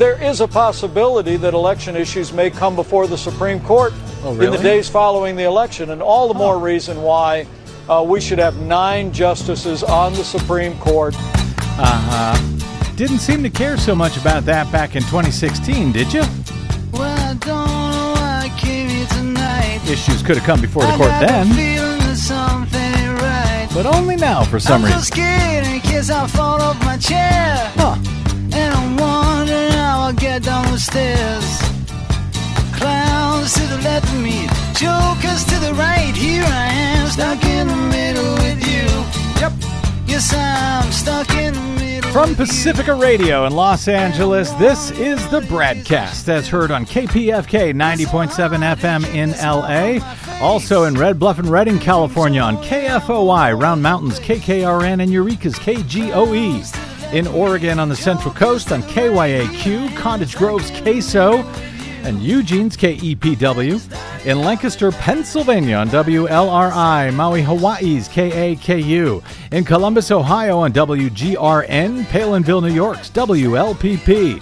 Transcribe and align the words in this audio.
there 0.00 0.20
is 0.22 0.40
a 0.40 0.48
possibility 0.48 1.36
that 1.36 1.52
election 1.52 1.94
issues 1.94 2.32
may 2.32 2.48
come 2.50 2.74
before 2.74 3.06
the 3.06 3.18
Supreme 3.18 3.60
Court 3.60 3.92
Oh, 4.24 4.32
really? 4.34 4.46
in 4.46 4.52
the 4.52 4.58
days 4.62 4.88
following 4.88 5.36
the 5.36 5.44
election, 5.44 5.90
and 5.90 6.00
all 6.00 6.26
the 6.26 6.32
more 6.34 6.58
reason 6.58 7.02
why 7.02 7.46
uh, 7.86 8.02
we 8.06 8.18
should 8.18 8.38
have 8.38 8.56
nine 8.62 9.12
justices 9.12 9.82
on 9.82 10.14
the 10.14 10.24
Supreme 10.24 10.74
Court. 10.78 11.14
Uh 11.18 12.34
huh. 12.34 12.92
Didn't 12.96 13.18
seem 13.18 13.42
to 13.42 13.50
care 13.50 13.76
so 13.76 13.94
much 13.94 14.16
about 14.16 14.44
that 14.46 14.72
back 14.72 14.96
in 14.96 15.02
2016, 15.02 15.92
did 15.92 16.10
you? 16.14 16.22
Well, 16.92 17.02
I 17.02 17.34
don't 17.34 17.46
know 17.46 18.12
why 18.16 18.50
I 18.50 18.58
came 18.58 18.88
here 18.88 19.06
tonight. 19.08 19.80
Issues 19.86 20.22
could 20.22 20.36
have 20.38 20.46
come 20.46 20.62
before 20.62 20.82
the 20.82 20.88
I 20.88 20.96
court 20.96 21.10
then, 21.20 21.46
feeling 21.48 21.98
that 22.00 22.16
something 22.16 22.80
ain't 22.80 23.20
right. 23.20 23.68
but 23.74 23.84
only 23.84 24.16
now 24.16 24.44
for 24.44 24.58
some 24.60 24.82
I'm 24.82 24.90
so 24.92 24.96
reason. 24.96 25.12
scared 25.12 25.66
in 25.66 25.80
case 25.80 26.08
I 26.08 26.26
fall 26.26 26.60
off 26.62 26.78
my 26.86 26.96
chair. 26.96 27.70
Huh. 27.76 27.96
I'll 30.10 30.16
get 30.16 30.42
down 30.42 30.64
the 30.72 30.76
stairs. 30.76 31.60
Clowns 32.76 33.54
to 33.54 33.60
the 33.68 33.78
left 33.84 34.12
of 34.12 34.20
me, 34.20 34.48
jokers 34.74 35.44
to 35.44 35.56
the 35.60 35.72
right. 35.78 36.12
Here 36.16 36.42
I 36.42 36.66
am, 36.66 37.06
stuck 37.06 37.44
in 37.44 37.68
the 37.68 37.76
middle 37.76 38.34
with 38.34 38.58
you. 38.66 38.88
Yep. 39.40 39.52
Yes, 40.08 40.34
I'm 40.34 40.90
stuck 40.90 41.30
in 41.36 41.54
the 41.54 41.60
middle. 41.78 42.10
From. 42.10 42.34
Pacifica 42.34 42.92
Radio 42.92 43.46
in 43.46 43.52
Los 43.52 43.86
Angeles, 43.86 44.50
this 44.54 44.90
is 44.90 45.24
the 45.28 45.42
BradCast 45.42 46.28
as 46.28 46.48
heard 46.48 46.72
on 46.72 46.86
KPFK 46.86 47.72
90.7 47.72 48.76
FM 48.78 49.14
in 49.14 49.30
LA. 49.38 50.04
Also 50.44 50.84
in 50.84 50.94
Red 50.94 51.20
Bluff 51.20 51.38
and 51.38 51.48
Redding, 51.48 51.78
California 51.78 52.40
on 52.40 52.56
KFOI, 52.64 53.56
Round 53.56 53.80
Mountains, 53.80 54.18
KKRN, 54.18 55.00
and 55.00 55.12
Eureka's 55.12 55.54
KGOE. 55.54 56.79
In 57.12 57.26
Oregon 57.26 57.80
on 57.80 57.88
the 57.88 57.96
Central 57.96 58.32
Coast 58.32 58.70
on 58.70 58.82
KYAQ, 58.84 59.96
Cottage 59.96 60.36
Grove's 60.36 60.70
KSO, 60.70 61.42
and 62.04 62.22
Eugene's 62.22 62.76
KEPW. 62.76 64.26
In 64.26 64.38
Lancaster, 64.38 64.92
Pennsylvania 64.92 65.74
on 65.74 65.88
WLRI, 65.88 67.12
Maui, 67.12 67.42
Hawaii's 67.42 68.08
KAKU. 68.08 69.24
In 69.50 69.64
Columbus, 69.64 70.12
Ohio 70.12 70.60
on 70.60 70.72
WGRN, 70.72 72.04
Palenville, 72.04 72.62
New 72.62 72.72
York's 72.72 73.10
WLPP. 73.10 74.40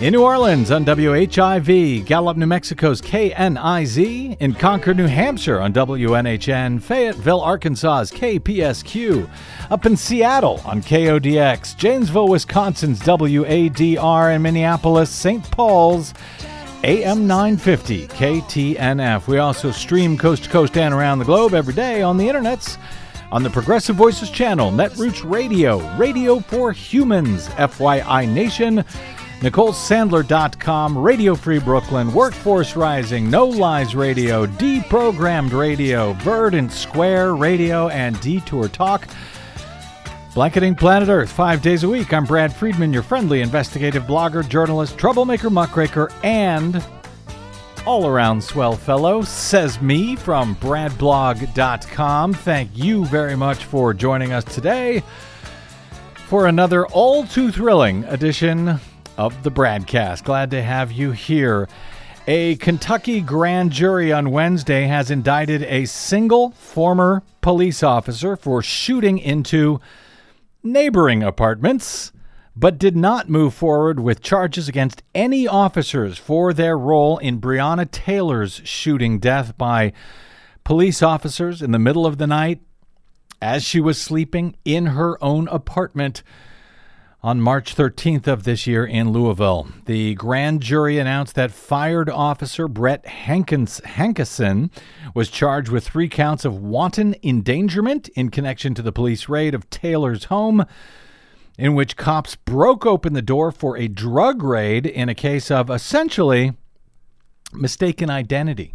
In 0.00 0.14
New 0.14 0.22
Orleans 0.22 0.70
on 0.70 0.86
WHIV, 0.86 2.06
Gallup, 2.06 2.38
New 2.38 2.46
Mexico's 2.46 3.02
KNIZ, 3.02 4.38
in 4.40 4.54
Concord, 4.54 4.96
New 4.96 5.06
Hampshire 5.06 5.60
on 5.60 5.74
WNHN, 5.74 6.80
Fayetteville, 6.80 7.42
Arkansas's 7.42 8.10
KPSQ, 8.10 9.28
up 9.70 9.84
in 9.84 9.98
Seattle 9.98 10.58
on 10.64 10.80
KODX, 10.80 11.76
Janesville, 11.76 12.28
Wisconsin's 12.28 12.98
WADR, 13.00 14.34
and 14.34 14.42
Minneapolis, 14.42 15.10
St. 15.10 15.44
Paul's 15.50 16.14
AM 16.82 17.26
950 17.26 18.08
KTNF. 18.08 19.26
We 19.26 19.36
also 19.36 19.70
stream 19.70 20.16
coast 20.16 20.44
to 20.44 20.48
coast 20.48 20.78
and 20.78 20.94
around 20.94 21.18
the 21.18 21.26
globe 21.26 21.52
every 21.52 21.74
day 21.74 22.00
on 22.00 22.16
the 22.16 22.26
internets 22.26 22.78
on 23.32 23.42
the 23.42 23.50
Progressive 23.50 23.96
Voices 23.96 24.30
channel, 24.30 24.72
Netroots 24.72 25.28
Radio, 25.30 25.78
Radio 25.96 26.40
for 26.40 26.72
Humans, 26.72 27.48
FYI 27.48 28.28
Nation, 28.28 28.84
NicoleSandler.com, 29.40 30.98
Radio 30.98 31.34
Free 31.34 31.58
Brooklyn, 31.58 32.12
Workforce 32.12 32.76
Rising, 32.76 33.30
No 33.30 33.46
Lies 33.46 33.94
Radio, 33.94 34.44
Deprogrammed 34.44 35.52
Radio, 35.52 36.12
Verdant 36.12 36.70
Square 36.70 37.36
Radio, 37.36 37.88
and 37.88 38.20
Detour 38.20 38.68
Talk. 38.68 39.08
Blanketing 40.34 40.74
Planet 40.74 41.08
Earth 41.08 41.32
five 41.32 41.62
days 41.62 41.84
a 41.84 41.88
week. 41.88 42.12
I'm 42.12 42.26
Brad 42.26 42.54
Friedman, 42.54 42.92
your 42.92 43.02
friendly 43.02 43.40
investigative 43.40 44.02
blogger, 44.02 44.46
journalist, 44.46 44.98
troublemaker, 44.98 45.48
muckraker, 45.48 46.10
and 46.22 46.84
all 47.86 48.06
around 48.06 48.44
swell 48.44 48.76
fellow, 48.76 49.22
says 49.22 49.80
me 49.80 50.16
from 50.16 50.54
bradblog.com. 50.56 52.34
Thank 52.34 52.70
you 52.74 53.06
very 53.06 53.36
much 53.36 53.64
for 53.64 53.94
joining 53.94 54.34
us 54.34 54.44
today 54.44 55.02
for 56.26 56.46
another 56.46 56.86
all 56.88 57.24
too 57.24 57.50
thrilling 57.50 58.04
edition 58.04 58.78
of 59.20 59.42
the 59.42 59.50
BradCast. 59.50 60.24
Glad 60.24 60.50
to 60.50 60.62
have 60.62 60.90
you 60.90 61.12
here. 61.12 61.68
A 62.26 62.56
Kentucky 62.56 63.20
grand 63.20 63.70
jury 63.70 64.10
on 64.10 64.30
Wednesday 64.30 64.86
has 64.86 65.10
indicted 65.10 65.62
a 65.64 65.84
single 65.84 66.52
former 66.52 67.22
police 67.42 67.82
officer 67.82 68.34
for 68.34 68.62
shooting 68.62 69.18
into 69.18 69.78
neighboring 70.62 71.22
apartments, 71.22 72.12
but 72.56 72.78
did 72.78 72.96
not 72.96 73.28
move 73.28 73.52
forward 73.52 74.00
with 74.00 74.22
charges 74.22 74.70
against 74.70 75.02
any 75.14 75.46
officers 75.46 76.16
for 76.16 76.54
their 76.54 76.78
role 76.78 77.18
in 77.18 77.42
Breonna 77.42 77.90
Taylor's 77.90 78.62
shooting 78.64 79.18
death 79.18 79.58
by 79.58 79.92
police 80.64 81.02
officers 81.02 81.60
in 81.60 81.72
the 81.72 81.78
middle 81.78 82.06
of 82.06 82.16
the 82.16 82.26
night 82.26 82.62
as 83.42 83.64
she 83.64 83.80
was 83.80 84.00
sleeping 84.00 84.56
in 84.64 84.86
her 84.86 85.22
own 85.22 85.46
apartment 85.48 86.22
on 87.22 87.40
March 87.40 87.76
13th 87.76 88.26
of 88.26 88.44
this 88.44 88.66
year 88.66 88.84
in 88.84 89.12
Louisville. 89.12 89.68
The 89.84 90.14
grand 90.14 90.62
jury 90.62 90.98
announced 90.98 91.34
that 91.34 91.50
fired 91.50 92.08
officer 92.08 92.66
Brett 92.66 93.06
Hankins, 93.06 93.80
Hankison 93.84 94.70
was 95.14 95.28
charged 95.28 95.70
with 95.70 95.86
three 95.86 96.08
counts 96.08 96.46
of 96.46 96.56
wanton 96.56 97.14
endangerment 97.22 98.08
in 98.10 98.30
connection 98.30 98.74
to 98.74 98.82
the 98.82 98.92
police 98.92 99.28
raid 99.28 99.54
of 99.54 99.68
Taylor's 99.68 100.24
home, 100.24 100.64
in 101.58 101.74
which 101.74 101.98
cops 101.98 102.36
broke 102.36 102.86
open 102.86 103.12
the 103.12 103.20
door 103.20 103.52
for 103.52 103.76
a 103.76 103.86
drug 103.86 104.42
raid 104.42 104.86
in 104.86 105.10
a 105.10 105.14
case 105.14 105.50
of 105.50 105.68
essentially 105.68 106.54
mistaken 107.52 108.08
identity. 108.08 108.72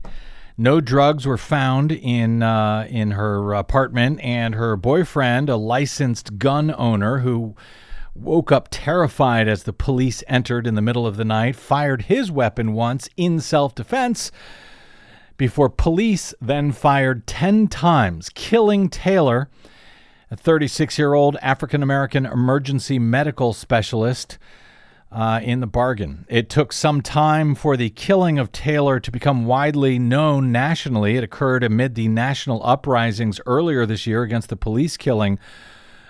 No 0.55 0.79
drugs 0.81 1.25
were 1.25 1.37
found 1.37 1.91
in 1.91 2.43
uh, 2.43 2.87
in 2.89 3.11
her 3.11 3.53
apartment, 3.53 4.21
and 4.21 4.55
her 4.55 4.77
boyfriend, 4.77 5.49
a 5.49 5.57
licensed 5.57 6.37
gun 6.37 6.73
owner 6.77 7.19
who 7.19 7.55
woke 8.15 8.51
up 8.51 8.69
terrified 8.71 9.47
as 9.47 9.63
the 9.63 9.73
police 9.73 10.23
entered 10.27 10.65
in 10.65 10.75
the 10.75 10.81
middle 10.81 11.05
of 11.05 11.17
the 11.17 11.25
night, 11.25 11.55
fired 11.55 12.03
his 12.03 12.31
weapon 12.31 12.73
once 12.73 13.09
in 13.17 13.39
self-defense 13.39 14.31
before 15.37 15.69
police 15.69 16.33
then 16.41 16.71
fired 16.71 17.27
10 17.27 17.67
times, 17.67 18.29
killing 18.33 18.89
Taylor, 18.89 19.49
a 20.31 20.35
36-year-old 20.37 21.37
African-American 21.41 22.25
emergency 22.25 22.99
medical 22.99 23.53
specialist 23.53 24.37
uh, 25.11 25.39
in 25.43 25.59
the 25.59 25.67
bargain. 25.67 26.25
It 26.29 26.49
took 26.49 26.73
some 26.73 27.01
time 27.01 27.55
for 27.55 27.77
the 27.77 27.89
killing 27.89 28.39
of 28.39 28.51
Taylor 28.51 28.99
to 28.99 29.11
become 29.11 29.45
widely 29.45 29.99
known 29.99 30.51
nationally. 30.51 31.15
It 31.15 31.23
occurred 31.23 31.63
amid 31.63 31.95
the 31.95 32.07
national 32.07 32.65
uprisings 32.65 33.39
earlier 33.45 33.85
this 33.85 34.07
year 34.07 34.23
against 34.23 34.49
the 34.49 34.57
police 34.57 34.97
killing 34.97 35.37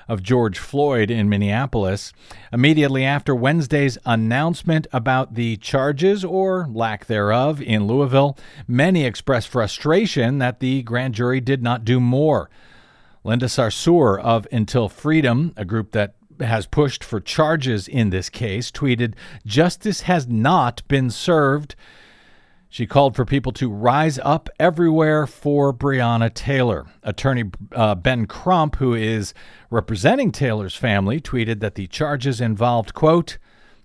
of 0.07 0.23
George 0.23 0.59
Floyd 0.59 1.09
in 1.09 1.29
Minneapolis. 1.29 2.13
Immediately 2.51 3.03
after 3.03 3.35
Wednesday's 3.35 3.97
announcement 4.05 4.88
about 4.91 5.35
the 5.35 5.57
charges 5.57 6.23
or 6.23 6.67
lack 6.71 7.05
thereof 7.05 7.61
in 7.61 7.88
Louisville, 7.88 8.38
many 8.67 9.03
expressed 9.05 9.47
frustration 9.47 10.38
that 10.39 10.59
the 10.59 10.83
grand 10.83 11.15
jury 11.15 11.41
did 11.41 11.63
not 11.63 11.85
do 11.85 11.99
more. 11.99 12.49
Linda 13.23 13.47
Sarsour 13.47 14.19
of 14.19 14.47
Until 14.51 14.88
Freedom, 14.88 15.53
a 15.57 15.65
group 15.65 15.91
that 15.94 16.15
has 16.39 16.67
pushed 16.67 17.03
for 17.03 17.19
charges 17.19 17.88
in 17.88 18.09
this 18.09 18.29
case, 18.29 18.71
tweeted, 18.71 19.13
Justice 19.45 20.01
has 20.01 20.27
not 20.27 20.83
been 20.88 21.09
served. 21.09 21.75
She 22.75 22.86
called 22.86 23.16
for 23.16 23.24
people 23.24 23.53
to 23.53 23.72
rise 23.72 24.19
up 24.22 24.50
everywhere 24.59 25.28
for 25.28 25.74
Breonna 25.74 26.34
Taylor. 26.34 26.86
Attorney 27.03 27.46
uh, 27.72 27.96
Ben 27.96 28.25
Crump, 28.25 28.75
who 28.75 28.94
is 28.94 29.34
representing 29.69 30.34
Taylor's 30.34 30.75
family, 30.75 31.22
tweeted 31.22 31.62
that 31.62 31.75
the 31.75 31.88
charges 31.88 32.41
involved, 32.41 32.94
quote, 32.94 33.38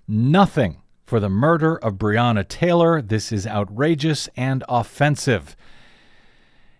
nothing 0.08 0.82
for 1.06 1.20
the 1.20 1.28
murder 1.28 1.76
of 1.76 1.98
Breonna 1.98 2.48
Taylor. 2.48 3.00
This 3.00 3.30
is 3.30 3.46
outrageous 3.46 4.28
and 4.36 4.64
offensive 4.68 5.54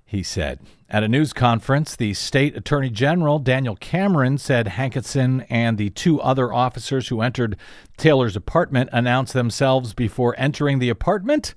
he 0.05 0.25
said. 0.25 0.59
At 0.89 1.05
a 1.05 1.09
news 1.09 1.33
conference, 1.33 1.95
the 1.95 2.15
state 2.15 2.57
attorney 2.57 2.91
general, 2.91 3.39
Daniel 3.39 3.77
Cameron, 3.77 4.39
said 4.39 4.67
Hankison 4.67 5.47
and 5.49 5.79
the 5.79 5.91
two 5.91 6.21
other 6.21 6.53
officers 6.53 7.07
who 7.07 7.21
entered 7.21 7.57
Taylor's 7.97 8.35
apartment 8.35 8.91
announced 8.93 9.33
themselves 9.33 9.95
before 9.95 10.35
entering 10.37 10.81
the 10.81 10.89
apartment 10.89 11.55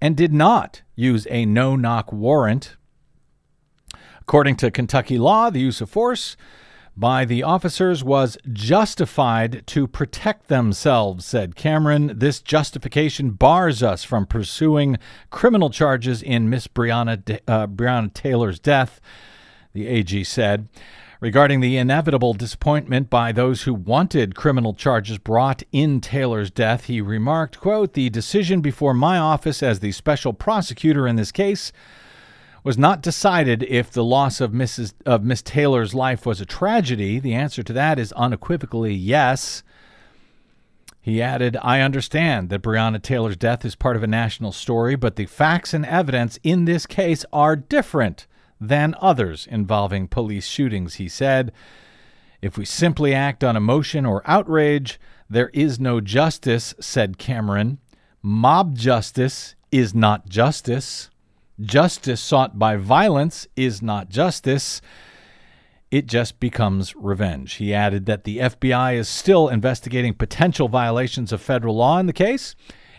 and 0.00 0.16
did 0.16 0.32
not 0.32 0.82
use 0.94 1.26
a 1.30 1.44
no 1.44 1.76
knock 1.76 2.12
warrant. 2.12 2.76
According 4.20 4.56
to 4.56 4.70
Kentucky 4.70 5.18
law, 5.18 5.50
the 5.50 5.60
use 5.60 5.80
of 5.80 5.90
force 5.90 6.36
by 6.96 7.24
the 7.24 7.42
officers 7.42 8.04
was 8.04 8.36
justified 8.52 9.66
to 9.66 9.86
protect 9.86 10.48
themselves, 10.48 11.24
said 11.24 11.56
Cameron. 11.56 12.12
This 12.18 12.40
justification 12.40 13.30
bars 13.30 13.82
us 13.82 14.04
from 14.04 14.26
pursuing 14.26 14.98
criminal 15.30 15.70
charges 15.70 16.22
in 16.22 16.50
Miss 16.50 16.66
Breonna, 16.66 17.40
uh, 17.48 18.08
Taylor's 18.12 18.58
death, 18.58 19.00
the 19.72 19.86
AG 19.86 20.24
said. 20.24 20.68
Regarding 21.20 21.60
the 21.60 21.76
inevitable 21.76 22.32
disappointment 22.32 23.10
by 23.10 23.30
those 23.30 23.64
who 23.64 23.74
wanted 23.74 24.34
criminal 24.34 24.72
charges 24.72 25.18
brought 25.18 25.62
in 25.70 26.00
Taylor's 26.00 26.50
death, 26.50 26.86
he 26.86 27.02
remarked, 27.02 27.60
quote, 27.60 27.92
"The 27.92 28.08
decision 28.08 28.62
before 28.62 28.94
my 28.94 29.18
office 29.18 29.62
as 29.62 29.80
the 29.80 29.92
special 29.92 30.32
prosecutor 30.32 31.06
in 31.06 31.16
this 31.16 31.30
case 31.30 31.72
was 32.64 32.78
not 32.78 33.02
decided 33.02 33.62
if 33.64 33.90
the 33.90 34.04
loss 34.04 34.40
of 34.40 34.52
Mrs. 34.52 34.94
of 35.04 35.22
Miss 35.22 35.42
Taylor's 35.42 35.94
life 35.94 36.24
was 36.24 36.40
a 36.40 36.46
tragedy. 36.46 37.18
The 37.18 37.34
answer 37.34 37.62
to 37.64 37.72
that 37.74 37.98
is 37.98 38.12
unequivocally 38.12 38.94
yes." 38.94 39.62
He 41.02 41.20
added, 41.20 41.58
I 41.62 41.80
understand 41.80 42.48
that 42.48 42.62
Breonna 42.62 43.00
Taylor's 43.00 43.36
death 43.36 43.66
is 43.66 43.74
part 43.74 43.96
of 43.96 44.02
a 44.02 44.06
national 44.06 44.52
story, 44.52 44.96
but 44.96 45.16
the 45.16 45.26
facts 45.26 45.74
and 45.74 45.84
evidence 45.84 46.38
in 46.42 46.64
this 46.64 46.86
case 46.86 47.26
are 47.30 47.56
different 47.56 48.26
than 48.60 48.94
others 49.00 49.46
involving 49.50 50.06
police 50.06 50.46
shootings, 50.46 50.94
he 50.94 51.08
said. 51.08 51.52
If 52.42 52.56
we 52.56 52.64
simply 52.64 53.14
act 53.14 53.42
on 53.42 53.56
emotion 53.56 54.06
or 54.06 54.22
outrage, 54.26 55.00
there 55.28 55.50
is 55.52 55.78
no 55.78 56.00
justice, 56.00 56.74
said 56.80 57.18
Cameron. 57.18 57.78
Mob 58.22 58.76
justice 58.76 59.54
is 59.70 59.94
not 59.94 60.28
justice. 60.28 61.10
Justice 61.60 62.20
sought 62.20 62.58
by 62.58 62.76
violence 62.76 63.46
is 63.56 63.82
not 63.82 64.08
justice. 64.08 64.80
It 65.90 66.06
just 66.06 66.40
becomes 66.40 66.94
revenge. 66.96 67.54
He 67.54 67.74
added 67.74 68.06
that 68.06 68.24
the 68.24 68.38
FBI 68.38 68.94
is 68.94 69.08
still 69.08 69.48
investigating 69.48 70.14
potential 70.14 70.68
violations 70.68 71.32
of 71.32 71.40
federal 71.40 71.76
law 71.76 71.98
in 71.98 72.06
the 72.06 72.12
case. 72.12 72.54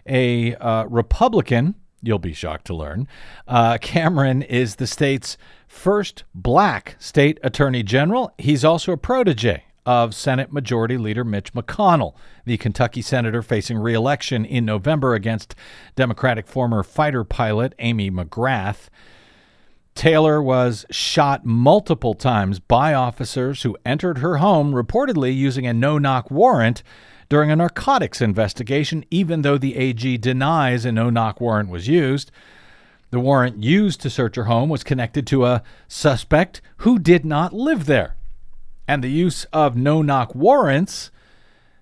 A 0.07 0.55
uh, 0.55 0.85
Republican 0.85 1.75
you'll 2.01 2.19
be 2.19 2.33
shocked 2.33 2.65
to 2.65 2.75
learn. 2.75 3.07
Uh, 3.48 3.77
Cameron 3.80 4.42
is 4.42 4.75
the 4.75 4.88
state's 4.88 5.38
first 5.68 6.24
black 6.33 6.95
state 7.00 7.39
attorney 7.44 7.83
general. 7.83 8.33
He's 8.38 8.65
also 8.65 8.92
a 8.92 8.98
protege 8.98 9.63
of 9.86 10.13
Senate 10.13 10.51
Majority 10.51 10.98
Leader 10.98 11.24
Mitch 11.24 11.53
McConnell, 11.53 12.13
the 12.45 12.57
Kentucky 12.57 13.01
senator 13.01 13.42
facing 13.42 13.77
reelection 13.77 14.45
in 14.45 14.65
November 14.65 15.15
against 15.15 15.56
Democratic 15.95 16.48
former 16.48 16.83
fighter 16.83 17.24
pilot 17.24 17.74
Amy 17.80 18.12
McGrath. 18.12 18.89
Taylor 19.95 20.42
was 20.42 20.86
shot 20.89 21.45
multiple 21.45 22.13
times 22.13 22.59
by 22.59 22.94
officers 22.94 23.63
who 23.63 23.77
entered 23.86 24.19
her 24.19 24.38
home, 24.38 24.71
reportedly 24.74 25.36
using 25.36 25.68
a 25.68 25.74
no 25.74 25.98
knock 25.98 26.31
warrant 26.31 26.81
during 27.31 27.49
a 27.49 27.55
narcotics 27.55 28.19
investigation, 28.19 29.05
even 29.09 29.41
though 29.41 29.57
the 29.57 29.77
AG 29.77 30.17
denies 30.17 30.83
a 30.83 30.91
no 30.91 31.09
knock 31.09 31.39
warrant 31.39 31.69
was 31.69 31.87
used. 31.87 32.29
The 33.11 33.21
warrant 33.21 33.63
used 33.63 34.01
to 34.01 34.09
search 34.09 34.35
her 34.35 34.43
home 34.43 34.67
was 34.67 34.83
connected 34.83 35.25
to 35.27 35.45
a 35.45 35.63
suspect 35.87 36.61
who 36.79 36.99
did 36.99 37.23
not 37.23 37.53
live 37.53 37.85
there. 37.85 38.17
And 38.85 39.01
the 39.01 39.09
use 39.09 39.45
of 39.53 39.77
no 39.77 40.01
knock 40.01 40.35
warrants 40.35 41.09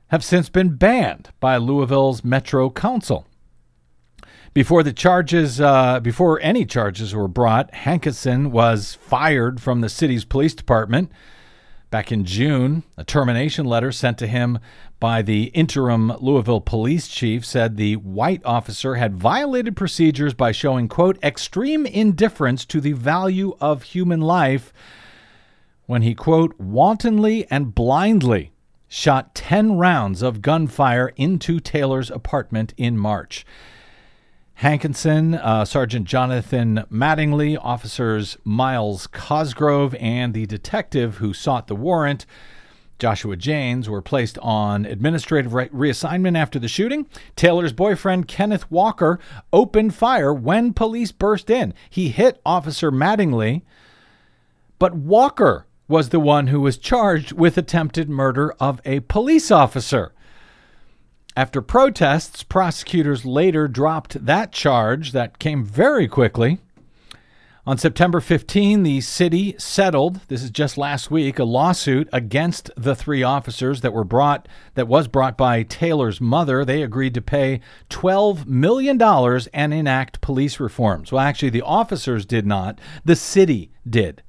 have 0.09 0.23
since 0.23 0.49
been 0.49 0.75
banned 0.75 1.29
by 1.39 1.57
Louisville's 1.57 2.23
Metro 2.23 2.69
Council. 2.69 3.25
Before 4.53 4.83
the 4.83 4.93
charges, 4.93 5.59
uh, 5.59 5.99
before 5.99 6.39
any 6.43 6.63
charges 6.63 7.15
were 7.15 7.27
brought, 7.27 7.71
Hankison 7.71 8.51
was 8.51 8.93
fired 8.93 9.59
from 9.59 9.81
the 9.81 9.89
city's 9.89 10.25
police 10.25 10.53
department. 10.53 11.11
Back 11.91 12.11
in 12.11 12.23
June, 12.23 12.83
a 12.97 13.03
termination 13.03 13.65
letter 13.65 13.91
sent 13.91 14.19
to 14.19 14.27
him 14.27 14.59
by 14.99 15.23
the 15.23 15.45
interim 15.55 16.13
Louisville 16.19 16.61
police 16.61 17.07
chief 17.07 17.43
said 17.43 17.77
the 17.77 17.95
white 17.95 18.41
officer 18.45 18.95
had 18.95 19.15
violated 19.15 19.75
procedures 19.75 20.35
by 20.35 20.51
showing, 20.51 20.87
quote, 20.87 21.17
extreme 21.23 21.87
indifference 21.87 22.63
to 22.65 22.79
the 22.79 22.91
value 22.91 23.57
of 23.59 23.83
human 23.83 24.21
life 24.21 24.71
when 25.87 26.03
he, 26.03 26.13
quote, 26.13 26.59
wantonly 26.59 27.49
and 27.49 27.73
blindly 27.73 28.51
shot 28.87 29.33
10 29.33 29.77
rounds 29.77 30.21
of 30.21 30.43
gunfire 30.43 31.11
into 31.15 31.59
Taylor's 31.59 32.11
apartment 32.11 32.71
in 32.77 32.99
March. 32.99 33.43
Hankison, 34.61 35.39
uh, 35.41 35.63
Sergeant 35.63 36.05
Jonathan 36.05 36.83
Mattingly, 36.91 37.57
officers 37.61 38.37
Myles 38.43 39.07
Cosgrove, 39.07 39.95
and 39.95 40.33
the 40.33 40.45
detective 40.47 41.17
who 41.17 41.33
sought 41.33 41.67
the 41.67 41.77
warrant, 41.77 42.25
Joshua 42.97 43.37
Jaynes, 43.37 43.87
were 43.87 44.01
placed 44.01 44.37
on 44.39 44.85
administrative 44.85 45.53
re- 45.53 45.69
reassignment 45.69 46.37
after 46.37 46.59
the 46.59 46.67
shooting. 46.67 47.07
Taylor's 47.37 47.71
boyfriend, 47.71 48.27
Kenneth 48.27 48.69
Walker, 48.69 49.17
opened 49.53 49.95
fire 49.95 50.33
when 50.33 50.73
police 50.73 51.13
burst 51.13 51.49
in. 51.49 51.73
He 51.89 52.09
hit 52.09 52.41
Officer 52.45 52.91
Mattingly, 52.91 53.61
but 54.77 54.93
Walker 54.93 55.67
was 55.87 56.09
the 56.09 56.19
one 56.19 56.47
who 56.47 56.59
was 56.59 56.77
charged 56.77 57.31
with 57.31 57.57
attempted 57.57 58.09
murder 58.09 58.53
of 58.59 58.81
a 58.83 58.99
police 58.99 59.51
officer. 59.51 60.11
After 61.39 61.61
protests, 61.61 62.43
prosecutors 62.43 63.25
later 63.25 63.69
dropped 63.69 64.25
that 64.25 64.51
charge 64.51 65.13
that 65.13 65.39
came 65.39 65.63
very 65.63 66.05
quickly. 66.05 66.59
On 67.65 67.77
September 67.77 68.19
15, 68.19 68.83
the 68.83 68.99
city 68.99 69.55
settled, 69.57 70.19
this 70.27 70.43
is 70.43 70.49
just 70.49 70.77
last 70.77 71.09
week, 71.09 71.39
a 71.39 71.45
lawsuit 71.45 72.09
against 72.11 72.71
the 72.75 72.93
three 72.93 73.23
officers 73.23 73.79
that 73.79 73.93
were 73.93 74.03
brought 74.03 74.49
that 74.73 74.89
was 74.89 75.07
brought 75.07 75.37
by 75.37 75.63
Taylor's 75.63 76.19
mother. 76.19 76.65
They 76.65 76.83
agreed 76.83 77.13
to 77.13 77.21
pay 77.21 77.61
12 77.87 78.45
million 78.45 78.97
dollars 78.97 79.47
and 79.53 79.73
enact 79.73 80.19
police 80.19 80.59
reforms. 80.59 81.13
Well, 81.13 81.21
actually 81.21 81.51
the 81.51 81.61
officers 81.61 82.25
did 82.25 82.45
not, 82.45 82.79
the 83.05 83.15
city 83.15 83.71
did. 83.89 84.23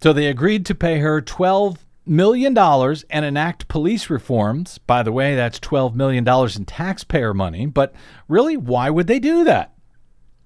So 0.00 0.12
they 0.12 0.28
agreed 0.28 0.64
to 0.66 0.76
pay 0.76 1.00
her 1.00 1.20
12 1.20 1.84
million 2.04 2.54
dollars 2.54 3.04
and 3.10 3.24
enact 3.24 3.68
police 3.68 4.10
reforms. 4.10 4.78
By 4.78 5.02
the 5.02 5.12
way, 5.12 5.34
that's 5.34 5.58
12 5.60 5.94
million 5.94 6.24
dollars 6.24 6.56
in 6.56 6.64
taxpayer 6.64 7.32
money, 7.32 7.66
but 7.66 7.94
really 8.28 8.56
why 8.56 8.90
would 8.90 9.06
they 9.06 9.18
do 9.18 9.44
that? 9.44 9.72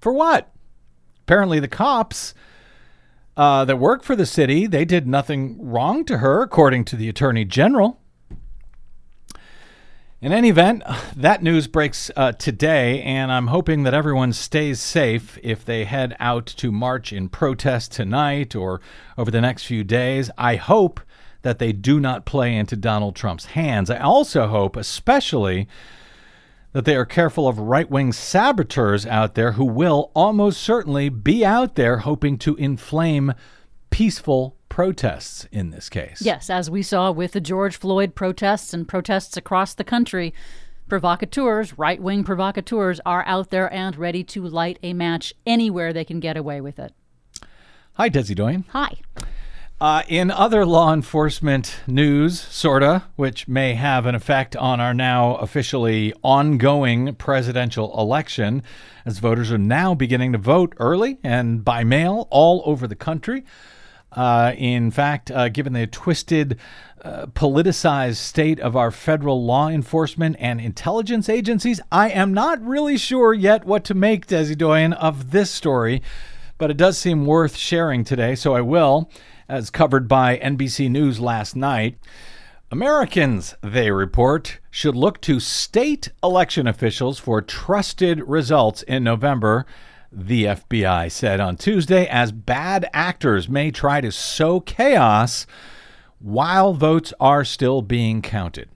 For 0.00 0.12
what? 0.12 0.53
Apparently 1.23 1.58
the 1.58 1.69
cops 1.69 2.35
uh, 3.37 3.64
that 3.64 3.79
work 3.79 4.03
for 4.03 4.17
the 4.17 4.26
city, 4.26 4.67
they 4.67 4.85
did 4.85 5.06
nothing 5.06 5.58
wrong 5.61 6.05
to 6.05 6.19
her 6.19 6.43
according 6.43 6.85
to 6.87 6.97
the 6.97 7.08
attorney 7.08 7.44
general. 7.44 8.00
In 10.23 10.32
any 10.32 10.49
event, 10.49 10.82
that 11.17 11.43
news 11.43 11.67
breaks 11.67 12.11
uh, 12.17 12.32
today, 12.32 13.03
and 13.03 13.31
I'm 13.31 13.49
hoping 13.49 13.82
that 13.82 13.94
everyone 13.94 14.32
stays 14.32 14.81
safe 14.81 15.38
if 15.43 15.64
they 15.64 15.85
head 15.85 16.17
out 16.19 16.47
to 16.47 16.73
march 16.73 17.12
in 17.12 17.29
protest 17.29 17.93
tonight 17.93 18.55
or 18.55 18.81
over 19.19 19.31
the 19.31 19.41
next 19.41 19.64
few 19.64 19.85
days. 19.85 20.31
I 20.38 20.56
hope 20.56 21.00
that 21.46 21.60
they 21.60 21.70
do 21.70 22.00
not 22.00 22.25
play 22.26 22.56
into 22.56 22.75
Donald 22.75 23.14
Trump's 23.14 23.44
hands. 23.44 23.88
I 23.88 23.98
also 23.98 24.48
hope, 24.48 24.75
especially, 24.75 25.69
that 26.72 26.84
they 26.84 26.96
are 26.96 27.05
careful 27.05 27.46
of 27.46 27.60
right 27.60 27.88
wing 27.88 28.12
saboteurs 28.12 29.06
out 29.06 29.36
there 29.36 29.53
who 29.53 29.65
will 29.65 30.10
almost 30.12 30.60
certainly 30.60 31.08
be 31.08 31.44
out 31.44 31.76
there 31.76 31.98
hoping 31.98 32.36
to 32.38 32.56
inflame 32.56 33.32
peaceful 33.91 34.56
protests 34.69 35.46
in 35.53 35.70
this 35.70 35.88
case. 35.88 36.20
Yes, 36.20 36.50
as 36.50 36.69
we 36.69 36.82
saw 36.82 37.12
with 37.12 37.31
the 37.31 37.41
George 37.41 37.76
Floyd 37.76 38.17
protests 38.17 38.74
and 38.74 38.88
protests 38.88 39.36
across 39.36 39.72
the 39.72 39.84
country, 39.84 40.34
provocateurs, 40.88 41.79
right 41.79 42.03
wing 42.03 42.24
provocateurs, 42.24 43.00
are 43.06 43.24
out 43.24 43.50
there 43.50 43.72
and 43.72 43.94
ready 43.96 44.24
to 44.24 44.43
light 44.43 44.81
a 44.82 44.94
match 44.94 45.32
anywhere 45.46 45.93
they 45.93 46.05
can 46.05 46.19
get 46.19 46.36
away 46.36 46.60
with 46.60 46.81
it. 46.81 46.93
Hi, 47.93 48.10
Desi 48.10 48.34
Doyen. 48.34 48.65
Hi. 48.70 48.96
Uh, 49.79 50.03
in 50.09 50.31
other 50.31 50.65
law 50.65 50.91
enforcement 50.91 51.81
news, 51.87 52.41
sorta, 52.41 53.05
which 53.17 53.47
may 53.47 53.75
have 53.75 54.06
an 54.06 54.15
effect 54.15 54.56
on 54.56 54.81
our 54.81 54.95
now 54.95 55.35
officially 55.37 56.15
ongoing 56.23 57.15
presidential 57.17 57.95
election, 58.01 58.63
as 59.05 59.19
voters 59.19 59.53
are 59.53 59.59
now 59.59 59.95
beginning 59.95 60.33
to 60.33 60.39
vote 60.39 60.73
early 60.79 61.19
and 61.23 61.63
by 61.63 61.85
mail 61.85 62.27
all 62.31 62.63
over 62.65 62.87
the 62.87 62.95
country. 62.95 63.45
Uh, 64.13 64.55
in 64.56 64.91
fact, 64.91 65.31
uh, 65.31 65.51
given 65.51 65.75
the 65.75 65.87
twisted, 65.87 66.59
uh, 67.05 67.27
politicized 67.27 68.17
state 68.17 68.59
of 68.59 68.77
our 68.77 68.91
federal 68.91 69.45
law 69.45 69.69
enforcement 69.69 70.37
and 70.39 70.59
intelligence 70.59 71.29
agencies, 71.29 71.83
I 71.93 72.09
am 72.09 72.33
not 72.33 72.65
really 72.65 72.97
sure 72.97 73.35
yet 73.35 73.67
what 73.67 73.85
to 73.85 73.95
make, 73.95 74.27
Desi 74.27 74.56
Doyen, 74.56 74.95
of 74.95 75.33
this 75.33 75.51
story, 75.51 76.01
but 76.58 76.70
it 76.70 76.77
does 76.77 76.98
seem 76.98 77.27
worth 77.27 77.56
sharing 77.56 78.05
today, 78.05 78.34
so 78.34 78.55
I 78.55 78.60
will 78.60 79.10
as 79.48 79.70
covered 79.70 80.08
by 80.08 80.39
NBC 80.39 80.91
News 80.91 81.20
last 81.20 81.55
night. 81.55 81.98
Americans, 82.70 83.55
they 83.63 83.91
report, 83.93 84.58
should 84.70 84.96
look 84.96 85.20
to 85.20 85.39
state 85.39 86.08
election 86.22 86.67
officials 86.67 87.19
for 87.19 87.41
trusted 87.41 88.20
results 88.27 88.82
in 88.82 89.05
November, 89.05 89.65
the 90.10 90.44
FBI 90.44 91.10
said 91.10 91.39
on 91.39 91.56
Tuesday, 91.56 92.06
as 92.08 92.32
bad 92.32 92.89
actors 92.93 93.48
may 93.48 93.70
try 93.70 94.01
to 94.01 94.10
sow 94.10 94.58
chaos 94.60 95.46
while 96.19 96.72
votes 96.72 97.13
are 97.20 97.44
still 97.44 97.82
being 97.82 98.20
counted. 98.20 98.69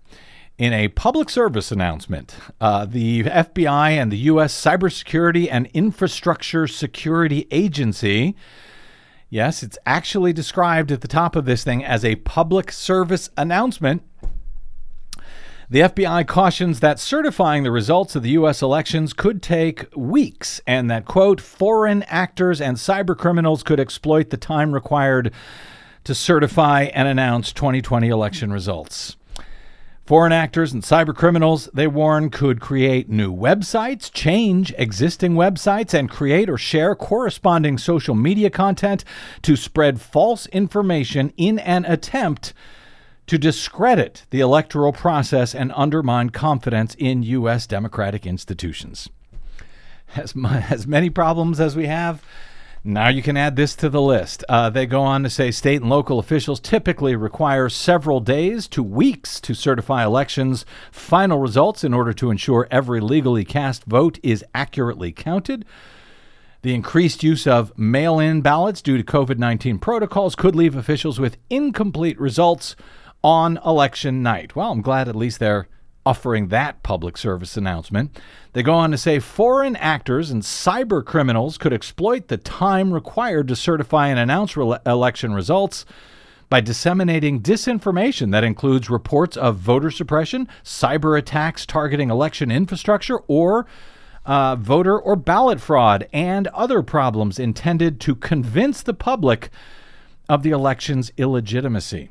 In 0.60 0.74
a 0.74 0.88
public 0.88 1.30
service 1.30 1.72
announcement, 1.72 2.36
uh, 2.60 2.84
the 2.84 3.22
FBI 3.22 3.92
and 3.92 4.12
the 4.12 4.18
U.S. 4.18 4.52
Cybersecurity 4.52 5.48
and 5.50 5.66
Infrastructure 5.72 6.66
Security 6.66 7.46
Agency 7.50 8.36
Yes, 9.32 9.62
it's 9.62 9.78
actually 9.86 10.32
described 10.32 10.90
at 10.90 11.02
the 11.02 11.08
top 11.08 11.36
of 11.36 11.44
this 11.44 11.62
thing 11.62 11.84
as 11.84 12.04
a 12.04 12.16
public 12.16 12.72
service 12.72 13.30
announcement. 13.38 14.02
The 15.70 15.80
FBI 15.80 16.26
cautions 16.26 16.80
that 16.80 16.98
certifying 16.98 17.62
the 17.62 17.70
results 17.70 18.16
of 18.16 18.24
the 18.24 18.30
U.S. 18.30 18.60
elections 18.60 19.12
could 19.12 19.40
take 19.40 19.86
weeks 19.96 20.60
and 20.66 20.90
that, 20.90 21.04
quote, 21.04 21.40
foreign 21.40 22.02
actors 22.02 22.60
and 22.60 22.76
cybercriminals 22.76 23.64
could 23.64 23.78
exploit 23.78 24.30
the 24.30 24.36
time 24.36 24.72
required 24.72 25.32
to 26.02 26.14
certify 26.14 26.90
and 26.92 27.06
announce 27.06 27.52
2020 27.52 28.08
election 28.08 28.52
results. 28.52 29.16
Foreign 30.10 30.32
actors 30.32 30.72
and 30.72 30.82
cybercriminals, 30.82 31.70
they 31.72 31.86
warn, 31.86 32.30
could 32.30 32.60
create 32.60 33.08
new 33.08 33.32
websites, 33.32 34.12
change 34.12 34.74
existing 34.76 35.34
websites, 35.34 35.94
and 35.94 36.10
create 36.10 36.50
or 36.50 36.58
share 36.58 36.96
corresponding 36.96 37.78
social 37.78 38.16
media 38.16 38.50
content 38.50 39.04
to 39.42 39.54
spread 39.54 40.00
false 40.00 40.46
information 40.46 41.32
in 41.36 41.60
an 41.60 41.84
attempt 41.84 42.52
to 43.28 43.38
discredit 43.38 44.26
the 44.30 44.40
electoral 44.40 44.92
process 44.92 45.54
and 45.54 45.70
undermine 45.76 46.30
confidence 46.30 46.96
in 46.98 47.22
U.S. 47.22 47.68
democratic 47.68 48.26
institutions. 48.26 49.08
As, 50.16 50.34
my, 50.34 50.66
as 50.70 50.88
many 50.88 51.08
problems 51.08 51.60
as 51.60 51.76
we 51.76 51.86
have, 51.86 52.20
now 52.82 53.08
you 53.08 53.22
can 53.22 53.36
add 53.36 53.56
this 53.56 53.74
to 53.76 53.88
the 53.88 54.00
list. 54.00 54.42
Uh, 54.48 54.70
they 54.70 54.86
go 54.86 55.02
on 55.02 55.22
to 55.22 55.30
say 55.30 55.50
state 55.50 55.82
and 55.82 55.90
local 55.90 56.18
officials 56.18 56.60
typically 56.60 57.14
require 57.14 57.68
several 57.68 58.20
days 58.20 58.66
to 58.68 58.82
weeks 58.82 59.40
to 59.40 59.54
certify 59.54 60.04
elections' 60.04 60.64
final 60.90 61.38
results 61.38 61.84
in 61.84 61.92
order 61.92 62.12
to 62.14 62.30
ensure 62.30 62.66
every 62.70 63.00
legally 63.00 63.44
cast 63.44 63.84
vote 63.84 64.18
is 64.22 64.44
accurately 64.54 65.12
counted. 65.12 65.64
The 66.62 66.74
increased 66.74 67.22
use 67.22 67.46
of 67.46 67.76
mail 67.78 68.18
in 68.18 68.40
ballots 68.40 68.82
due 68.82 68.96
to 68.96 69.04
COVID 69.04 69.38
19 69.38 69.78
protocols 69.78 70.34
could 70.34 70.54
leave 70.54 70.76
officials 70.76 71.18
with 71.18 71.38
incomplete 71.48 72.20
results 72.20 72.76
on 73.22 73.58
election 73.64 74.22
night. 74.22 74.56
Well, 74.56 74.72
I'm 74.72 74.82
glad 74.82 75.08
at 75.08 75.16
least 75.16 75.38
they're 75.38 75.68
offering 76.04 76.48
that 76.48 76.82
public 76.82 77.18
service 77.18 77.56
announcement. 77.56 78.18
They 78.52 78.62
go 78.62 78.74
on 78.74 78.90
to 78.90 78.98
say 78.98 79.18
foreign 79.18 79.76
actors 79.76 80.30
and 80.30 80.42
cyber 80.42 81.04
criminals 81.04 81.58
could 81.58 81.72
exploit 81.72 82.28
the 82.28 82.36
time 82.36 82.92
required 82.92 83.48
to 83.48 83.56
certify 83.56 84.08
and 84.08 84.18
announce 84.18 84.56
re- 84.56 84.78
election 84.86 85.34
results 85.34 85.84
by 86.48 86.60
disseminating 86.60 87.40
disinformation 87.40 88.32
that 88.32 88.42
includes 88.42 88.90
reports 88.90 89.36
of 89.36 89.56
voter 89.56 89.90
suppression, 89.90 90.48
cyber 90.64 91.16
attacks 91.16 91.64
targeting 91.64 92.10
election 92.10 92.50
infrastructure, 92.50 93.18
or 93.28 93.66
uh, 94.26 94.56
voter 94.56 94.98
or 94.98 95.16
ballot 95.16 95.60
fraud, 95.60 96.08
and 96.12 96.48
other 96.48 96.82
problems 96.82 97.38
intended 97.38 98.00
to 98.00 98.14
convince 98.14 98.82
the 98.82 98.94
public 98.94 99.50
of 100.28 100.42
the 100.42 100.50
election's 100.50 101.12
illegitimacy. 101.16 102.10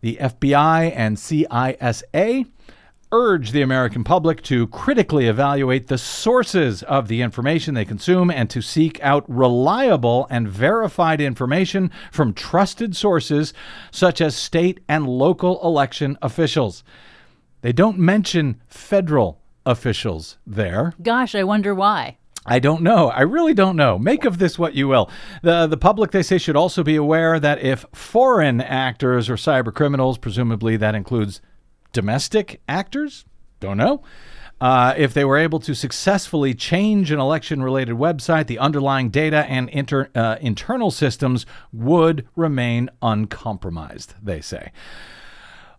The 0.00 0.18
FBI 0.20 0.92
and 0.94 1.16
CISA 1.16 2.46
urge 3.12 3.52
the 3.52 3.62
American 3.62 4.04
public 4.04 4.42
to 4.42 4.66
critically 4.68 5.26
evaluate 5.26 5.86
the 5.86 5.98
sources 5.98 6.82
of 6.82 7.08
the 7.08 7.22
information 7.22 7.74
they 7.74 7.84
consume 7.84 8.30
and 8.30 8.50
to 8.50 8.60
seek 8.60 9.00
out 9.02 9.24
reliable 9.28 10.26
and 10.30 10.48
verified 10.48 11.20
information 11.20 11.90
from 12.12 12.34
trusted 12.34 12.94
sources 12.94 13.54
such 13.90 14.20
as 14.20 14.36
state 14.36 14.80
and 14.88 15.08
local 15.08 15.62
election 15.64 16.18
officials. 16.20 16.84
They 17.62 17.72
don't 17.72 17.98
mention 17.98 18.60
federal 18.66 19.40
officials 19.64 20.38
there. 20.46 20.94
Gosh, 21.02 21.34
I 21.34 21.44
wonder 21.44 21.74
why. 21.74 22.18
I 22.46 22.60
don't 22.60 22.82
know. 22.82 23.10
I 23.10 23.22
really 23.22 23.52
don't 23.52 23.76
know. 23.76 23.98
Make 23.98 24.24
of 24.24 24.38
this 24.38 24.58
what 24.58 24.74
you 24.74 24.88
will. 24.88 25.10
The 25.42 25.66
the 25.66 25.76
public 25.76 26.12
they 26.12 26.22
say 26.22 26.38
should 26.38 26.56
also 26.56 26.82
be 26.82 26.96
aware 26.96 27.38
that 27.38 27.62
if 27.62 27.84
foreign 27.92 28.62
actors 28.62 29.28
or 29.28 29.34
cyber 29.34 29.74
criminals, 29.74 30.16
presumably 30.16 30.78
that 30.78 30.94
includes 30.94 31.42
domestic 31.98 32.60
actors? 32.68 33.24
Don't 33.58 33.76
know. 33.76 34.04
Uh, 34.60 34.94
if 34.96 35.12
they 35.12 35.24
were 35.24 35.36
able 35.36 35.58
to 35.58 35.74
successfully 35.74 36.54
change 36.54 37.10
an 37.10 37.18
election 37.18 37.60
related 37.60 37.96
website, 37.96 38.46
the 38.46 38.60
underlying 38.60 39.10
data 39.10 39.44
and 39.48 39.68
inter, 39.70 40.08
uh, 40.14 40.36
internal 40.40 40.92
systems 40.92 41.44
would 41.72 42.24
remain 42.36 42.88
uncompromised, 43.02 44.14
they 44.22 44.40
say. 44.40 44.70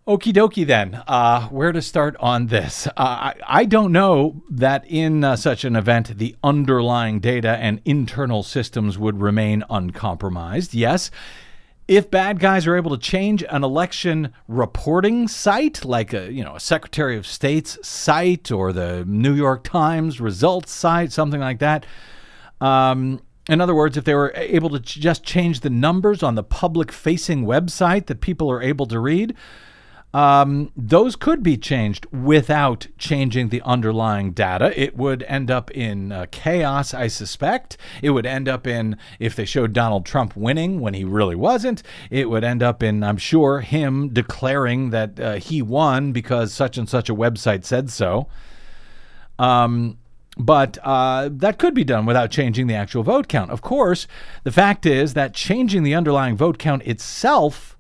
Okie 0.06 0.34
dokie, 0.34 0.68
then. 0.68 1.02
Uh, 1.08 1.48
where 1.48 1.72
to 1.72 1.82
start 1.82 2.18
on 2.20 2.48
this? 2.48 2.86
Uh, 2.88 2.92
I, 2.98 3.36
I, 3.48 3.66
don't 3.66 3.94
know 3.94 4.44
that 4.50 4.84
in 4.86 5.24
uh, 5.24 5.38
such 5.38 5.64
an 5.64 5.78
event, 5.78 6.18
the 6.18 6.36
underlying 6.44 7.22
data 7.22 7.58
and 7.62 7.82
internal 7.86 8.44
systems 8.44 8.98
would 8.98 9.22
remain 9.22 9.64
uncompromised. 9.70 10.74
Yes, 10.74 11.12
if 11.90 12.12
bad 12.12 12.40
guys 12.40 12.68
are 12.68 12.78
able 12.78 12.92
to 12.92 13.00
change 13.00 13.44
an 13.50 13.64
election 13.64 14.32
reporting 14.48 15.28
site, 15.28 15.84
like 15.84 16.14
a 16.14 16.32
you 16.32 16.44
know 16.44 16.56
a 16.56 16.60
Secretary 16.60 17.18
of 17.18 17.26
State's 17.26 17.80
site 17.86 18.52
or 18.52 18.72
the 18.72 19.04
New 19.08 19.34
York 19.34 19.64
Times 19.64 20.22
results 20.22 20.72
site, 20.72 21.12
something 21.12 21.40
like 21.40 21.58
that. 21.60 21.88
Um, 22.62 23.22
in 23.50 23.60
other 23.60 23.74
words, 23.74 23.98
if 23.98 24.04
they 24.04 24.14
were 24.14 24.32
able 24.36 24.70
to 24.70 24.80
just 24.80 25.24
change 25.24 25.62
the 25.62 25.72
numbers 25.72 26.22
on 26.22 26.36
the 26.36 26.44
public-facing 26.44 27.44
website 27.46 28.06
that 28.06 28.22
people 28.22 28.52
are 28.52 28.62
able 28.62 28.86
to 28.86 29.00
read, 29.00 29.36
um, 30.14 30.72
those 30.76 31.16
could 31.16 31.44
be 31.44 31.56
changed 31.56 32.08
without 32.12 32.88
changing 32.98 33.50
the 33.50 33.62
underlying 33.62 34.32
data. 34.32 34.74
It 34.80 34.98
would 34.98 35.24
end 35.24 35.52
up 35.52 35.70
in 35.72 36.12
uh, 36.12 36.26
chaos, 36.32 36.94
I 36.94 37.08
suspect. 37.08 37.78
It 38.02 38.10
would 38.12 38.26
end 38.26 38.50
up 38.50 38.66
in, 38.66 38.98
if 39.20 39.36
they 39.36 39.46
showed 39.46 39.74
Donald 39.74 40.06
Trump 40.06 40.36
winning 40.36 40.80
when 40.80 40.96
he 40.96 41.04
really 41.04 41.36
wasn't, 41.36 41.84
it 42.10 42.30
would 42.30 42.44
end 42.44 42.64
up 42.64 42.82
in, 42.82 43.04
I'm 43.04 43.18
sure, 43.18 43.62
him 43.62 44.10
declaring 44.10 44.90
that 44.90 45.20
uh, 45.20 45.34
he 45.36 45.62
won 45.62 46.12
because 46.12 46.54
such 46.54 46.78
and 46.78 46.90
such 46.90 47.10
a 47.10 47.16
website 47.16 47.64
said 47.64 47.92
so. 47.92 48.28
Um, 49.38 50.00
but 50.38 50.80
uh, 50.84 51.30
that 51.34 51.60
could 51.60 51.76
be 51.76 51.84
done 51.84 52.06
without 52.06 52.32
changing 52.32 52.66
the 52.68 52.74
actual 52.74 53.04
vote 53.04 53.28
count. 53.28 53.52
Of 53.52 53.62
course, 53.62 54.08
the 54.44 54.52
fact 54.52 54.86
is 54.86 55.14
that 55.14 55.34
changing 55.34 55.84
the 55.84 55.94
underlying 55.94 56.36
vote 56.36 56.58
count 56.58 56.82
itself 56.84 57.78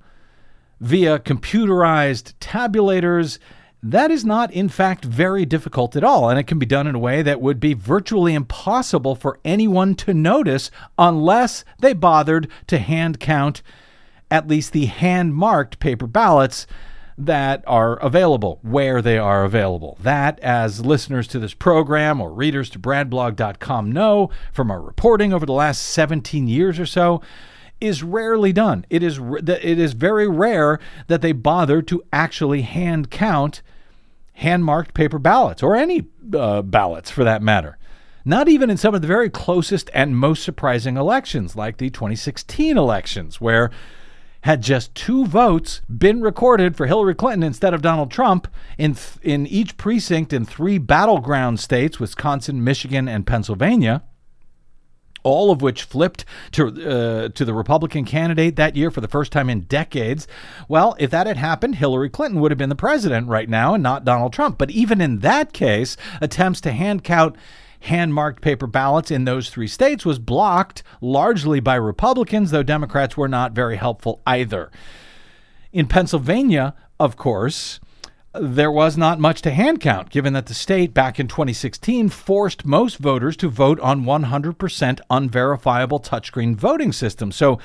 via 0.79 1.19
computerized 1.19 2.33
tabulators, 2.39 3.39
that 3.81 4.11
is 4.11 4.25
not, 4.25 4.51
in 4.51 4.67
fact, 4.67 5.05
very 5.05 5.45
difficult 5.45 5.95
at 5.95 6.03
all, 6.03 6.29
and 6.29 6.37
it 6.37 6.43
can 6.43 6.59
be 6.59 6.65
done 6.65 6.87
in 6.87 6.95
a 6.95 6.99
way 6.99 7.21
that 7.21 7.41
would 7.41 7.59
be 7.59 7.73
virtually 7.73 8.33
impossible 8.33 9.15
for 9.15 9.39
anyone 9.45 9.95
to 9.95 10.13
notice 10.13 10.69
unless 10.97 11.63
they 11.79 11.93
bothered 11.93 12.49
to 12.67 12.77
hand 12.77 13.19
count 13.19 13.61
at 14.31 14.47
least 14.47 14.73
the 14.73 14.85
hand 14.85 15.33
marked 15.33 15.79
paper 15.79 16.07
ballots 16.07 16.67
that 17.17 17.63
are 17.67 17.97
available 17.97 18.59
where 18.61 19.01
they 19.01 19.17
are 19.17 19.43
available. 19.43 19.97
That, 20.01 20.39
as 20.39 20.85
listeners 20.85 21.27
to 21.29 21.39
this 21.39 21.53
program 21.53 22.21
or 22.21 22.31
readers 22.31 22.69
to 22.71 22.79
bradblog.com 22.79 23.91
know 23.91 24.29
from 24.53 24.71
our 24.71 24.81
reporting 24.81 25.33
over 25.33 25.45
the 25.45 25.53
last 25.53 25.81
17 25.81 26.47
years 26.47 26.79
or 26.79 26.85
so, 26.85 27.21
is 27.81 28.03
rarely 28.03 28.53
done. 28.53 28.85
It 28.89 29.03
is 29.03 29.19
it 29.19 29.79
is 29.79 29.93
very 29.93 30.27
rare 30.27 30.79
that 31.07 31.21
they 31.21 31.31
bother 31.31 31.81
to 31.83 32.03
actually 32.11 32.61
hand 32.63 33.09
count 33.09 33.61
hand 34.33 34.63
marked 34.63 34.93
paper 34.93 35.19
ballots 35.19 35.61
or 35.61 35.75
any 35.75 36.07
uh, 36.33 36.61
ballots 36.61 37.09
for 37.09 37.23
that 37.23 37.41
matter. 37.41 37.77
Not 38.25 38.47
even 38.47 38.69
in 38.69 38.77
some 38.77 38.93
of 38.93 39.01
the 39.01 39.07
very 39.07 39.29
closest 39.29 39.89
and 39.93 40.17
most 40.17 40.43
surprising 40.43 40.97
elections, 40.97 41.55
like 41.55 41.77
the 41.77 41.89
2016 41.89 42.77
elections, 42.77 43.41
where 43.41 43.71
had 44.41 44.61
just 44.61 44.95
two 44.95 45.25
votes 45.25 45.81
been 45.89 46.21
recorded 46.21 46.75
for 46.75 46.85
Hillary 46.85 47.15
Clinton 47.15 47.43
instead 47.43 47.73
of 47.73 47.81
Donald 47.81 48.09
Trump 48.09 48.47
in 48.77 48.95
th- 48.95 49.17
in 49.21 49.45
each 49.47 49.75
precinct 49.77 50.31
in 50.31 50.45
three 50.45 50.77
battleground 50.77 51.59
states, 51.59 51.99
Wisconsin, 51.99 52.63
Michigan, 52.63 53.07
and 53.07 53.27
Pennsylvania, 53.27 54.03
all 55.23 55.51
of 55.51 55.61
which 55.61 55.83
flipped 55.83 56.25
to 56.51 56.67
uh, 56.67 57.29
to 57.29 57.45
the 57.45 57.53
Republican 57.53 58.05
candidate 58.05 58.55
that 58.55 58.75
year 58.75 58.91
for 58.91 59.01
the 59.01 59.07
first 59.07 59.31
time 59.31 59.49
in 59.49 59.61
decades. 59.61 60.27
Well, 60.67 60.95
if 60.99 61.11
that 61.11 61.27
had 61.27 61.37
happened, 61.37 61.75
Hillary 61.75 62.09
Clinton 62.09 62.39
would 62.39 62.51
have 62.51 62.57
been 62.57 62.69
the 62.69 62.75
president 62.75 63.27
right 63.27 63.49
now 63.49 63.73
and 63.73 63.83
not 63.83 64.05
Donald 64.05 64.33
Trump. 64.33 64.57
But 64.57 64.71
even 64.71 65.01
in 65.01 65.19
that 65.19 65.53
case, 65.53 65.97
attempts 66.21 66.61
to 66.61 66.71
hand 66.71 67.03
count 67.03 67.35
hand 67.81 68.13
marked 68.13 68.41
paper 68.41 68.67
ballots 68.67 69.11
in 69.11 69.25
those 69.25 69.49
three 69.49 69.67
states 69.67 70.05
was 70.05 70.19
blocked 70.19 70.83
largely 71.01 71.59
by 71.59 71.75
Republicans, 71.75 72.51
though 72.51 72.63
Democrats 72.63 73.15
were 73.15 73.27
not 73.27 73.53
very 73.53 73.77
helpful 73.77 74.21
either. 74.27 74.69
In 75.71 75.87
Pennsylvania, 75.87 76.75
of 76.99 77.15
course, 77.15 77.79
there 78.33 78.71
was 78.71 78.95
not 78.95 79.19
much 79.19 79.41
to 79.41 79.51
hand 79.51 79.79
count, 79.81 80.09
given 80.09 80.33
that 80.33 80.45
the 80.45 80.53
state 80.53 80.93
back 80.93 81.19
in 81.19 81.27
2016 81.27 82.09
forced 82.09 82.65
most 82.65 82.97
voters 82.97 83.35
to 83.37 83.49
vote 83.49 83.79
on 83.79 84.03
100% 84.05 84.99
unverifiable 85.09 85.99
touchscreen 85.99 86.55
voting 86.55 86.91
systems. 86.91 87.35
So 87.35 87.59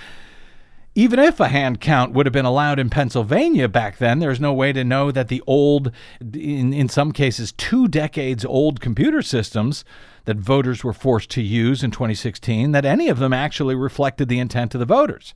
even 0.94 1.18
if 1.18 1.40
a 1.40 1.49
hand 1.49 1.80
count 1.80 2.12
would 2.12 2.25
have 2.25 2.33
been 2.33 2.44
allowed 2.44 2.78
in 2.78 2.88
Pennsylvania 2.88 3.68
back 3.68 3.99
then, 3.99 4.21
there's 4.21 4.40
no 4.40 4.52
way 4.52 4.73
to 4.73 4.85
know 4.85 5.11
that 5.11 5.28
the 5.28 5.42
old, 5.47 5.90
in, 6.21 6.73
in 6.73 6.88
some 6.88 7.12
cases, 7.12 7.52
two 7.52 7.88
decades 7.88 8.44
old 8.44 8.80
computer 8.80 9.21
systems 9.21 9.85
that 10.25 10.37
voters 10.37 10.85
were 10.85 10.92
forced 10.92 11.30
to 11.30 11.42
use 11.42 11.83
in 11.83 11.90
2016, 11.90 12.73
that 12.73 12.85
any 12.85 13.09
of 13.09 13.18
them 13.18 13.33
actually 13.33 13.75
reflected 13.75 14.28
the 14.28 14.38
intent 14.38 14.75
of 14.75 14.78
the 14.78 14.87
voters. 14.87 15.35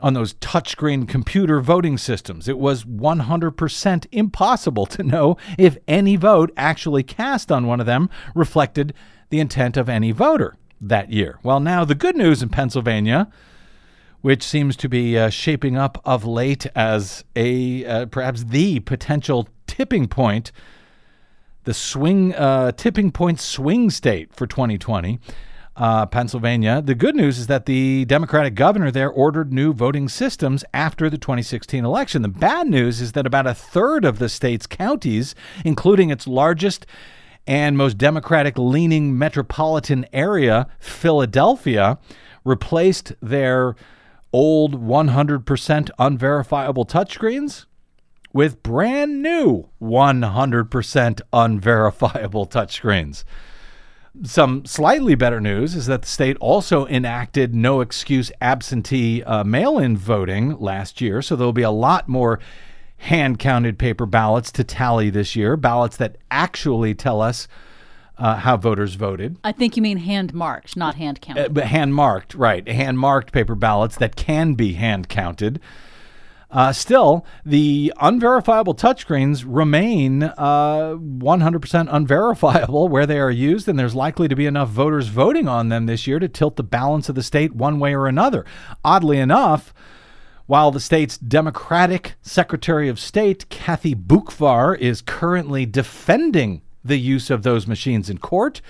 On 0.00 0.14
those 0.14 0.34
touchscreen 0.34 1.08
computer 1.08 1.60
voting 1.60 1.98
systems, 1.98 2.48
it 2.48 2.58
was 2.58 2.84
100% 2.84 4.06
impossible 4.12 4.86
to 4.86 5.02
know 5.02 5.36
if 5.58 5.76
any 5.88 6.14
vote 6.14 6.52
actually 6.56 7.02
cast 7.02 7.50
on 7.50 7.66
one 7.66 7.80
of 7.80 7.86
them 7.86 8.08
reflected 8.34 8.94
the 9.30 9.40
intent 9.40 9.76
of 9.76 9.88
any 9.88 10.12
voter 10.12 10.56
that 10.80 11.10
year. 11.10 11.40
Well, 11.42 11.58
now 11.58 11.84
the 11.84 11.96
good 11.96 12.16
news 12.16 12.42
in 12.42 12.48
Pennsylvania 12.48 13.28
which 14.20 14.42
seems 14.42 14.76
to 14.76 14.88
be 14.88 15.16
uh, 15.18 15.30
shaping 15.30 15.76
up 15.76 16.00
of 16.04 16.24
late 16.24 16.66
as 16.74 17.24
a 17.36 17.84
uh, 17.84 18.06
perhaps 18.06 18.44
the 18.44 18.80
potential 18.80 19.48
tipping 19.66 20.08
point, 20.08 20.50
the 21.64 21.74
swing 21.74 22.34
uh, 22.34 22.72
tipping 22.72 23.12
point 23.12 23.40
swing 23.40 23.90
state 23.90 24.34
for 24.34 24.46
2020. 24.46 25.18
Uh, 25.78 26.04
Pennsylvania. 26.06 26.82
The 26.82 26.96
good 26.96 27.14
news 27.14 27.38
is 27.38 27.46
that 27.46 27.66
the 27.66 28.04
Democratic 28.06 28.56
governor 28.56 28.90
there 28.90 29.08
ordered 29.08 29.52
new 29.52 29.72
voting 29.72 30.08
systems 30.08 30.64
after 30.74 31.08
the 31.08 31.18
2016 31.18 31.84
election. 31.84 32.22
The 32.22 32.28
bad 32.28 32.66
news 32.66 33.00
is 33.00 33.12
that 33.12 33.28
about 33.28 33.46
a 33.46 33.54
third 33.54 34.04
of 34.04 34.18
the 34.18 34.28
state's 34.28 34.66
counties, 34.66 35.36
including 35.64 36.10
its 36.10 36.26
largest 36.26 36.84
and 37.46 37.78
most 37.78 37.96
Democratic 37.96 38.58
leaning 38.58 39.16
metropolitan 39.16 40.04
area, 40.12 40.66
Philadelphia, 40.80 41.98
replaced 42.44 43.12
their 43.22 43.76
old 44.32 44.82
100% 44.82 45.90
unverifiable 45.98 46.86
touchscreens 46.86 47.66
with 48.32 48.62
brand 48.62 49.22
new 49.22 49.68
100% 49.80 51.20
unverifiable 51.32 52.46
touchscreens. 52.46 53.24
Some 54.24 54.64
slightly 54.64 55.14
better 55.14 55.40
news 55.40 55.74
is 55.74 55.86
that 55.86 56.02
the 56.02 56.08
state 56.08 56.36
also 56.40 56.86
enacted 56.86 57.54
no 57.54 57.80
excuse 57.80 58.32
absentee 58.40 59.22
uh, 59.22 59.44
mail 59.44 59.78
in 59.78 59.96
voting 59.96 60.58
last 60.58 61.00
year, 61.00 61.22
so 61.22 61.36
there'll 61.36 61.52
be 61.52 61.62
a 61.62 61.70
lot 61.70 62.08
more 62.08 62.40
hand 62.98 63.38
counted 63.38 63.78
paper 63.78 64.06
ballots 64.06 64.50
to 64.52 64.64
tally 64.64 65.08
this 65.08 65.36
year, 65.36 65.56
ballots 65.56 65.96
that 65.98 66.16
actually 66.30 66.94
tell 66.94 67.20
us 67.20 67.46
uh, 68.18 68.36
how 68.36 68.56
voters 68.56 68.94
voted. 68.94 69.36
I 69.44 69.52
think 69.52 69.76
you 69.76 69.82
mean 69.82 69.98
hand 69.98 70.34
marked, 70.34 70.76
not 70.76 70.96
hand 70.96 71.20
counted. 71.20 71.46
Uh, 71.46 71.48
but 71.50 71.64
hand 71.64 71.94
marked, 71.94 72.34
right? 72.34 72.66
Hand 72.66 72.98
marked 72.98 73.32
paper 73.32 73.54
ballots 73.54 73.96
that 73.96 74.16
can 74.16 74.54
be 74.54 74.72
hand 74.74 75.08
counted. 75.08 75.60
Uh, 76.50 76.72
still, 76.72 77.26
the 77.44 77.92
unverifiable 78.00 78.74
touchscreens 78.74 79.44
remain 79.46 80.22
uh, 80.22 80.96
100% 80.96 81.88
unverifiable 81.90 82.88
where 82.90 83.04
they 83.04 83.18
are 83.18 83.30
used, 83.30 83.68
and 83.68 83.78
there's 83.78 83.94
likely 83.94 84.28
to 84.28 84.36
be 84.36 84.46
enough 84.46 84.70
voters 84.70 85.08
voting 85.08 85.46
on 85.46 85.68
them 85.68 85.84
this 85.84 86.06
year 86.06 86.18
to 86.18 86.28
tilt 86.28 86.56
the 86.56 86.62
balance 86.62 87.10
of 87.10 87.14
the 87.14 87.22
state 87.22 87.54
one 87.54 87.78
way 87.78 87.94
or 87.94 88.06
another. 88.06 88.46
Oddly 88.82 89.18
enough, 89.18 89.74
while 90.46 90.70
the 90.70 90.80
state's 90.80 91.18
Democratic 91.18 92.14
Secretary 92.22 92.88
of 92.88 92.98
State, 92.98 93.50
Kathy 93.50 93.94
Boockvar, 93.94 94.78
is 94.78 95.02
currently 95.02 95.66
defending 95.66 96.62
the 96.82 96.98
use 96.98 97.28
of 97.28 97.42
those 97.42 97.66
machines 97.66 98.08
in 98.08 98.16
court. 98.16 98.62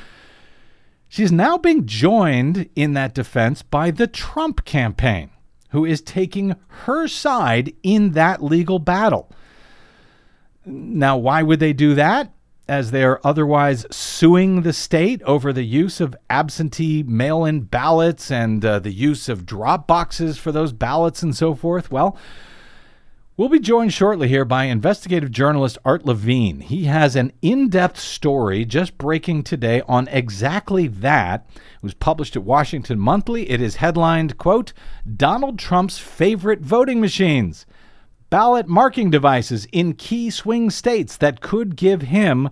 She's 1.08 1.30
now 1.30 1.56
being 1.56 1.86
joined 1.86 2.68
in 2.74 2.94
that 2.94 3.14
defense 3.14 3.62
by 3.62 3.92
the 3.92 4.08
Trump 4.08 4.64
campaign, 4.64 5.30
who 5.70 5.84
is 5.84 6.00
taking 6.00 6.56
her 6.68 7.08
side 7.08 7.72
in 7.82 8.12
that 8.12 8.42
legal 8.42 8.78
battle. 8.78 9.30
Now, 10.64 11.16
why 11.16 11.42
would 11.42 11.60
they 11.60 11.72
do 11.72 11.94
that? 11.94 12.32
As 12.68 12.90
they're 12.90 13.26
otherwise 13.26 13.86
suing 13.90 14.60
the 14.60 14.74
state 14.74 15.22
over 15.22 15.52
the 15.52 15.64
use 15.64 16.00
of 16.00 16.14
absentee 16.28 17.02
mail 17.02 17.46
in 17.46 17.62
ballots 17.62 18.30
and 18.30 18.62
uh, 18.62 18.78
the 18.78 18.92
use 18.92 19.30
of 19.30 19.46
drop 19.46 19.86
boxes 19.86 20.36
for 20.36 20.52
those 20.52 20.72
ballots 20.72 21.22
and 21.22 21.34
so 21.34 21.54
forth? 21.54 21.90
Well, 21.90 22.18
We'll 23.38 23.48
be 23.48 23.60
joined 23.60 23.92
shortly 23.92 24.26
here 24.26 24.44
by 24.44 24.64
investigative 24.64 25.30
journalist 25.30 25.78
Art 25.84 26.04
Levine. 26.04 26.58
He 26.58 26.86
has 26.86 27.14
an 27.14 27.32
in 27.40 27.68
depth 27.68 28.00
story 28.00 28.64
just 28.64 28.98
breaking 28.98 29.44
today 29.44 29.80
on 29.86 30.08
exactly 30.08 30.88
that. 30.88 31.46
It 31.54 31.82
was 31.84 31.94
published 31.94 32.34
at 32.34 32.42
Washington 32.42 32.98
Monthly. 32.98 33.48
It 33.48 33.60
is 33.60 33.76
headlined, 33.76 34.38
quote, 34.38 34.72
Donald 35.16 35.56
Trump's 35.56 35.98
favorite 36.00 36.62
voting 36.62 37.00
machines. 37.00 37.64
Ballot 38.28 38.66
marking 38.66 39.08
devices 39.08 39.68
in 39.70 39.92
key 39.92 40.30
swing 40.30 40.68
states 40.68 41.16
that 41.18 41.40
could 41.40 41.76
give 41.76 42.02
him 42.02 42.50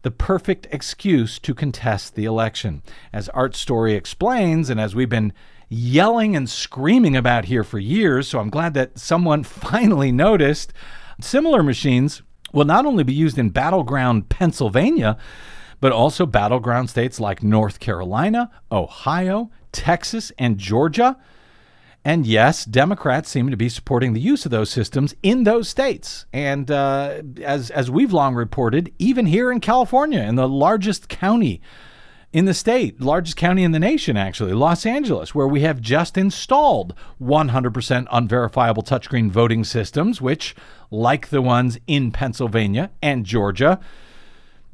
the 0.00 0.10
perfect 0.10 0.66
excuse 0.70 1.38
to 1.40 1.52
contest 1.52 2.14
the 2.14 2.24
election. 2.24 2.82
As 3.12 3.28
Art's 3.28 3.58
story 3.58 3.92
explains, 3.92 4.70
and 4.70 4.80
as 4.80 4.94
we've 4.94 5.10
been 5.10 5.34
yelling 5.68 6.36
and 6.36 6.48
screaming 6.48 7.16
about 7.16 7.46
here 7.46 7.64
for 7.64 7.78
years. 7.78 8.28
So 8.28 8.38
I'm 8.38 8.50
glad 8.50 8.74
that 8.74 8.98
someone 8.98 9.42
finally 9.44 10.12
noticed. 10.12 10.72
Similar 11.20 11.62
machines 11.62 12.22
will 12.52 12.64
not 12.64 12.86
only 12.86 13.04
be 13.04 13.14
used 13.14 13.38
in 13.38 13.50
battleground 13.50 14.28
Pennsylvania, 14.28 15.16
but 15.80 15.92
also 15.92 16.26
battleground 16.26 16.90
states 16.90 17.20
like 17.20 17.42
North 17.42 17.80
Carolina, 17.80 18.50
Ohio, 18.70 19.50
Texas, 19.72 20.32
and 20.38 20.58
Georgia. 20.58 21.16
And 22.04 22.24
yes, 22.24 22.64
Democrats 22.64 23.28
seem 23.28 23.50
to 23.50 23.56
be 23.56 23.68
supporting 23.68 24.12
the 24.12 24.20
use 24.20 24.44
of 24.44 24.52
those 24.52 24.70
systems 24.70 25.14
in 25.22 25.42
those 25.42 25.68
states. 25.68 26.24
And 26.32 26.70
uh, 26.70 27.22
as, 27.42 27.70
as 27.70 27.90
we've 27.90 28.12
long 28.12 28.34
reported, 28.34 28.92
even 28.98 29.26
here 29.26 29.50
in 29.50 29.60
California, 29.60 30.20
in 30.20 30.36
the 30.36 30.48
largest 30.48 31.08
county 31.08 31.60
in 32.32 32.44
the 32.44 32.54
state, 32.54 33.00
largest 33.00 33.36
county 33.36 33.62
in 33.62 33.72
the 33.72 33.78
nation, 33.78 34.16
actually, 34.16 34.52
Los 34.52 34.84
Angeles, 34.84 35.34
where 35.34 35.46
we 35.46 35.60
have 35.60 35.80
just 35.80 36.18
installed 36.18 36.94
100% 37.20 38.06
unverifiable 38.10 38.82
touchscreen 38.82 39.30
voting 39.30 39.64
systems, 39.64 40.20
which, 40.20 40.54
like 40.90 41.28
the 41.28 41.40
ones 41.40 41.78
in 41.86 42.10
Pennsylvania 42.10 42.90
and 43.00 43.24
Georgia 43.24 43.80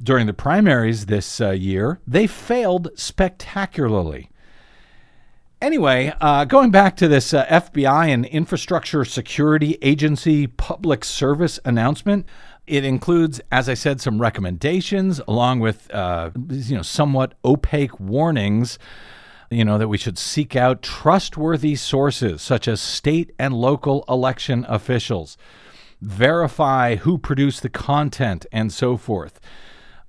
during 0.01 0.27
the 0.27 0.33
primaries 0.33 1.05
this 1.05 1.39
uh, 1.39 1.51
year, 1.51 1.99
they 2.05 2.27
failed 2.27 2.89
spectacularly. 2.95 4.29
Anyway, 5.61 6.13
uh, 6.19 6.43
going 6.43 6.71
back 6.71 6.97
to 6.97 7.07
this 7.07 7.33
uh, 7.33 7.45
FBI 7.45 8.09
and 8.09 8.25
Infrastructure 8.25 9.05
Security 9.05 9.77
Agency 9.81 10.45
public 10.45 11.05
service 11.05 11.57
announcement, 11.63 12.25
it 12.65 12.85
includes, 12.85 13.41
as 13.51 13.67
I 13.67 13.73
said, 13.73 13.99
some 13.99 14.21
recommendations 14.21 15.19
along 15.27 15.59
with 15.59 15.93
uh, 15.93 16.31
you 16.49 16.75
know 16.75 16.81
somewhat 16.81 17.33
opaque 17.43 17.99
warnings. 17.99 18.79
You 19.49 19.65
know 19.65 19.77
that 19.77 19.87
we 19.87 19.97
should 19.97 20.17
seek 20.17 20.55
out 20.55 20.81
trustworthy 20.81 21.75
sources 21.75 22.41
such 22.41 22.67
as 22.67 22.81
state 22.81 23.33
and 23.37 23.53
local 23.53 24.05
election 24.07 24.65
officials, 24.67 25.37
verify 26.01 26.95
who 26.95 27.17
produced 27.17 27.61
the 27.61 27.69
content, 27.69 28.45
and 28.51 28.71
so 28.71 28.97
forth. 28.97 29.39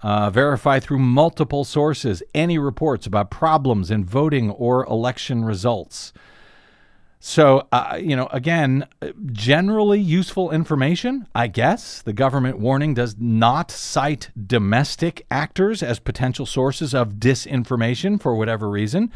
Uh, 0.02 0.28
verify 0.28 0.78
through 0.78 0.98
multiple 0.98 1.64
sources 1.64 2.22
any 2.34 2.58
reports 2.58 3.06
about 3.06 3.30
problems 3.30 3.90
in 3.90 4.04
voting 4.04 4.50
or 4.50 4.84
election 4.84 5.44
results. 5.44 6.12
So, 7.26 7.66
uh, 7.72 7.98
you 7.98 8.16
know, 8.16 8.28
again, 8.32 8.87
generally 9.32 9.98
useful 9.98 10.50
information, 10.50 11.26
I 11.34 11.46
guess. 11.46 12.02
The 12.02 12.12
government 12.12 12.58
warning 12.58 12.92
does 12.92 13.16
not 13.18 13.70
cite 13.70 14.28
domestic 14.46 15.24
actors 15.30 15.82
as 15.82 15.98
potential 15.98 16.44
sources 16.44 16.94
of 16.94 17.14
disinformation 17.14 18.20
for 18.20 18.34
whatever 18.37 18.68
reason, 18.68 19.10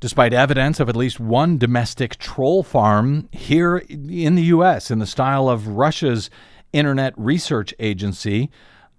despite 0.00 0.32
evidence 0.32 0.80
of 0.80 0.88
at 0.88 0.96
least 0.96 1.20
one 1.20 1.58
domestic 1.58 2.18
troll 2.18 2.64
farm 2.64 3.28
here 3.30 3.76
in 3.78 4.34
the 4.34 4.42
U.S. 4.56 4.90
in 4.90 4.98
the 4.98 5.06
style 5.06 5.48
of 5.48 5.68
Russia's 5.68 6.28
Internet 6.72 7.14
Research 7.16 7.72
Agency 7.78 8.50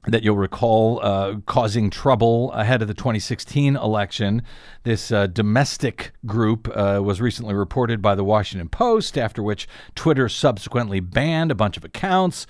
that 0.07 0.23
you'll 0.23 0.35
recall 0.35 0.99
uh, 1.01 1.35
causing 1.45 1.89
trouble 1.89 2.51
ahead 2.51 2.81
of 2.81 2.87
the 2.87 2.93
2016 2.93 3.75
election. 3.75 4.41
This 4.83 5.11
uh, 5.11 5.27
domestic 5.27 6.11
group 6.25 6.67
uh, 6.75 7.01
was 7.01 7.21
recently 7.21 7.53
reported 7.53 8.01
by 8.01 8.15
the 8.15 8.23
Washington 8.23 8.67
Post, 8.67 9.17
after 9.17 9.41
which 9.41 9.67
Twitter 9.95 10.27
subsequently 10.27 10.99
banned 10.99 11.51
a 11.51 11.55
bunch 11.55 11.77
of 11.77 11.85
accounts 11.85 12.45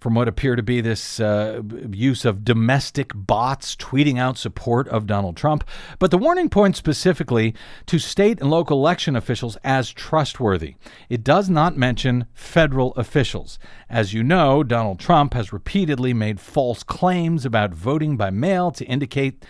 from 0.00 0.14
what 0.14 0.28
appear 0.28 0.56
to 0.56 0.62
be 0.62 0.80
this 0.80 1.20
uh, 1.20 1.62
use 1.90 2.24
of 2.24 2.44
domestic 2.44 3.10
bots 3.14 3.74
tweeting 3.76 4.18
out 4.18 4.38
support 4.38 4.88
of 4.88 5.06
Donald 5.06 5.36
Trump. 5.36 5.64
But 5.98 6.10
the 6.10 6.18
warning 6.18 6.48
points 6.48 6.78
specifically 6.78 7.54
to 7.86 7.98
state 7.98 8.40
and 8.40 8.50
local 8.50 8.78
election 8.78 9.16
officials 9.16 9.56
as 9.64 9.90
trustworthy. 9.90 10.76
It 11.08 11.24
does 11.24 11.50
not 11.50 11.76
mention 11.76 12.26
federal 12.32 12.94
officials. 12.94 13.58
As 13.90 14.14
you 14.14 14.22
know, 14.22 14.62
Donald 14.62 15.00
Trump 15.00 15.34
has 15.34 15.52
repeatedly 15.52 16.14
made 16.14 16.40
false 16.40 16.82
claims 16.82 17.44
about 17.44 17.74
voting 17.74 18.16
by 18.16 18.30
mail 18.30 18.70
to 18.72 18.84
indicate 18.84 19.44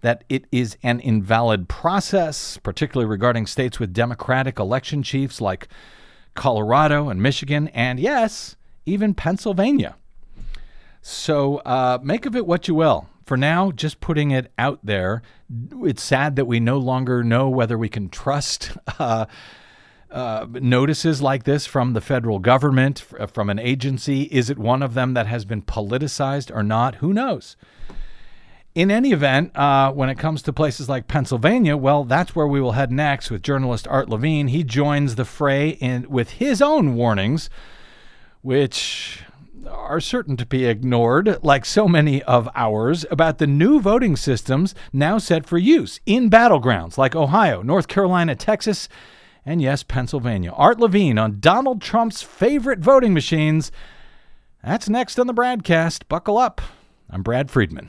that 0.00 0.22
it 0.28 0.44
is 0.52 0.76
an 0.82 1.00
invalid 1.00 1.66
process, 1.66 2.58
particularly 2.58 3.08
regarding 3.08 3.46
states 3.46 3.80
with 3.80 3.94
Democratic 3.94 4.58
election 4.58 5.02
chiefs 5.02 5.40
like 5.40 5.66
Colorado 6.34 7.08
and 7.08 7.22
Michigan, 7.22 7.68
and 7.68 7.98
yes, 7.98 8.56
even 8.86 9.14
Pennsylvania. 9.14 9.96
So 11.02 11.58
uh, 11.58 11.98
make 12.02 12.26
of 12.26 12.34
it 12.34 12.46
what 12.46 12.68
you 12.68 12.74
will. 12.74 13.08
For 13.24 13.36
now, 13.36 13.70
just 13.70 14.00
putting 14.00 14.30
it 14.30 14.52
out 14.58 14.80
there. 14.82 15.22
It's 15.82 16.02
sad 16.02 16.36
that 16.36 16.44
we 16.46 16.60
no 16.60 16.78
longer 16.78 17.24
know 17.24 17.48
whether 17.48 17.78
we 17.78 17.88
can 17.88 18.10
trust 18.10 18.72
uh, 18.98 19.26
uh, 20.10 20.46
notices 20.52 21.20
like 21.20 21.44
this 21.44 21.66
from 21.66 21.92
the 21.92 22.00
federal 22.00 22.38
government, 22.38 23.04
from 23.32 23.50
an 23.50 23.58
agency. 23.58 24.22
Is 24.24 24.50
it 24.50 24.58
one 24.58 24.82
of 24.82 24.94
them 24.94 25.14
that 25.14 25.26
has 25.26 25.44
been 25.44 25.62
politicized 25.62 26.54
or 26.54 26.62
not? 26.62 26.96
Who 26.96 27.12
knows? 27.12 27.56
In 28.74 28.90
any 28.90 29.12
event, 29.12 29.56
uh, 29.56 29.92
when 29.92 30.08
it 30.08 30.18
comes 30.18 30.42
to 30.42 30.52
places 30.52 30.88
like 30.88 31.06
Pennsylvania, 31.06 31.76
well, 31.76 32.04
that's 32.04 32.34
where 32.34 32.46
we 32.46 32.60
will 32.60 32.72
head 32.72 32.90
next 32.90 33.30
with 33.30 33.42
journalist 33.42 33.86
Art 33.88 34.08
Levine. 34.08 34.48
He 34.48 34.64
joins 34.64 35.14
the 35.14 35.24
fray 35.24 35.70
in 35.70 36.10
with 36.10 36.30
his 36.30 36.60
own 36.60 36.94
warnings, 36.94 37.48
which 38.44 39.22
are 39.66 40.00
certain 40.00 40.36
to 40.36 40.44
be 40.44 40.66
ignored, 40.66 41.42
like 41.42 41.64
so 41.64 41.88
many 41.88 42.22
of 42.24 42.46
ours, 42.54 43.06
about 43.10 43.38
the 43.38 43.46
new 43.46 43.80
voting 43.80 44.16
systems 44.16 44.74
now 44.92 45.16
set 45.16 45.46
for 45.46 45.56
use 45.56 45.98
in 46.04 46.28
battlegrounds 46.28 46.98
like 46.98 47.16
Ohio, 47.16 47.62
North 47.62 47.88
Carolina, 47.88 48.36
Texas, 48.36 48.86
and 49.46 49.62
yes, 49.62 49.82
Pennsylvania. 49.82 50.52
Art 50.52 50.78
Levine 50.78 51.16
on 51.16 51.40
Donald 51.40 51.80
Trump's 51.80 52.20
favorite 52.20 52.80
voting 52.80 53.14
machines. 53.14 53.72
That's 54.62 54.90
next 54.90 55.18
on 55.18 55.26
the 55.26 55.32
BradCast. 55.32 56.06
Buckle 56.10 56.36
up. 56.36 56.60
I'm 57.08 57.22
Brad 57.22 57.50
Friedman. 57.50 57.88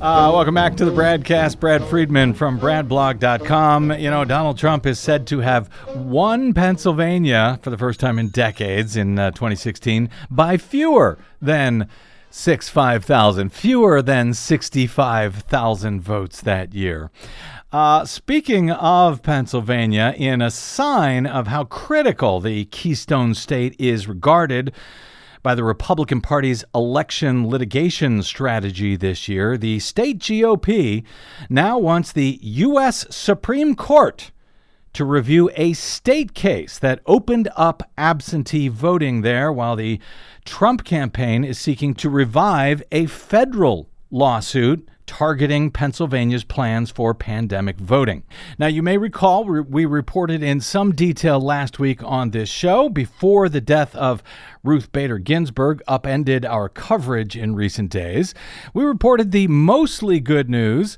Uh, 0.00 0.30
welcome 0.32 0.54
back 0.54 0.78
to 0.78 0.86
the 0.86 0.90
BradCast. 0.90 1.60
Brad 1.60 1.84
Friedman 1.84 2.32
from 2.32 2.58
BradBlog.com. 2.58 3.92
You 3.98 4.08
know, 4.08 4.24
Donald 4.24 4.56
Trump 4.56 4.86
is 4.86 4.98
said 4.98 5.26
to 5.26 5.40
have 5.40 5.68
won 5.94 6.54
Pennsylvania 6.54 7.58
for 7.60 7.68
the 7.68 7.76
first 7.76 8.00
time 8.00 8.18
in 8.18 8.30
decades 8.30 8.96
in 8.96 9.18
uh, 9.18 9.30
2016 9.32 10.08
by 10.30 10.56
fewer 10.56 11.18
than 11.42 11.86
65,000, 12.30 13.52
fewer 13.52 14.00
than 14.00 14.32
65,000 14.32 16.00
votes 16.00 16.40
that 16.40 16.72
year. 16.72 17.10
Uh, 17.70 18.06
speaking 18.06 18.70
of 18.70 19.22
Pennsylvania, 19.22 20.14
in 20.16 20.40
a 20.40 20.50
sign 20.50 21.26
of 21.26 21.48
how 21.48 21.64
critical 21.64 22.40
the 22.40 22.64
Keystone 22.64 23.34
State 23.34 23.76
is 23.78 24.08
regarded, 24.08 24.72
by 25.42 25.54
the 25.54 25.64
Republican 25.64 26.20
Party's 26.20 26.64
election 26.74 27.48
litigation 27.48 28.22
strategy 28.22 28.96
this 28.96 29.28
year, 29.28 29.56
the 29.56 29.78
state 29.78 30.18
GOP 30.18 31.04
now 31.48 31.78
wants 31.78 32.12
the 32.12 32.38
U.S. 32.42 33.06
Supreme 33.10 33.74
Court 33.74 34.30
to 34.92 35.04
review 35.04 35.50
a 35.56 35.72
state 35.72 36.34
case 36.34 36.78
that 36.78 37.00
opened 37.06 37.48
up 37.56 37.82
absentee 37.96 38.68
voting 38.68 39.22
there, 39.22 39.52
while 39.52 39.76
the 39.76 40.00
Trump 40.44 40.84
campaign 40.84 41.44
is 41.44 41.58
seeking 41.58 41.94
to 41.94 42.10
revive 42.10 42.82
a 42.90 43.06
federal 43.06 43.88
lawsuit 44.10 44.88
targeting 45.10 45.72
Pennsylvania's 45.72 46.44
plans 46.44 46.88
for 46.88 47.12
pandemic 47.14 47.78
voting. 47.78 48.22
Now, 48.60 48.68
you 48.68 48.80
may 48.80 48.96
recall 48.96 49.44
we 49.44 49.84
reported 49.84 50.40
in 50.40 50.60
some 50.60 50.94
detail 50.94 51.40
last 51.40 51.80
week 51.80 52.00
on 52.04 52.30
this 52.30 52.48
show 52.48 52.88
before 52.88 53.48
the 53.48 53.60
death 53.60 53.92
of 53.96 54.22
Ruth 54.62 54.92
Bader 54.92 55.18
Ginsburg 55.18 55.82
upended 55.88 56.46
our 56.46 56.68
coverage 56.68 57.36
in 57.36 57.56
recent 57.56 57.90
days. 57.90 58.34
We 58.72 58.84
reported 58.84 59.32
the 59.32 59.48
mostly 59.48 60.20
good 60.20 60.48
news 60.48 60.96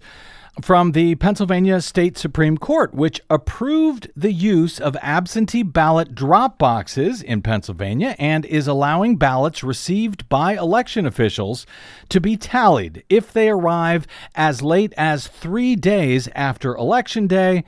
from 0.61 0.93
the 0.93 1.15
Pennsylvania 1.15 1.81
State 1.81 2.19
Supreme 2.19 2.59
Court, 2.59 2.93
which 2.93 3.21
approved 3.31 4.11
the 4.15 4.33
use 4.33 4.79
of 4.79 4.97
absentee 5.01 5.63
ballot 5.63 6.15
drop 6.15 6.59
boxes 6.59 7.23
in 7.23 7.41
Pennsylvania 7.41 8.15
and 8.19 8.45
is 8.45 8.67
allowing 8.67 9.17
ballots 9.17 9.65
received 9.65 10.29
by 10.29 10.53
election 10.55 11.07
officials 11.07 11.67
to 12.11 12.21
be 12.21 12.37
tallied 12.37 13.03
if 13.09 13.33
they 13.33 13.49
arrive 13.49 14.07
as 14.35 14.63
late 14.63 14.93
as 14.99 15.27
three 15.27 15.75
days 15.75 16.29
after 16.35 16.75
Election 16.75 17.27
Day. 17.27 17.65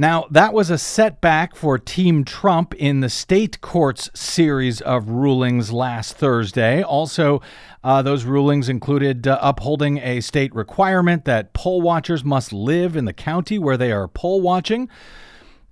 Now, 0.00 0.24
that 0.30 0.54
was 0.54 0.70
a 0.70 0.78
setback 0.78 1.54
for 1.54 1.78
Team 1.78 2.24
Trump 2.24 2.72
in 2.72 3.00
the 3.00 3.10
state 3.10 3.60
court's 3.60 4.08
series 4.18 4.80
of 4.80 5.10
rulings 5.10 5.74
last 5.74 6.16
Thursday. 6.16 6.82
Also, 6.82 7.42
uh, 7.84 8.00
those 8.00 8.24
rulings 8.24 8.70
included 8.70 9.26
uh, 9.26 9.38
upholding 9.42 9.98
a 9.98 10.22
state 10.22 10.54
requirement 10.54 11.26
that 11.26 11.52
poll 11.52 11.82
watchers 11.82 12.24
must 12.24 12.50
live 12.50 12.96
in 12.96 13.04
the 13.04 13.12
county 13.12 13.58
where 13.58 13.76
they 13.76 13.92
are 13.92 14.08
poll 14.08 14.40
watching. 14.40 14.88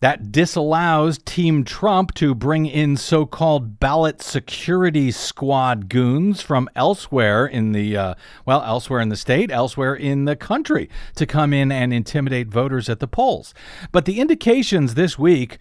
That 0.00 0.30
disallows 0.30 1.18
Team 1.18 1.64
Trump 1.64 2.14
to 2.14 2.34
bring 2.34 2.66
in 2.66 2.96
so 2.96 3.26
called 3.26 3.80
ballot 3.80 4.22
security 4.22 5.10
squad 5.10 5.88
goons 5.88 6.40
from 6.40 6.70
elsewhere 6.76 7.46
in 7.46 7.72
the, 7.72 7.96
uh, 7.96 8.14
well, 8.46 8.62
elsewhere 8.62 9.00
in 9.00 9.08
the 9.08 9.16
state, 9.16 9.50
elsewhere 9.50 9.94
in 9.94 10.24
the 10.24 10.36
country 10.36 10.88
to 11.16 11.26
come 11.26 11.52
in 11.52 11.72
and 11.72 11.92
intimidate 11.92 12.46
voters 12.46 12.88
at 12.88 13.00
the 13.00 13.08
polls. 13.08 13.52
But 13.90 14.04
the 14.04 14.20
indications 14.20 14.94
this 14.94 15.18
week 15.18 15.58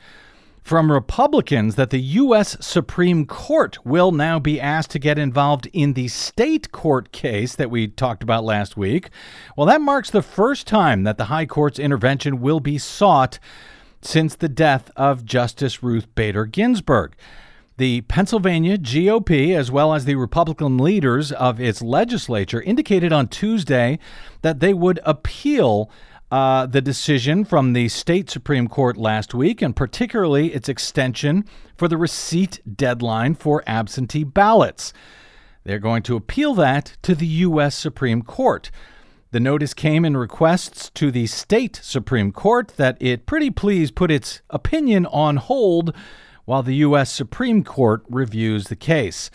from 0.68 0.92
Republicans 0.92 1.76
that 1.76 1.92
the 1.92 2.02
U.S. 2.02 2.58
Supreme 2.60 3.26
Court 3.26 3.84
will 3.86 4.12
now 4.12 4.38
be 4.38 4.60
asked 4.60 4.92
to 4.92 5.00
get 5.00 5.18
involved 5.18 5.70
in 5.72 5.94
the 5.94 6.10
state 6.10 6.74
court 6.74 7.14
case 7.14 7.56
that 7.56 7.72
we 7.72 7.88
talked 7.88 8.22
about 8.22 8.44
last 8.44 8.76
week. 8.76 9.10
Well, 9.56 9.66
that 9.66 9.80
marks 9.80 10.10
the 10.10 10.22
first 10.22 10.68
time 10.68 11.04
that 11.04 11.18
the 11.18 11.26
High 11.26 11.46
Court's 11.46 11.80
intervention 11.80 12.42
will 12.42 12.60
be 12.60 12.78
sought 12.78 13.40
since 14.02 14.36
the 14.36 14.50
death 14.50 14.92
of 14.96 15.26
Justice 15.26 15.84
Ruth 15.84 16.14
Bader 16.16 16.46
Ginsburg. 16.46 17.16
The 17.78 18.02
Pennsylvania 18.02 18.78
GOP, 18.78 19.56
as 19.56 19.72
well 19.72 19.94
as 19.94 20.06
the 20.06 20.16
Republican 20.16 20.80
leaders 20.80 21.32
of 21.32 21.60
its 21.60 21.82
legislature, 21.82 22.62
indicated 22.62 23.14
on 23.14 23.28
Tuesday 23.28 24.00
that 24.42 24.60
they 24.60 24.74
would 24.74 25.00
appeal 25.06 25.92
uh, 26.32 26.66
the 26.66 26.82
decision 26.82 27.46
from 27.46 27.74
the 27.74 27.88
state 27.88 28.30
Supreme 28.30 28.68
Court 28.68 28.98
last 28.98 29.34
week, 29.34 29.62
and 29.62 29.76
particularly 29.76 30.54
its 30.54 30.68
extension 30.68 31.46
for 31.78 31.88
the 31.88 31.98
receipt 31.98 32.60
deadline 32.76 33.36
for 33.36 33.64
absentee 33.68 34.24
ballots. 34.24 34.92
They're 35.64 35.80
going 35.80 36.04
to 36.04 36.16
appeal 36.16 36.54
that 36.56 36.98
to 37.04 37.14
the 37.14 37.28
U.S. 37.28 37.76
Supreme 37.76 38.24
Court. 38.24 38.72
The 39.32 39.40
notice 39.42 39.74
came 39.74 40.06
in 40.06 40.16
requests 40.16 40.90
to 40.92 41.12
the 41.12 41.28
state 41.28 41.82
Supreme 41.84 42.32
Court 42.32 42.70
that 42.78 42.96
it 43.02 43.26
pretty 43.26 43.52
please 43.52 43.92
put 43.92 44.10
its 44.10 44.42
opinion 44.50 45.06
on 45.08 45.36
hold 45.36 45.94
while 46.46 46.64
the 46.64 46.76
U.S. 46.76 47.12
Supreme 47.12 47.62
Court 47.66 48.04
reviews 48.10 48.70
the 48.70 48.78
case. 48.78 49.30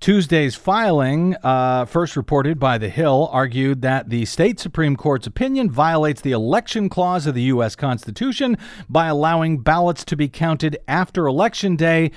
Tuesday's 0.00 0.56
filing, 0.56 1.36
uh, 1.44 1.84
first 1.84 2.16
reported 2.16 2.58
by 2.58 2.78
The 2.78 2.88
Hill, 2.88 3.28
argued 3.30 3.82
that 3.82 4.10
the 4.10 4.24
state 4.24 4.58
Supreme 4.58 4.96
Court's 4.96 5.28
opinion 5.28 5.70
violates 5.70 6.20
the 6.20 6.32
election 6.32 6.88
clause 6.88 7.28
of 7.28 7.36
the 7.36 7.42
U.S. 7.42 7.76
Constitution 7.76 8.56
by 8.88 9.06
allowing 9.06 9.58
ballots 9.58 10.04
to 10.06 10.16
be 10.16 10.28
counted 10.28 10.78
after 10.88 11.26
Election 11.28 11.76
Day, 11.76 12.10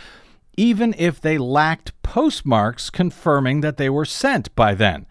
even 0.57 0.95
if 0.97 1.21
they 1.21 1.37
lacked 1.37 1.91
postmarks 2.01 2.89
confirming 2.89 3.61
that 3.61 3.77
they 3.77 3.91
were 3.91 4.05
sent 4.05 4.53
by 4.55 4.73
then. 4.73 5.05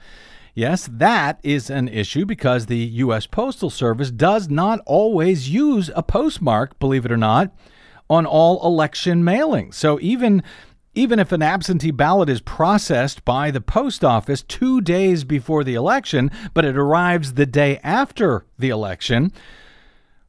Yes, 0.55 0.89
that 0.93 1.41
is 1.43 1.71
an 1.71 1.89
issue 1.89 2.27
because 2.27 2.67
the 2.67 2.77
U.S. 2.77 3.27
Postal 3.27 3.71
Service 3.71 4.11
does 4.11 4.49
not 4.49 4.81
always 4.85 5.49
use 5.49 5.91
a 5.95 6.03
postmark, 6.03 6.79
believe 6.79 7.05
it 7.05 7.13
or 7.13 7.17
not, 7.17 7.55
on 8.09 8.27
all 8.27 8.65
election 8.67 9.23
mailings. 9.23 9.75
So 9.75 9.99
even 10.01 10.43
even 10.93 11.21
if 11.21 11.31
an 11.31 11.41
absentee 11.41 11.93
ballot 11.93 12.29
is 12.29 12.41
processed 12.41 13.25
by 13.25 13.53
the 13.53 13.61
post 13.61 14.05
office 14.05 14.43
two 14.43 14.81
days 14.81 15.23
before 15.23 15.63
the 15.63 15.75
election, 15.75 16.33
but 16.53 16.65
it 16.65 16.77
arrives 16.77 17.35
the 17.35 17.47
day 17.47 17.79
after 17.85 18.45
the 18.59 18.71
election, 18.71 19.33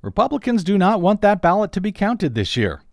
Republicans 0.04 0.64
do 0.64 0.78
not 0.78 1.02
want 1.02 1.22
that 1.22 1.42
ballot 1.42 1.72
to 1.72 1.82
be 1.82 1.92
counted 1.92 2.36
this 2.36 2.56
year. 2.56 2.84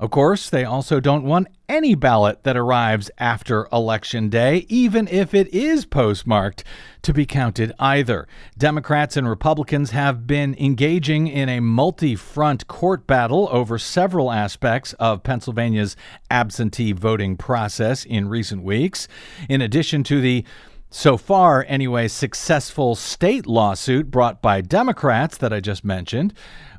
Of 0.00 0.10
course, 0.10 0.50
they 0.50 0.64
also 0.64 0.98
don't 0.98 1.22
want 1.22 1.46
any 1.68 1.94
ballot 1.94 2.42
that 2.42 2.56
arrives 2.56 3.12
after 3.16 3.68
Election 3.72 4.28
Day, 4.28 4.66
even 4.68 5.06
if 5.06 5.32
it 5.32 5.46
is 5.54 5.84
postmarked, 5.86 6.64
to 7.02 7.12
be 7.12 7.24
counted 7.24 7.72
either. 7.78 8.26
Democrats 8.58 9.16
and 9.16 9.28
Republicans 9.28 9.92
have 9.92 10.26
been 10.26 10.56
engaging 10.58 11.28
in 11.28 11.48
a 11.48 11.60
multi 11.60 12.16
front 12.16 12.66
court 12.66 13.06
battle 13.06 13.48
over 13.52 13.78
several 13.78 14.32
aspects 14.32 14.94
of 14.94 15.22
Pennsylvania's 15.22 15.96
absentee 16.28 16.90
voting 16.90 17.36
process 17.36 18.04
in 18.04 18.28
recent 18.28 18.64
weeks. 18.64 19.06
In 19.48 19.62
addition 19.62 20.02
to 20.04 20.20
the 20.20 20.44
so 20.90 21.16
far, 21.16 21.64
anyway, 21.68 22.06
successful 22.06 22.94
state 22.94 23.46
lawsuit 23.46 24.10
brought 24.10 24.40
by 24.40 24.60
Democrats 24.60 25.36
that 25.38 25.52
I 25.52 25.58
just 25.58 25.84
mentioned 25.84 26.34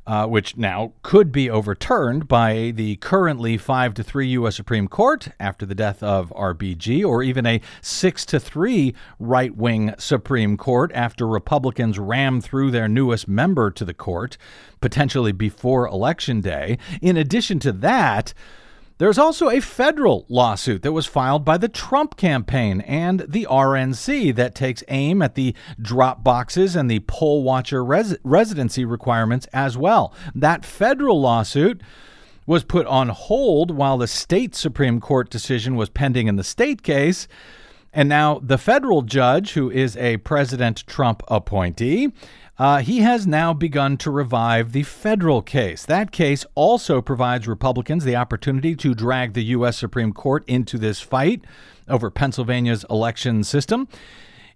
uh, 0.08 0.28
which 0.28 0.56
now 0.58 0.94
could 1.02 1.32
be 1.32 1.50
overturned 1.50 2.28
by 2.28 2.72
the 2.76 2.96
currently 2.98 3.58
5 3.58 3.94
to 3.96 4.04
3 4.04 4.28
U.S. 4.30 4.56
Supreme 4.56 4.88
Court 4.88 5.30
after 5.40 5.66
the 5.66 5.76
death 5.76 6.04
of 6.04 6.30
RBG, 6.36 7.06
or 7.06 7.24
even 7.24 7.46
a 7.46 7.62
6 7.82 8.26
to 8.28 8.40
3 8.40 8.94
right 9.20 9.56
wing 9.56 9.94
Supreme 9.98 10.58
Court 10.58 10.92
after 10.94 11.28
Republicans 11.28 11.98
ram 11.98 12.42
through 12.42 12.72
their 12.72 12.88
newest 12.88 13.28
member 13.28 13.72
to 13.72 13.86
the 13.86 13.94
court, 13.94 14.38
potentially 14.82 15.32
before 15.32 15.88
Election 15.88 16.42
Day. 16.42 16.78
In 17.02 17.18
addition 17.18 17.60
to 17.60 17.72
that, 17.72 18.34
there's 18.98 19.18
also 19.18 19.50
a 19.50 19.60
federal 19.60 20.26
lawsuit 20.30 20.82
that 20.84 20.94
was 20.94 21.06
filed 21.06 21.44
by 21.44 21.58
the 21.58 21.68
Trump 21.68 22.16
campaign 22.16 22.80
and 22.82 23.26
the 23.28 23.46
RNC 23.50 24.36
that 24.36 24.56
takes 24.56 24.84
aim 24.88 25.22
at 25.22 25.36
the 25.36 25.54
drop 25.82 26.24
boxes 26.24 26.76
and 26.76 26.90
the 26.90 27.00
poll 27.02 27.44
watcher 27.44 27.84
res- 27.84 28.18
residency 28.24 28.86
requirements 28.86 29.48
as 29.52 29.78
well. 29.78 30.14
That 30.34 30.64
federal 30.64 31.20
lawsuit 31.20 31.82
was 32.46 32.64
put 32.64 32.86
on 32.88 33.10
hold 33.10 33.72
while 33.72 33.98
the 33.98 34.08
state 34.08 34.56
Supreme 34.56 35.02
Court 35.02 35.30
decision 35.30 35.76
was 35.76 35.90
pending 35.90 36.28
in 36.28 36.38
the 36.38 36.44
state 36.44 36.82
case. 36.82 37.28
And 37.92 38.08
now 38.08 38.40
the 38.44 38.58
federal 38.58 39.02
judge, 39.02 39.54
who 39.54 39.70
is 39.72 39.98
a 39.98 40.18
President 40.18 40.86
Trump 40.86 41.24
appointee, 41.28 42.12
uh, 42.58 42.80
he 42.80 43.00
has 43.00 43.28
now 43.28 43.54
begun 43.54 43.98
to 43.98 44.10
revive 44.10 44.72
the 44.72 44.84
federal 44.84 45.42
case. 45.42 45.86
That 45.86 46.12
case 46.12 46.46
also 46.56 47.02
provides 47.02 47.48
Republicans 47.48 48.06
the 48.06 48.16
opportunity 48.16 48.76
to 48.76 48.96
drag 48.96 49.34
the 49.34 49.44
U.S. 49.46 49.78
Supreme 49.78 50.14
Court 50.14 50.44
into 50.48 50.78
this 50.78 51.02
fight 51.02 51.44
over 51.90 52.10
Pennsylvania's 52.10 52.86
election 52.90 53.44
system. 53.44 53.88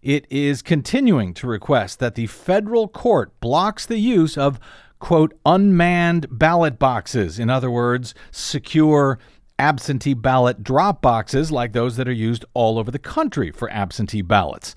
It 0.02 0.26
is 0.30 0.62
continuing 0.62 1.34
to 1.36 1.48
request 1.48 2.00
that 2.00 2.16
the 2.16 2.28
federal 2.28 2.88
court 2.88 3.38
blocks 3.42 3.86
the 3.86 4.00
use 4.00 4.38
of, 4.38 4.60
quote, 5.00 5.38
unmanned 5.46 6.28
ballot 6.32 6.80
boxes. 6.80 7.38
In 7.38 7.50
other 7.50 7.70
words, 7.70 8.16
secure 8.32 9.20
absentee 9.58 10.14
ballot 10.14 10.64
drop 10.64 11.02
boxes 11.02 11.52
like 11.52 11.74
those 11.74 11.98
that 11.98 12.08
are 12.08 12.14
used 12.14 12.46
all 12.54 12.80
over 12.80 12.92
the 12.92 12.98
country 12.98 13.52
for 13.52 13.70
absentee 13.72 14.22
ballots. 14.22 14.74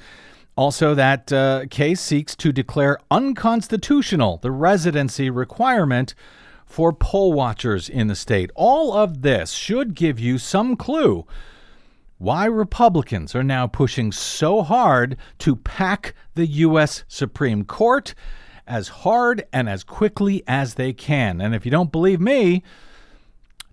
Also, 0.57 0.95
that 0.95 1.33
uh, 1.33 1.65
case 1.71 2.01
seeks 2.01 2.37
to 2.37 2.53
declare 2.53 2.99
unconstitutional 3.11 4.39
the 4.43 4.51
residency 4.51 5.31
requirement 5.31 6.15
for 6.67 6.93
poll 6.93 7.33
watchers 7.33 7.89
in 7.89 8.07
the 8.07 8.15
state. 8.15 8.51
All 8.55 8.93
of 8.93 9.23
this 9.23 9.53
should 9.53 9.95
give 9.95 10.19
you 10.19 10.39
some 10.39 10.77
clue 10.77 11.27
why 12.19 12.45
Republicans 12.45 13.35
are 13.35 13.43
now 13.43 13.67
pushing 13.67 14.13
so 14.13 14.63
hard 14.63 15.17
to 15.39 15.57
pack 15.57 16.15
the 16.35 16.47
U.S. 16.47 17.03
Supreme 17.09 17.65
Court 17.65 18.15
as 18.65 18.89
hard 18.89 19.45
and 19.53 19.69
as 19.69 19.83
quickly 19.83 20.45
as 20.47 20.75
they 20.75 20.93
can. 20.93 21.41
And 21.41 21.55
if 21.55 21.65
you 21.65 21.71
don't 21.73 21.91
believe 21.91 22.21
me, 22.21 22.63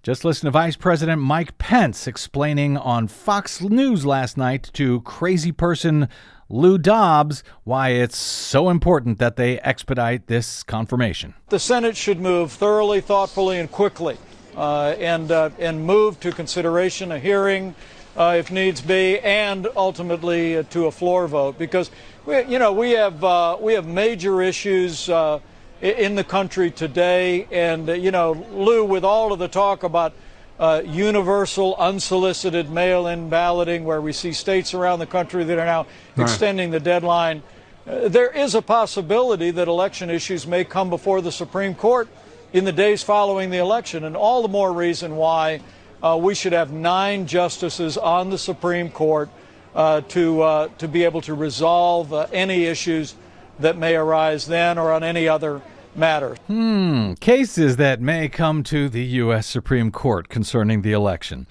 just 0.02 0.26
listen 0.26 0.48
to 0.48 0.52
Vice 0.52 0.76
President 0.76 1.22
Mike 1.22 1.58
Pence 1.58 2.08
explaining 2.08 2.76
on 2.76 3.08
Fox 3.08 3.62
News 3.62 4.06
last 4.06 4.36
night 4.36 4.72
to 4.74 5.02
crazy 5.02 5.52
person 5.52 6.10
Lou 6.50 6.80
Dobbs 6.80 7.44
why 7.64 7.90
it's 7.90 8.18
so 8.18 8.70
important 8.70 9.20
that 9.20 9.36
they 9.36 9.60
expedite 9.60 10.26
this 10.26 10.64
confirmation. 10.64 11.36
The 11.50 11.60
Senate 11.60 11.96
should 11.96 12.20
move 12.20 12.52
thoroughly, 12.52 13.02
thoughtfully, 13.02 13.60
and 13.60 13.72
quickly, 13.72 14.18
uh, 14.56 14.96
and 14.98 15.32
uh, 15.32 15.52
and 15.60 15.86
move 15.86 16.20
to 16.22 16.32
consideration, 16.32 17.12
a 17.12 17.20
hearing, 17.20 17.76
uh, 18.18 18.36
if 18.40 18.50
needs 18.50 18.82
be, 18.82 19.20
and 19.20 19.68
ultimately 19.76 20.58
uh, 20.58 20.64
to 20.72 20.88
a 20.88 20.92
floor 20.92 21.28
vote. 21.28 21.60
Because 21.60 21.92
we, 22.26 22.44
you 22.46 22.58
know, 22.58 22.74
we 22.74 22.92
have 22.92 23.24
uh, 23.24 23.58
we 23.62 23.74
have 23.74 23.86
major 23.86 24.42
issues 24.42 25.08
uh, 25.08 25.40
in 25.82 26.16
the 26.16 26.24
country 26.24 26.72
today, 26.72 27.48
and 27.52 27.88
you 27.90 28.10
know, 28.10 28.32
Lou, 28.52 28.84
with 28.84 29.06
all 29.06 29.32
of 29.32 29.38
the 29.38 29.48
talk 29.48 29.84
about 29.84 30.14
uh, 30.60 30.82
universal 30.86 31.76
unsolicited 31.78 32.70
mail 32.70 33.08
in 33.08 33.30
balloting, 33.30 33.86
where 33.86 34.02
we 34.02 34.12
see 34.12 34.34
states 34.34 34.74
around 34.74 35.00
the 35.00 35.06
country 35.06 35.44
that 35.46 35.58
are 35.58 35.66
now 35.66 35.88
right. 36.16 36.24
extending 36.24 36.70
the 36.70 36.80
deadline. 36.80 37.42
Uh, 37.88 38.10
there 38.10 38.30
is 38.30 38.56
a 38.56 38.62
possibility 38.62 39.52
that 39.52 39.68
election 39.68 40.10
issues 40.10 40.46
may 40.46 40.64
come 40.64 40.90
before 40.90 41.22
the 41.22 41.32
Supreme 41.32 41.74
Court 41.74 42.10
in 42.52 42.66
the 42.66 42.74
days 42.74 43.02
following 43.04 43.50
the 43.50 43.58
election, 43.58 44.04
and 44.04 44.18
all 44.18 44.42
the 44.42 44.50
more 44.50 44.74
reason 44.74 45.16
why 45.16 45.62
uh, 46.04 46.18
we 46.22 46.36
should 46.36 46.54
have 46.54 46.72
nine 46.72 47.26
justices 47.26 47.98
on 47.98 48.30
the 48.30 48.38
Supreme 48.38 48.90
Court 48.90 49.30
uh, 49.76 50.02
to, 50.02 50.42
uh, 50.42 50.68
to 50.78 50.88
be 50.88 51.04
able 51.04 51.22
to 51.22 51.34
resolve 51.34 52.12
uh, 52.12 52.28
any 52.34 52.66
issues 52.66 53.16
that 53.60 53.78
may 53.78 53.96
arise 53.96 54.48
then 54.48 54.78
or 54.78 54.92
on 54.92 55.04
any 55.04 55.28
other 55.28 55.62
matter. 55.96 56.36
Hmm, 56.48 57.14
cases 57.16 57.78
that 57.78 58.02
may 58.02 58.30
come 58.30 58.64
to 58.64 58.90
the 58.90 59.04
U.S. 59.04 59.48
Supreme 59.48 59.92
Court 59.92 60.30
concerning 60.30 60.82
the 60.82 60.92
election. 60.92 61.48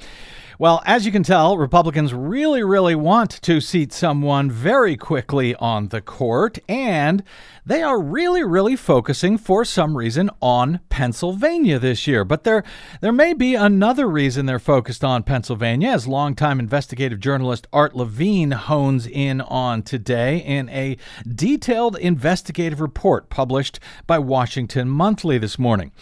Well, 0.61 0.83
as 0.85 1.07
you 1.07 1.13
can 1.13 1.23
tell, 1.23 1.57
Republicans 1.57 2.13
really, 2.13 2.65
really 2.65 2.97
want 2.97 3.31
to 3.43 3.61
seat 3.61 3.93
someone 3.93 4.51
very 4.51 4.97
quickly 4.97 5.55
on 5.55 5.91
the 5.91 6.01
court, 6.01 6.59
and 6.69 7.23
they 7.65 7.81
are 7.81 8.03
really, 8.03 8.43
really 8.43 8.75
focusing 8.75 9.39
for 9.39 9.65
some 9.65 9.97
reason 9.97 10.31
on 10.43 10.81
Pennsylvania 10.89 11.79
this 11.79 12.09
year. 12.09 12.25
But 12.25 12.43
there, 12.43 12.65
there 13.01 13.13
may 13.13 13.35
be 13.35 13.55
another 13.55 14.09
reason 14.09 14.47
they're 14.47 14.59
focused 14.59 15.05
on 15.05 15.23
Pennsylvania, 15.23 15.91
as 15.91 16.09
longtime 16.09 16.59
investigative 16.59 17.21
journalist 17.21 17.69
Art 17.73 17.95
Levine 17.95 18.51
hones 18.51 19.07
in 19.07 19.41
on 19.43 19.85
today 19.85 20.39
in 20.39 20.69
a 20.71 20.97
detailed 21.25 21.97
investigative 21.99 22.81
report 22.81 23.31
published 23.31 23.79
by 24.09 24.19
Washington 24.19 24.89
Monthly 24.89 25.39
this 25.39 25.57
morning. 25.57 25.93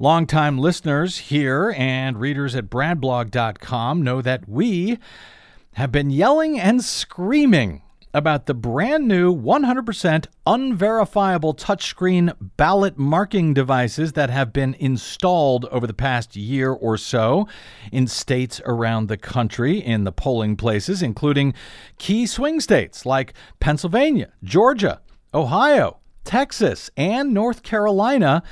Longtime 0.00 0.58
listeners 0.58 1.18
here 1.18 1.72
and 1.76 2.18
readers 2.18 2.56
at 2.56 2.68
bradblog.com 2.68 4.02
know 4.02 4.20
that 4.22 4.48
we 4.48 4.98
have 5.74 5.92
been 5.92 6.10
yelling 6.10 6.58
and 6.58 6.82
screaming 6.82 7.82
about 8.12 8.46
the 8.46 8.54
brand 8.54 9.06
new 9.06 9.34
100% 9.34 10.26
unverifiable 10.46 11.54
touchscreen 11.54 12.34
ballot 12.56 12.98
marking 12.98 13.54
devices 13.54 14.12
that 14.12 14.30
have 14.30 14.52
been 14.52 14.74
installed 14.80 15.64
over 15.66 15.86
the 15.86 15.94
past 15.94 16.34
year 16.34 16.72
or 16.72 16.96
so 16.96 17.46
in 17.92 18.06
states 18.08 18.60
around 18.66 19.06
the 19.06 19.16
country 19.16 19.78
in 19.78 20.02
the 20.02 20.12
polling 20.12 20.56
places, 20.56 21.02
including 21.02 21.54
key 21.98 22.26
swing 22.26 22.60
states 22.60 23.06
like 23.06 23.32
Pennsylvania, 23.60 24.32
Georgia, 24.42 25.00
Ohio, 25.32 25.98
Texas, 26.24 26.90
and 26.96 27.32
North 27.32 27.62
Carolina 27.62 28.42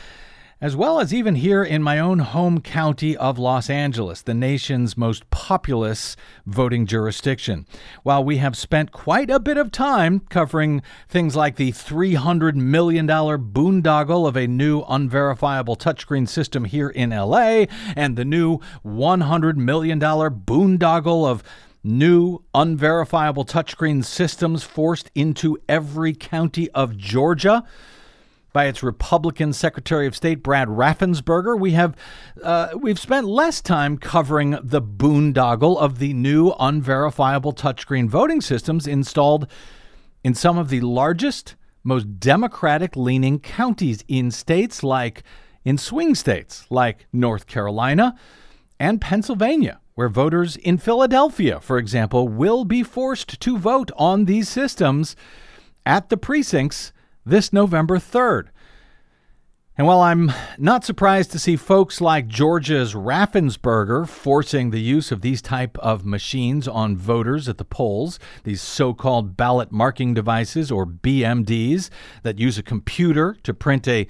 as 0.62 0.77
well 0.77 1.01
as 1.01 1.12
even 1.12 1.35
here 1.35 1.64
in 1.64 1.83
my 1.83 1.98
own 1.98 2.20
home 2.20 2.61
county 2.61 3.16
of 3.16 3.37
Los 3.37 3.68
Angeles, 3.68 4.22
the 4.22 4.33
nation's 4.33 4.96
most 4.96 5.29
populous 5.31 6.16
voting 6.46 6.87
jurisdiction. 6.87 7.66
While 8.05 8.22
we 8.22 8.37
have 8.37 8.57
spent 8.57 8.92
quite 8.92 9.29
a 9.29 9.40
bit 9.40 9.57
of 9.57 9.72
time 9.72 10.20
covering 10.31 10.81
things 11.09 11.35
like 11.35 11.57
the 11.57 11.72
$300 11.72 12.55
million 12.55 13.09
boondoggle 13.09 14.29
of 14.29 14.37
a 14.37 14.46
new 14.46 14.83
unverifiable 14.83 15.75
touchscreen 15.75 16.29
system 16.29 16.64
here 16.64 16.90
in 16.90 17.11
LA 17.11 17.64
and 17.96 18.14
the 18.14 18.25
new 18.25 18.59
$100 18.87 19.57
million 19.57 19.98
boondoggle 19.98 21.27
of 21.29 21.42
new 21.83 22.38
unverifiable 22.55 23.44
touchscreen 23.44 24.05
systems 24.05 24.62
forced 24.62 25.11
into 25.16 25.59
every 25.68 26.14
county 26.14 26.70
of 26.70 26.96
Georgia 26.96 27.64
by 28.53 28.67
its 28.67 28.83
Republican 28.83 29.53
Secretary 29.53 30.07
of 30.07 30.15
State 30.15 30.43
Brad 30.43 30.69
Raffensperger. 30.69 31.59
We 31.59 31.73
have 31.73 31.97
uh, 32.43 32.71
we've 32.77 32.99
spent 32.99 33.27
less 33.27 33.61
time 33.61 33.99
covering 33.99 34.59
the 34.62 34.83
boondoggle 34.83 35.79
of 35.79 35.99
the 35.99 36.12
new 36.12 36.53
unverifiable 36.59 37.53
touchscreen 37.53 38.09
voting 38.09 38.41
systems 38.41 38.87
installed 38.87 39.47
in 40.23 40.35
some 40.35 40.59
of 40.59 40.69
the 40.69 40.81
largest, 40.81 41.57
most 41.83 42.21
Democratic-leaning 42.21 43.41
counties 43.41 44.05
in 44.07 44.31
states 44.31 44.83
like 44.83 45.23
in 45.65 45.79
swing 45.79 46.15
states 46.15 46.67
like 46.71 47.07
North 47.12 47.47
Carolina 47.47 48.17
and 48.79 49.01
Pennsylvania. 49.01 49.79
Where 49.95 50.09
voters 50.09 50.57
in 50.57 50.79
Philadelphia, 50.79 51.61
for 51.61 51.77
example, 51.77 52.27
will 52.27 52.65
be 52.65 52.83
forced 52.83 53.38
to 53.41 53.59
vote 53.59 53.91
on 53.95 54.25
these 54.25 54.49
systems 54.49 55.17
at 55.85 56.09
the 56.09 56.17
precincts 56.17 56.95
this 57.25 57.53
November 57.53 57.99
3rd. 57.99 58.49
And 59.79 59.87
while 59.87 60.03
I'm 60.03 60.31
not 60.59 60.85
surprised 60.85 61.33
to 61.33 61.39
see 61.39 61.57
folks 61.57 62.01
like 62.01 62.29
Georgia's 62.29 62.93
Raffensperger 62.93 64.07
forcing 64.07 64.71
the 64.71 64.81
use 64.81 65.11
of 65.11 65.23
these 65.23 65.41
type 65.41 65.79
of 65.79 66.05
machines 66.05 66.69
on 66.69 66.95
voters 66.95 67.49
at 67.49 67.57
the 67.57 67.65
polls, 67.65 68.19
these 68.45 68.61
so-called 68.61 69.35
ballot 69.35 69.73
marking 69.73 70.13
devices 70.13 70.71
or 70.71 70.85
BMDs 70.85 71.89
that 72.23 72.39
use 72.39 72.59
a 72.59 72.63
computer 72.63 73.35
to 73.45 73.55
print 73.55 73.89
a 73.89 74.07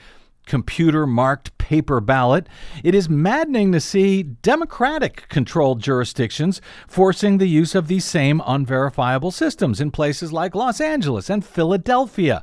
computer 0.47 1.07
marked 1.07 1.57
paper 1.59 2.01
ballot, 2.01 2.49
it 2.83 2.95
is 2.95 3.09
maddening 3.09 3.71
to 3.71 3.81
see 3.81 4.25
Democratic 4.25 5.29
controlled 5.29 5.81
jurisdictions 5.81 6.61
forcing 6.89 7.39
the 7.39 7.47
use 7.47 7.77
of 7.77 7.87
these 7.87 8.05
same 8.05 8.43
unverifiable 8.45 9.31
systems 9.31 9.81
in 9.81 9.93
places 9.93 10.33
like 10.33 10.57
Los 10.57 10.81
Angeles 10.81 11.31
and 11.31 11.45
Philadelphia. 11.45 12.43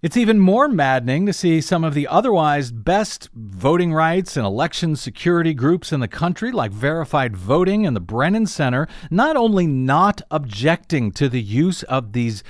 It's 0.00 0.16
even 0.16 0.38
more 0.38 0.68
maddening 0.68 1.26
to 1.26 1.32
see 1.32 1.60
some 1.60 1.82
of 1.82 1.92
the 1.92 2.06
otherwise 2.06 2.70
best 2.70 3.30
voting 3.34 3.92
rights 3.92 4.36
and 4.36 4.46
election 4.46 4.94
security 4.94 5.52
groups 5.54 5.92
in 5.92 5.98
the 5.98 6.06
country, 6.06 6.52
like 6.52 6.70
Verified 6.70 7.36
Voting 7.36 7.84
and 7.84 7.96
the 7.96 8.00
Brennan 8.00 8.46
Center, 8.46 8.86
not 9.10 9.36
only 9.36 9.66
not 9.66 10.22
objecting 10.30 11.10
to 11.12 11.28
the 11.28 11.42
use 11.42 11.82
of 11.82 12.12
these 12.12 12.44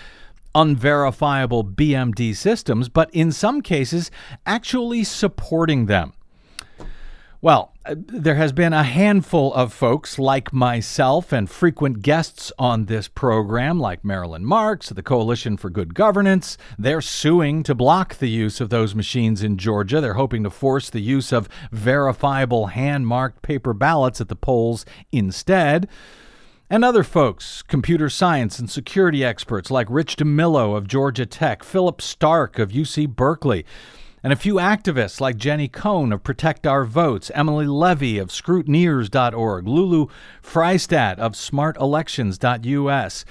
unverifiable 0.54 1.64
BMD 1.64 2.36
systems, 2.36 2.90
but 2.90 3.08
in 3.14 3.32
some 3.32 3.62
cases 3.62 4.10
actually 4.44 5.02
supporting 5.02 5.86
them. 5.86 6.12
Well, 7.40 7.72
there 7.96 8.34
has 8.34 8.52
been 8.52 8.72
a 8.72 8.82
handful 8.82 9.52
of 9.54 9.72
folks 9.72 10.18
like 10.18 10.52
myself 10.52 11.32
and 11.32 11.48
frequent 11.48 12.02
guests 12.02 12.52
on 12.58 12.84
this 12.84 13.08
program, 13.08 13.80
like 13.80 14.04
Marilyn 14.04 14.44
Marks, 14.44 14.90
the 14.90 15.02
Coalition 15.02 15.56
for 15.56 15.70
Good 15.70 15.94
Governance. 15.94 16.58
They're 16.78 17.00
suing 17.00 17.62
to 17.62 17.74
block 17.74 18.16
the 18.16 18.28
use 18.28 18.60
of 18.60 18.68
those 18.68 18.94
machines 18.94 19.42
in 19.42 19.56
Georgia. 19.56 20.00
They're 20.00 20.14
hoping 20.14 20.42
to 20.44 20.50
force 20.50 20.90
the 20.90 21.00
use 21.00 21.32
of 21.32 21.48
verifiable 21.72 22.68
hand 22.68 23.06
marked 23.06 23.42
paper 23.42 23.72
ballots 23.72 24.20
at 24.20 24.28
the 24.28 24.36
polls 24.36 24.84
instead. 25.10 25.88
And 26.70 26.84
other 26.84 27.02
folks, 27.02 27.62
computer 27.62 28.10
science 28.10 28.58
and 28.58 28.68
security 28.68 29.24
experts 29.24 29.70
like 29.70 29.86
Rich 29.88 30.16
DeMillo 30.16 30.76
of 30.76 30.86
Georgia 30.86 31.24
Tech, 31.24 31.64
Philip 31.64 32.02
Stark 32.02 32.58
of 32.58 32.70
UC 32.70 33.08
Berkeley, 33.08 33.64
and 34.22 34.32
a 34.32 34.36
few 34.36 34.54
activists 34.54 35.20
like 35.20 35.36
Jenny 35.36 35.68
Cohn 35.68 36.12
of 36.12 36.22
Protect 36.22 36.66
Our 36.66 36.84
Votes, 36.84 37.30
Emily 37.34 37.66
Levy 37.66 38.18
of 38.18 38.30
Scrutineers.org, 38.30 39.68
Lulu 39.68 40.06
Friesdat 40.42 41.18
of 41.18 41.32
SmartElections.us. 41.32 43.24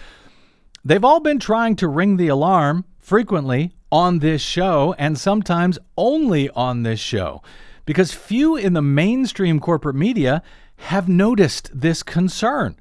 They've 0.86 1.06
all 1.06 1.20
been 1.20 1.40
trying 1.40 1.76
to 1.78 1.88
ring 1.88 2.18
the 2.18 2.30
alarm 2.30 2.86
frequently 3.00 3.74
on 3.92 4.20
this 4.20 4.42
show 4.42 4.96
and 4.98 5.18
sometimes 5.18 5.80
only 5.98 6.50
on 6.52 6.84
this 6.84 7.00
show 7.00 7.42
because 7.86 8.14
few 8.14 8.56
in 8.56 8.74
the 8.74 8.82
mainstream 8.82 9.60
corporate 9.60 9.96
media 9.96 10.42
have 10.78 11.10
noticed 11.10 11.70
this 11.74 12.04
concern 12.04 12.76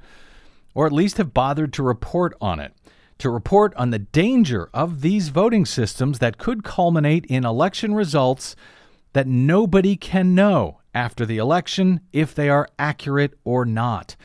or 0.74 0.84
at 0.86 0.92
least 0.92 1.16
have 1.16 1.32
bothered 1.32 1.72
to 1.72 1.82
report 1.82 2.34
on 2.38 2.60
it, 2.60 2.74
to 3.18 3.31
report 3.31 3.74
on 3.76 3.90
the 3.90 3.98
danger 3.98 4.68
of 4.74 5.00
these 5.00 5.29
voting 5.29 5.64
systems 5.64 6.18
that 6.18 6.38
could 6.38 6.64
culminate 6.64 7.24
in 7.26 7.44
election 7.44 7.94
results 7.94 8.57
that 9.12 9.26
nobody 9.26 9.96
can 9.96 10.35
know 10.35 10.81
after 10.94 11.24
the 11.24 11.38
election 11.38 12.00
if 12.12 12.35
they 12.35 12.48
are 12.48 12.68
accurate 12.79 13.35
or 13.44 13.64
not. 13.64 14.16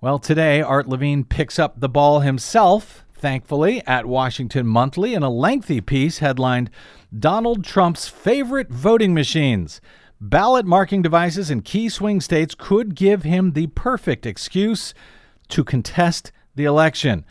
Well, 0.00 0.18
today, 0.18 0.60
Art 0.60 0.88
Levine 0.88 1.24
picks 1.24 1.58
up 1.58 1.80
the 1.80 1.88
ball 1.88 2.20
himself, 2.20 3.04
thankfully, 3.14 3.82
at 3.86 4.06
Washington 4.06 4.66
Monthly 4.66 5.14
in 5.14 5.22
a 5.22 5.30
lengthy 5.30 5.80
piece 5.80 6.18
headlined 6.18 6.70
Donald 7.16 7.64
Trump's 7.64 8.08
Favorite 8.08 8.68
Voting 8.68 9.14
Machines. 9.14 9.80
Ballot 10.20 10.66
marking 10.66 11.02
devices 11.02 11.50
in 11.50 11.60
key 11.60 11.88
swing 11.88 12.20
states 12.20 12.54
could 12.54 12.94
give 12.94 13.22
him 13.22 13.52
the 13.52 13.66
perfect 13.68 14.26
excuse 14.26 14.94
to 15.48 15.62
contest 15.62 16.32
the 16.54 16.64
election, 16.64 17.24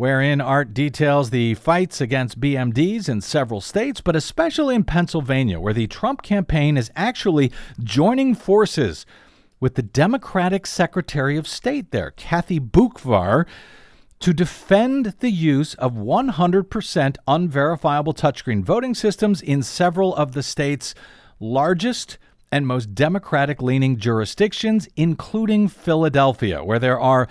wherein 0.00 0.40
Art 0.40 0.72
details 0.72 1.28
the 1.28 1.52
fights 1.52 2.00
against 2.00 2.40
BMDs 2.40 3.06
in 3.06 3.20
several 3.20 3.60
states, 3.60 4.00
but 4.00 4.16
especially 4.16 4.74
in 4.74 4.82
Pennsylvania, 4.82 5.60
where 5.60 5.74
the 5.74 5.86
Trump 5.88 6.22
campaign 6.22 6.78
is 6.78 6.90
actually 6.96 7.52
joining 7.84 8.34
forces 8.34 9.04
with 9.60 9.74
the 9.74 9.82
Democratic 9.82 10.66
Secretary 10.66 11.36
of 11.36 11.46
State 11.46 11.90
there, 11.90 12.12
Kathy 12.12 12.58
Boockvar, 12.58 13.44
to 14.20 14.32
defend 14.32 15.16
the 15.20 15.30
use 15.30 15.74
of 15.74 15.92
100% 15.92 17.16
unverifiable 17.28 18.14
touchscreen 18.14 18.64
voting 18.64 18.94
systems 18.94 19.42
in 19.42 19.62
several 19.62 20.16
of 20.16 20.32
the 20.32 20.42
state's 20.42 20.94
largest 21.38 22.16
and 22.50 22.66
most 22.66 22.94
Democratic 22.94 23.60
leaning 23.60 23.98
jurisdictions, 23.98 24.88
including 24.96 25.68
Philadelphia, 25.68 26.64
where 26.64 26.78
there 26.78 26.98
are 26.98 27.28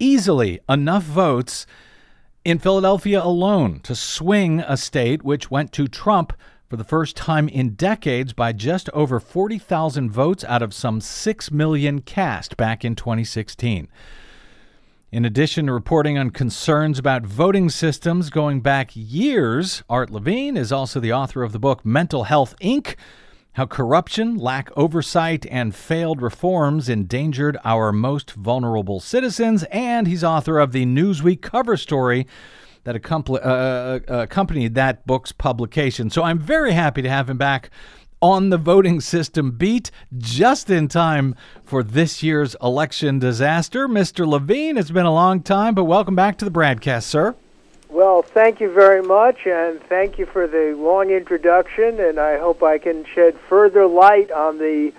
easily 0.00 0.58
enough 0.68 1.04
votes 1.04 1.64
in 2.48 2.58
Philadelphia 2.58 3.22
alone 3.22 3.78
to 3.80 3.94
swing 3.94 4.60
a 4.60 4.74
state 4.74 5.22
which 5.22 5.50
went 5.50 5.70
to 5.70 5.86
Trump 5.86 6.32
for 6.66 6.78
the 6.78 6.84
first 6.84 7.14
time 7.14 7.46
in 7.46 7.74
decades 7.74 8.32
by 8.32 8.54
just 8.54 8.88
over 8.94 9.20
40,000 9.20 10.10
votes 10.10 10.44
out 10.44 10.62
of 10.62 10.72
some 10.72 10.98
6 10.98 11.50
million 11.50 12.00
cast 12.00 12.56
back 12.56 12.86
in 12.86 12.96
2016. 12.96 13.86
In 15.12 15.24
addition 15.26 15.66
to 15.66 15.74
reporting 15.74 16.16
on 16.16 16.30
concerns 16.30 16.98
about 16.98 17.26
voting 17.26 17.68
systems 17.68 18.30
going 18.30 18.62
back 18.62 18.92
years, 18.94 19.82
Art 19.90 20.08
Levine 20.08 20.56
is 20.56 20.72
also 20.72 21.00
the 21.00 21.12
author 21.12 21.42
of 21.42 21.52
the 21.52 21.58
book 21.58 21.84
Mental 21.84 22.24
Health 22.24 22.54
Inc 22.62 22.94
how 23.58 23.66
corruption, 23.66 24.36
lack 24.36 24.70
oversight, 24.76 25.44
and 25.50 25.74
failed 25.74 26.22
reforms 26.22 26.88
endangered 26.88 27.58
our 27.64 27.90
most 27.90 28.30
vulnerable 28.30 29.00
citizens, 29.00 29.64
and 29.72 30.06
he's 30.06 30.22
author 30.22 30.60
of 30.60 30.70
the 30.70 30.86
Newsweek 30.86 31.42
cover 31.42 31.76
story 31.76 32.24
that 32.84 32.94
uh, 33.10 33.34
uh, 33.34 34.00
accompanied 34.08 34.76
that 34.76 35.04
book's 35.08 35.32
publication. 35.32 36.08
So 36.08 36.22
I'm 36.22 36.38
very 36.38 36.70
happy 36.70 37.02
to 37.02 37.10
have 37.10 37.28
him 37.28 37.36
back 37.36 37.68
on 38.22 38.50
the 38.50 38.58
voting 38.58 39.00
system 39.00 39.50
beat 39.50 39.90
just 40.16 40.70
in 40.70 40.86
time 40.86 41.34
for 41.64 41.82
this 41.82 42.22
year's 42.22 42.54
election 42.62 43.18
disaster. 43.18 43.88
Mr. 43.88 44.24
Levine, 44.24 44.76
it's 44.76 44.92
been 44.92 45.04
a 45.04 45.12
long 45.12 45.42
time, 45.42 45.74
but 45.74 45.82
welcome 45.82 46.14
back 46.14 46.38
to 46.38 46.44
the 46.44 46.50
broadcast, 46.52 47.08
sir. 47.08 47.34
Well, 47.90 48.20
thank 48.20 48.60
you 48.60 48.70
very 48.70 49.02
much, 49.02 49.46
and 49.46 49.80
thank 49.84 50.18
you 50.18 50.26
for 50.26 50.46
the 50.46 50.76
long 50.78 51.10
introduction, 51.10 51.98
and 52.00 52.20
I 52.20 52.36
hope 52.36 52.62
I 52.62 52.76
can 52.76 53.06
shed 53.06 53.38
further 53.48 53.86
light 53.86 54.30
on 54.30 54.58
the 54.58 54.92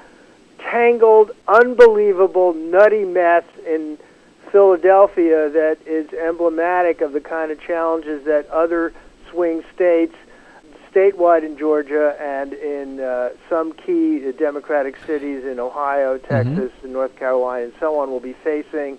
tangled, 0.57 1.31
unbelievable, 1.47 2.53
nutty 2.53 3.05
mess 3.05 3.43
in 3.65 3.99
Philadelphia 4.51 5.49
that 5.49 5.77
is 5.85 6.11
emblematic 6.13 7.01
of 7.01 7.13
the 7.13 7.21
kind 7.21 7.51
of 7.51 7.61
challenges 7.61 8.25
that 8.25 8.49
other 8.49 8.91
swing 9.29 9.63
states, 9.75 10.15
statewide 10.91 11.43
in 11.43 11.59
Georgia 11.59 12.17
and 12.19 12.53
in 12.53 12.99
uh, 12.99 13.29
some 13.47 13.71
key 13.71 14.31
Democratic 14.31 14.97
cities 15.05 15.45
in 15.45 15.59
Ohio, 15.59 16.17
mm-hmm. 16.17 16.27
Texas, 16.27 16.71
mm-hmm. 16.71 16.85
and 16.85 16.93
North 16.93 17.15
Carolina, 17.15 17.65
and 17.65 17.73
so 17.79 17.99
on, 17.99 18.09
will 18.09 18.19
be 18.19 18.33
facing 18.33 18.97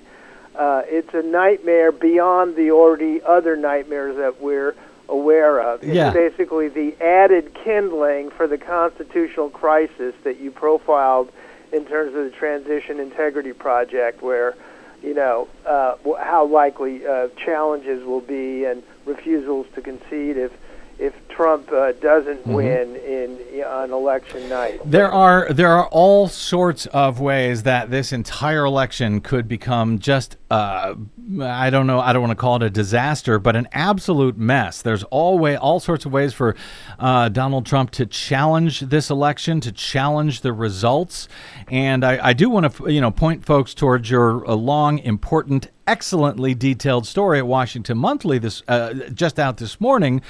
uh, 0.57 0.83
it's 0.87 1.13
a 1.15 1.23
nightmare 1.23 1.93
beyond 1.93 2.57
the 2.57 2.73
already 2.73 3.23
other 3.23 3.57
nightmares 3.57 4.17
that 4.17 4.41
we're 4.41 4.75
aware 5.09 5.61
of. 5.61 5.83
It's 5.83 5.93
yeah. 5.93 6.13
basically 6.13 6.69
the 6.69 6.95
added 7.01 7.55
kindling 7.55 8.31
for 8.31 8.47
the 8.47 8.59
constitutional 8.59 9.51
crisis 9.51 10.15
that 10.25 10.41
you 10.41 10.51
profiled 10.51 11.31
in 11.73 11.85
terms 11.85 12.15
of 12.15 12.25
the 12.25 12.31
Transition 12.31 12.99
Integrity 13.01 13.53
Project, 13.53 14.23
where 14.23 14.57
you 15.03 15.15
know 15.15 15.49
uh, 15.67 15.97
how 16.19 16.47
likely 16.47 17.07
uh, 17.07 17.29
challenges 17.45 18.05
will 18.05 18.21
be 18.21 18.65
and 18.65 18.83
refusals 19.07 19.67
to 19.75 19.81
concede 19.81 20.37
if 20.37 20.53
if 21.01 21.15
Trump 21.29 21.73
uh, 21.73 21.93
doesn't 21.93 22.41
mm-hmm. 22.41 22.53
win 22.53 22.97
in 22.97 23.65
on 23.65 23.91
election 23.93 24.49
night. 24.49 24.81
There 24.85 25.11
are 25.11 25.51
there 25.51 25.69
are 25.69 25.87
all 25.89 26.29
sorts 26.29 26.87
of 26.87 27.19
ways 27.19 27.63
that 27.63 27.91
this 27.91 28.13
entire 28.13 28.65
election 28.65 29.21
could 29.21 29.49
become 29.49 29.99
just 29.99 30.37
uh, 30.51 30.95
I 31.41 31.71
don't 31.71 31.87
know 31.87 32.01
I 32.01 32.13
don't 32.13 32.21
want 32.21 32.33
to 32.33 32.37
call 32.37 32.57
it 32.57 32.63
a 32.63 32.71
disaster, 32.71 33.39
but 33.39 33.57
an 33.57 33.69
absolute 33.73 34.37
mess. 34.37 34.83
There's 34.83 35.03
all 35.05 35.39
way 35.39 35.57
all 35.57 35.81
sorts 35.81 36.05
of 36.05 36.13
ways 36.13 36.35
for 36.35 36.55
uh, 36.99 37.31
Donald 37.31 37.65
Trump 37.65 37.91
to 37.93 38.07
challenge 38.07 38.81
this 38.81 39.09
election, 39.11 39.61
to 39.63 39.73
challenge 39.73 40.43
the 40.43 40.53
results, 40.53 41.29
and 41.69 42.05
I, 42.05 42.29
I 42.29 42.33
do 42.35 42.51
want 42.51 42.75
to 42.75 42.93
you 42.93 43.01
know 43.01 43.11
point 43.11 43.47
folks 43.47 43.73
towards 43.73 44.11
your 44.11 44.49
uh, 44.49 44.55
long 44.55 44.99
important 44.99 45.71
excellently 45.87 46.55
detailed 46.55 47.07
story 47.07 47.39
at 47.39 47.47
Washington 47.47 47.99
Monthly 47.99 48.39
this 48.39 48.63
uh, 48.69 48.95
just 49.13 49.39
out 49.39 49.57
this 49.57 49.81
morning 49.81 50.21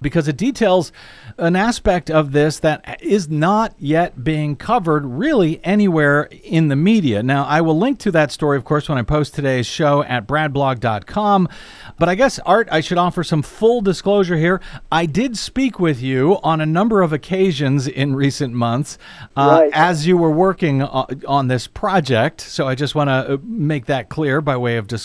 because 0.00 0.28
it 0.28 0.36
details 0.36 0.92
an 1.38 1.56
aspect 1.56 2.10
of 2.10 2.32
this 2.32 2.58
that 2.60 3.00
is 3.02 3.28
not 3.28 3.74
yet 3.78 4.22
being 4.24 4.56
covered 4.56 5.04
really 5.04 5.60
anywhere 5.64 6.28
in 6.44 6.68
the 6.68 6.76
media. 6.76 7.22
Now, 7.22 7.44
I 7.44 7.60
will 7.60 7.78
link 7.78 7.98
to 8.00 8.10
that 8.12 8.30
story, 8.32 8.56
of 8.56 8.64
course, 8.64 8.88
when 8.88 8.98
I 8.98 9.02
post 9.02 9.34
today's 9.34 9.66
show 9.66 10.02
at 10.04 10.26
bradblog.com. 10.26 11.48
But 11.98 12.08
I 12.08 12.14
guess, 12.14 12.38
Art, 12.40 12.68
I 12.70 12.80
should 12.80 12.98
offer 12.98 13.24
some 13.24 13.42
full 13.42 13.80
disclosure 13.80 14.36
here. 14.36 14.60
I 14.92 15.06
did 15.06 15.36
speak 15.36 15.78
with 15.80 16.00
you 16.00 16.38
on 16.42 16.60
a 16.60 16.66
number 16.66 17.02
of 17.02 17.12
occasions 17.12 17.86
in 17.88 18.14
recent 18.14 18.54
months 18.54 18.98
uh, 19.36 19.58
Right. 19.62 19.70
as 19.72 20.06
you 20.06 20.16
were 20.16 20.30
working 20.30 20.82
on 20.82 21.48
this 21.48 21.66
project. 21.66 22.40
So 22.40 22.68
I 22.68 22.74
just 22.74 22.94
want 22.94 23.08
to 23.10 23.40
make 23.44 23.86
that 23.86 24.08
clear 24.08 24.40
by 24.40 24.56
way 24.56 24.76
of 24.76 24.86
disclosure. 24.86 24.97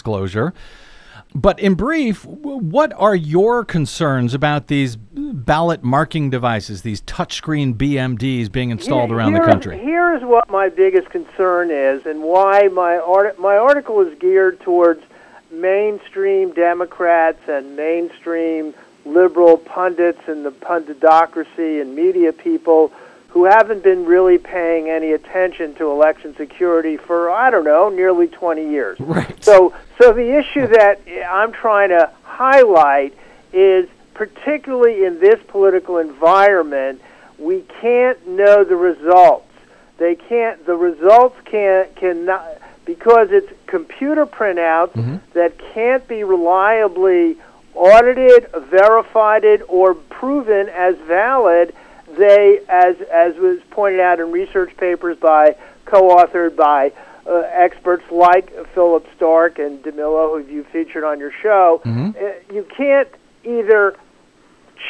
But 1.36 1.60
in 1.60 1.74
brief, 1.74 2.26
what 2.26 2.94
are 2.96 3.16
your 3.16 3.66
concerns 3.66 4.36
about 4.36 4.68
these 4.68 4.96
ballot 4.96 5.84
marking 5.84 6.30
devices, 6.30 6.84
these 6.84 7.02
touchscreen 7.02 7.74
BMDs 7.74 8.52
being 8.52 8.70
installed 8.70 9.10
Here- 9.10 9.18
around 9.18 9.34
the 9.34 9.40
country? 9.40 9.78
Here's 9.80 10.24
what 10.24 10.50
my 10.50 10.70
biggest 10.70 11.10
concern 11.10 11.72
is, 11.72 12.06
and 12.06 12.22
why 12.22 12.70
my 12.72 12.98
art- 12.98 13.40
my 13.40 13.58
article 13.58 14.00
is 14.02 14.14
geared 14.20 14.60
towards 14.60 15.02
mainstream 15.52 16.52
Democrats 16.52 17.48
and 17.48 17.76
mainstream 17.76 18.74
liberal 19.06 19.58
pundits 19.58 20.22
and 20.28 20.46
the 20.46 20.52
punditocracy 20.52 21.82
and 21.82 21.96
media 21.96 22.32
people 22.32 22.92
who 23.34 23.46
haven't 23.46 23.84
been 23.84 24.06
really 24.06 24.38
paying 24.38 24.92
any 24.92 25.12
attention 25.12 25.74
to 25.74 25.90
election 25.90 26.36
security 26.36 26.98
for 26.98 27.32
I 27.32 27.50
don't 27.50 27.66
know 27.66 27.90
nearly 27.90 28.28
20 28.28 28.70
years. 28.70 29.00
Right. 29.00 29.44
So, 29.44 29.74
so 30.00 30.14
the 30.14 30.38
issue 30.38 30.68
that 30.68 31.02
I'm 31.28 31.52
trying 31.52 31.90
to 31.90 32.12
highlight 32.22 33.18
is 33.52 33.90
particularly 34.14 35.04
in 35.04 35.20
this 35.20 35.40
political 35.48 35.98
environment, 35.98 37.02
we 37.40 37.62
can't 37.82 38.28
know 38.28 38.64
the 38.64 38.76
results. 38.76 39.52
They 39.98 40.14
can't. 40.14 40.64
The 40.68 40.76
results 40.76 41.36
can't 41.46 41.96
cannot 41.96 42.60
because 42.86 43.30
it's 43.32 43.52
computer 43.66 44.28
printouts 44.28 44.94
mm-hmm. 44.94 45.16
that 45.34 45.58
can't 45.74 46.08
be 46.08 46.24
reliably 46.24 47.38
audited, 47.74 48.48
verified, 48.70 49.44
or 49.68 49.96
proven 49.96 50.70
as 50.70 50.96
valid. 51.08 51.74
They, 52.18 52.62
as 52.70 52.96
as 53.12 53.36
was 53.36 53.60
pointed 53.72 54.00
out 54.00 54.20
in 54.20 54.32
research 54.32 54.76
papers 54.78 55.18
by 55.18 55.56
co-authored 55.86 56.56
by 56.56 56.92
uh, 57.26 57.44
experts 57.52 58.04
like 58.12 58.52
Philip 58.74 59.06
Stark 59.16 59.60
and 59.60 59.84
DeMillo, 59.84 60.44
who 60.44 60.52
you 60.52 60.64
featured 60.66 61.04
on 61.04 61.20
your 61.20 61.32
show, 61.42 61.82
uh, 62.18 62.54
you 62.54 62.66
can't 62.76 63.10
either 63.44 63.96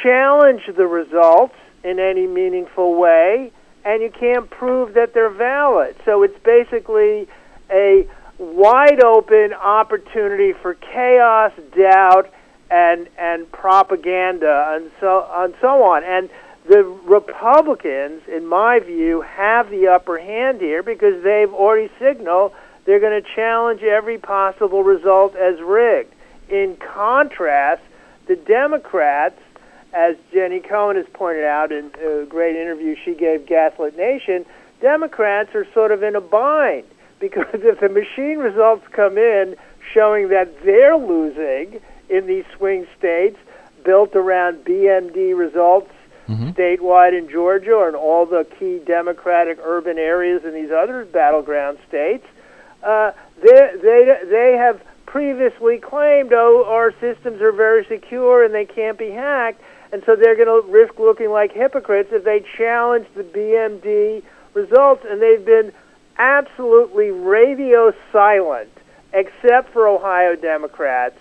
challenge 0.01 0.63
the 0.75 0.87
results 0.87 1.55
in 1.83 1.99
any 1.99 2.25
meaningful 2.27 2.95
way, 2.95 3.51
and 3.85 4.01
you 4.01 4.09
can't 4.09 4.49
prove 4.49 4.93
that 4.95 5.13
they're 5.13 5.29
valid. 5.29 5.95
So 6.05 6.23
it's 6.23 6.37
basically 6.43 7.27
a 7.69 8.07
wide 8.37 9.03
open 9.03 9.53
opportunity 9.53 10.53
for 10.53 10.73
chaos, 10.75 11.51
doubt, 11.75 12.33
and 12.71 13.07
and 13.17 13.51
propaganda, 13.51 14.73
and 14.75 14.91
so 14.99 15.27
and 15.31 15.53
so 15.61 15.83
on. 15.83 16.03
And 16.03 16.29
the 16.67 16.83
Republicans, 16.83 18.21
in 18.27 18.45
my 18.45 18.79
view, 18.79 19.21
have 19.21 19.69
the 19.69 19.87
upper 19.87 20.17
hand 20.17 20.61
here 20.61 20.81
because 20.81 21.23
they've 21.23 21.53
already 21.53 21.91
signaled 21.99 22.53
they're 22.85 22.99
going 22.99 23.21
to 23.21 23.27
challenge 23.35 23.81
every 23.81 24.17
possible 24.17 24.83
result 24.83 25.35
as 25.35 25.59
rigged. 25.61 26.13
In 26.49 26.75
contrast, 26.75 27.81
the 28.27 28.35
Democrats, 28.35 29.39
as 29.93 30.15
Jenny 30.33 30.59
Cohn 30.59 30.95
has 30.95 31.05
pointed 31.13 31.45
out 31.45 31.71
in 31.71 31.91
a 32.01 32.25
great 32.25 32.55
interview 32.55 32.95
she 33.03 33.15
gave 33.15 33.45
Gaslit 33.45 33.95
Nation, 33.95 34.45
Democrats 34.81 35.55
are 35.55 35.65
sort 35.73 35.91
of 35.91 36.03
in 36.03 36.15
a 36.15 36.21
bind 36.21 36.85
because 37.19 37.45
if 37.53 37.79
the 37.79 37.89
machine 37.89 38.39
results 38.39 38.85
come 38.91 39.17
in 39.17 39.55
showing 39.93 40.29
that 40.29 40.63
they're 40.63 40.97
losing 40.97 41.79
in 42.09 42.27
these 42.27 42.45
swing 42.57 42.85
states 42.97 43.37
built 43.85 44.15
around 44.15 44.65
BMD 44.65 45.37
results 45.37 45.92
statewide 46.53 47.17
in 47.17 47.29
Georgia 47.29 47.73
or 47.73 47.89
in 47.89 47.95
all 47.95 48.25
the 48.25 48.45
key 48.59 48.79
Democratic 48.85 49.59
urban 49.63 49.97
areas 49.97 50.43
in 50.45 50.53
these 50.53 50.71
other 50.71 51.05
battleground 51.05 51.77
states, 51.87 52.25
uh, 52.83 53.11
they, 53.41 53.71
they, 53.81 54.19
they 54.29 54.55
have 54.57 54.81
previously 55.05 55.77
claimed, 55.77 56.33
oh, 56.33 56.65
our 56.67 56.91
systems 56.99 57.41
are 57.41 57.51
very 57.51 57.85
secure 57.85 58.43
and 58.43 58.53
they 58.53 58.65
can't 58.65 58.97
be 58.97 59.11
hacked, 59.11 59.61
and 59.91 60.01
so 60.05 60.15
they're 60.15 60.35
going 60.35 60.47
to 60.47 60.67
risk 60.71 60.97
looking 60.97 61.29
like 61.29 61.51
hypocrites 61.53 62.09
if 62.11 62.23
they 62.23 62.43
challenge 62.57 63.05
the 63.15 63.23
BMD 63.23 64.23
results, 64.53 65.05
and 65.07 65.21
they've 65.21 65.45
been 65.45 65.71
absolutely 66.17 67.11
radio 67.11 67.93
silent, 68.11 68.71
except 69.13 69.71
for 69.71 69.87
Ohio 69.87 70.35
Democrats 70.35 71.17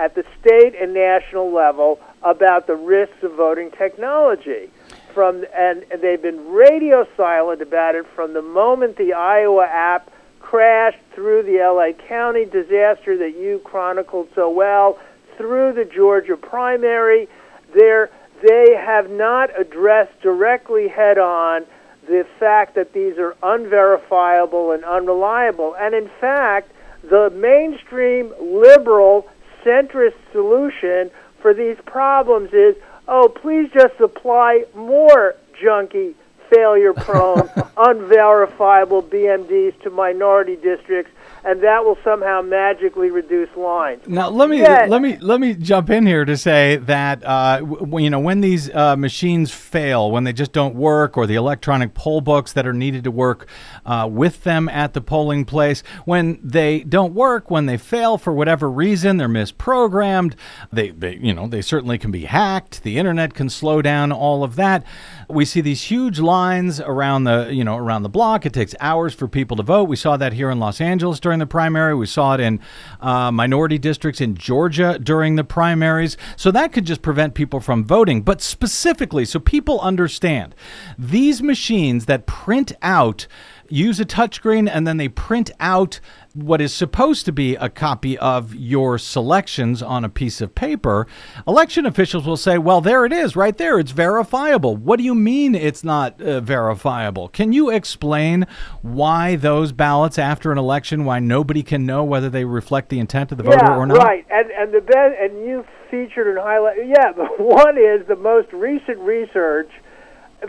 at 0.00 0.14
the 0.14 0.24
state 0.40 0.74
and 0.80 0.94
national 0.94 1.52
level 1.52 2.00
about 2.22 2.66
the 2.66 2.74
risks 2.74 3.22
of 3.22 3.34
voting 3.34 3.70
technology. 3.70 4.70
From 5.12 5.44
and 5.54 5.84
they've 6.00 6.22
been 6.22 6.48
radio 6.48 7.06
silent 7.16 7.60
about 7.60 7.94
it 7.96 8.06
from 8.14 8.32
the 8.32 8.42
moment 8.42 8.96
the 8.96 9.12
Iowa 9.12 9.66
app 9.66 10.10
crashed 10.40 11.02
through 11.14 11.42
the 11.42 11.58
LA 11.58 11.92
County 12.08 12.46
disaster 12.46 13.16
that 13.18 13.36
you 13.36 13.60
chronicled 13.62 14.28
so 14.34 14.48
well, 14.48 14.98
through 15.36 15.74
the 15.74 15.84
Georgia 15.84 16.36
primary. 16.36 17.28
They're, 17.74 18.10
they 18.42 18.74
have 18.74 19.10
not 19.10 19.50
addressed 19.58 20.18
directly 20.22 20.88
head 20.88 21.18
on 21.18 21.66
the 22.08 22.26
fact 22.38 22.74
that 22.76 22.92
these 22.92 23.18
are 23.18 23.36
unverifiable 23.42 24.72
and 24.72 24.84
unreliable. 24.84 25.76
And 25.76 25.94
in 25.94 26.10
fact, 26.20 26.72
the 27.02 27.30
mainstream 27.30 28.32
liberal 28.40 29.28
centrist 29.64 30.14
solution 30.32 31.10
for 31.40 31.54
these 31.54 31.76
problems 31.86 32.52
is 32.52 32.76
oh, 33.08 33.28
please 33.28 33.68
just 33.74 33.96
supply 33.98 34.64
more 34.74 35.34
junky, 35.60 36.14
failure 36.48 36.94
prone, 36.94 37.48
unverifiable 37.76 39.02
BMDs 39.02 39.80
to 39.82 39.90
minority 39.90 40.56
districts, 40.56 41.12
and 41.44 41.62
that 41.62 41.84
will 41.84 41.98
somehow 42.04 42.42
magically 42.42 43.10
reduce 43.10 43.48
lines. 43.56 44.02
Now 44.06 44.28
let 44.28 44.48
me 44.48 44.60
Yeah. 44.60 44.86
let 44.88 45.00
me 45.02 45.18
let 45.20 45.40
me 45.40 45.54
jump 45.54 45.90
in 45.90 46.06
here 46.06 46.24
to 46.24 46.36
say 46.36 46.76
that 46.76 47.22
uh, 47.24 47.58
w- 47.60 48.04
you 48.04 48.10
know 48.10 48.18
when 48.20 48.40
these 48.40 48.70
uh, 48.74 48.96
machines 48.96 49.50
fail, 49.50 50.10
when 50.10 50.24
they 50.24 50.32
just 50.32 50.52
don't 50.52 50.74
work, 50.74 51.16
or 51.16 51.26
the 51.26 51.34
electronic 51.34 51.94
poll 51.94 52.20
books 52.20 52.52
that 52.52 52.66
are 52.66 52.72
needed 52.72 53.04
to 53.04 53.10
work 53.10 53.46
uh, 53.86 54.08
with 54.10 54.44
them 54.44 54.68
at 54.68 54.92
the 54.94 55.00
polling 55.00 55.44
place, 55.44 55.82
when 56.04 56.38
they 56.42 56.80
don't 56.80 57.14
work, 57.14 57.50
when 57.50 57.66
they 57.66 57.76
fail 57.76 58.18
for 58.18 58.32
whatever 58.32 58.70
reason, 58.70 59.16
they're 59.16 59.28
misprogrammed. 59.28 60.34
They, 60.72 60.90
they 60.90 61.16
you 61.16 61.32
know 61.34 61.46
they 61.46 61.62
certainly 61.62 61.98
can 61.98 62.10
be 62.10 62.24
hacked. 62.24 62.82
The 62.82 62.98
internet 62.98 63.34
can 63.34 63.48
slow 63.48 63.82
down 63.82 64.12
all 64.12 64.44
of 64.44 64.56
that. 64.56 64.84
We 65.30 65.44
see 65.44 65.60
these 65.60 65.82
huge 65.82 66.18
lines 66.18 66.80
around 66.80 67.24
the 67.24 67.50
you 67.52 67.64
know 67.64 67.76
around 67.76 68.02
the 68.02 68.08
block. 68.08 68.46
It 68.46 68.52
takes 68.52 68.74
hours 68.80 69.14
for 69.14 69.28
people 69.28 69.56
to 69.56 69.62
vote. 69.62 69.84
We 69.84 69.96
saw 69.96 70.16
that 70.16 70.32
here 70.32 70.50
in 70.50 70.58
Los 70.58 70.80
Angeles 70.80 71.20
during 71.20 71.38
the 71.38 71.46
primary. 71.46 71.94
We 71.94 72.06
saw 72.06 72.34
it 72.34 72.40
in 72.40 72.60
uh, 73.00 73.30
minority 73.30 73.78
districts 73.78 74.20
in 74.20 74.34
Georgia 74.34 74.98
during 74.98 75.36
the 75.36 75.44
primaries. 75.44 76.16
So 76.36 76.50
that 76.50 76.72
could 76.72 76.84
just 76.84 77.02
prevent 77.02 77.34
people 77.34 77.60
from 77.60 77.84
voting. 77.84 78.22
But 78.22 78.40
specifically, 78.40 79.24
so 79.24 79.38
people 79.38 79.80
understand, 79.80 80.54
these 80.98 81.42
machines 81.42 82.06
that 82.06 82.26
print 82.26 82.72
out 82.82 83.26
use 83.70 84.00
a 84.00 84.04
touchscreen 84.04 84.68
and 84.70 84.86
then 84.86 84.96
they 84.96 85.08
print 85.08 85.50
out 85.60 86.00
what 86.34 86.60
is 86.60 86.72
supposed 86.72 87.24
to 87.26 87.32
be 87.32 87.56
a 87.56 87.68
copy 87.68 88.16
of 88.18 88.54
your 88.54 88.98
selections 88.98 89.82
on 89.82 90.04
a 90.04 90.08
piece 90.08 90.40
of 90.40 90.54
paper, 90.54 91.06
election 91.46 91.86
officials 91.86 92.24
will 92.24 92.36
say, 92.36 92.58
well, 92.58 92.80
there 92.80 93.04
it 93.04 93.12
is, 93.12 93.34
right 93.34 93.56
there. 93.56 93.78
It's 93.78 93.90
verifiable. 93.90 94.76
What 94.76 94.98
do 94.98 95.04
you 95.04 95.14
mean 95.14 95.54
it's 95.54 95.82
not 95.82 96.20
uh, 96.20 96.40
verifiable? 96.40 97.28
Can 97.28 97.52
you 97.52 97.70
explain 97.70 98.46
why 98.82 99.36
those 99.36 99.72
ballots 99.72 100.18
after 100.18 100.52
an 100.52 100.58
election, 100.58 101.04
why 101.04 101.18
nobody 101.18 101.62
can 101.62 101.84
know 101.84 102.04
whether 102.04 102.30
they 102.30 102.44
reflect 102.44 102.88
the 102.88 102.98
intent 102.98 103.32
of 103.32 103.38
the 103.38 103.44
voter 103.44 103.74
or 103.74 103.86
not? 103.86 103.98
right. 103.98 104.26
And 104.30 104.50
and 104.50 104.72
the 104.72 105.14
and 105.20 105.44
you 105.44 105.64
featured 105.90 106.28
and 106.28 106.38
highlighted. 106.38 106.88
Yeah, 106.88 107.12
the 107.16 107.26
one 107.42 107.76
is 107.76 108.06
the 108.06 108.16
most 108.16 108.52
recent 108.52 108.98
research. 108.98 109.70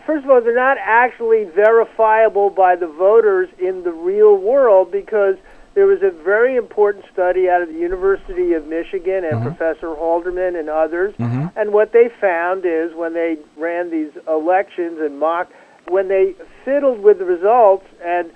First 0.05 0.23
of 0.23 0.31
all, 0.31 0.41
they're 0.41 0.55
not 0.55 0.77
actually 0.79 1.43
verifiable 1.43 2.49
by 2.49 2.77
the 2.77 2.87
voters 2.87 3.49
in 3.59 3.83
the 3.83 3.91
real 3.91 4.37
world 4.37 4.89
because 4.91 5.35
there 5.73 5.85
was 5.85 6.01
a 6.01 6.11
very 6.11 6.57
important 6.57 7.05
study 7.13 7.49
out 7.49 7.61
of 7.61 7.69
the 7.69 7.79
University 7.79 8.51
of 8.53 8.67
Michigan 8.67 9.23
and 9.23 9.35
mm-hmm. 9.35 9.47
Professor 9.47 9.87
Halderman 9.87 10.59
and 10.59 10.69
others. 10.69 11.15
Mm-hmm. 11.15 11.57
And 11.57 11.71
what 11.71 11.93
they 11.93 12.09
found 12.19 12.65
is 12.65 12.93
when 12.93 13.13
they 13.13 13.37
ran 13.57 13.89
these 13.89 14.11
elections 14.27 14.99
and 14.99 15.17
mock, 15.17 15.49
when 15.87 16.09
they 16.09 16.35
fiddled 16.65 16.99
with 16.99 17.19
the 17.19 17.25
results 17.25 17.85
and 18.03 18.31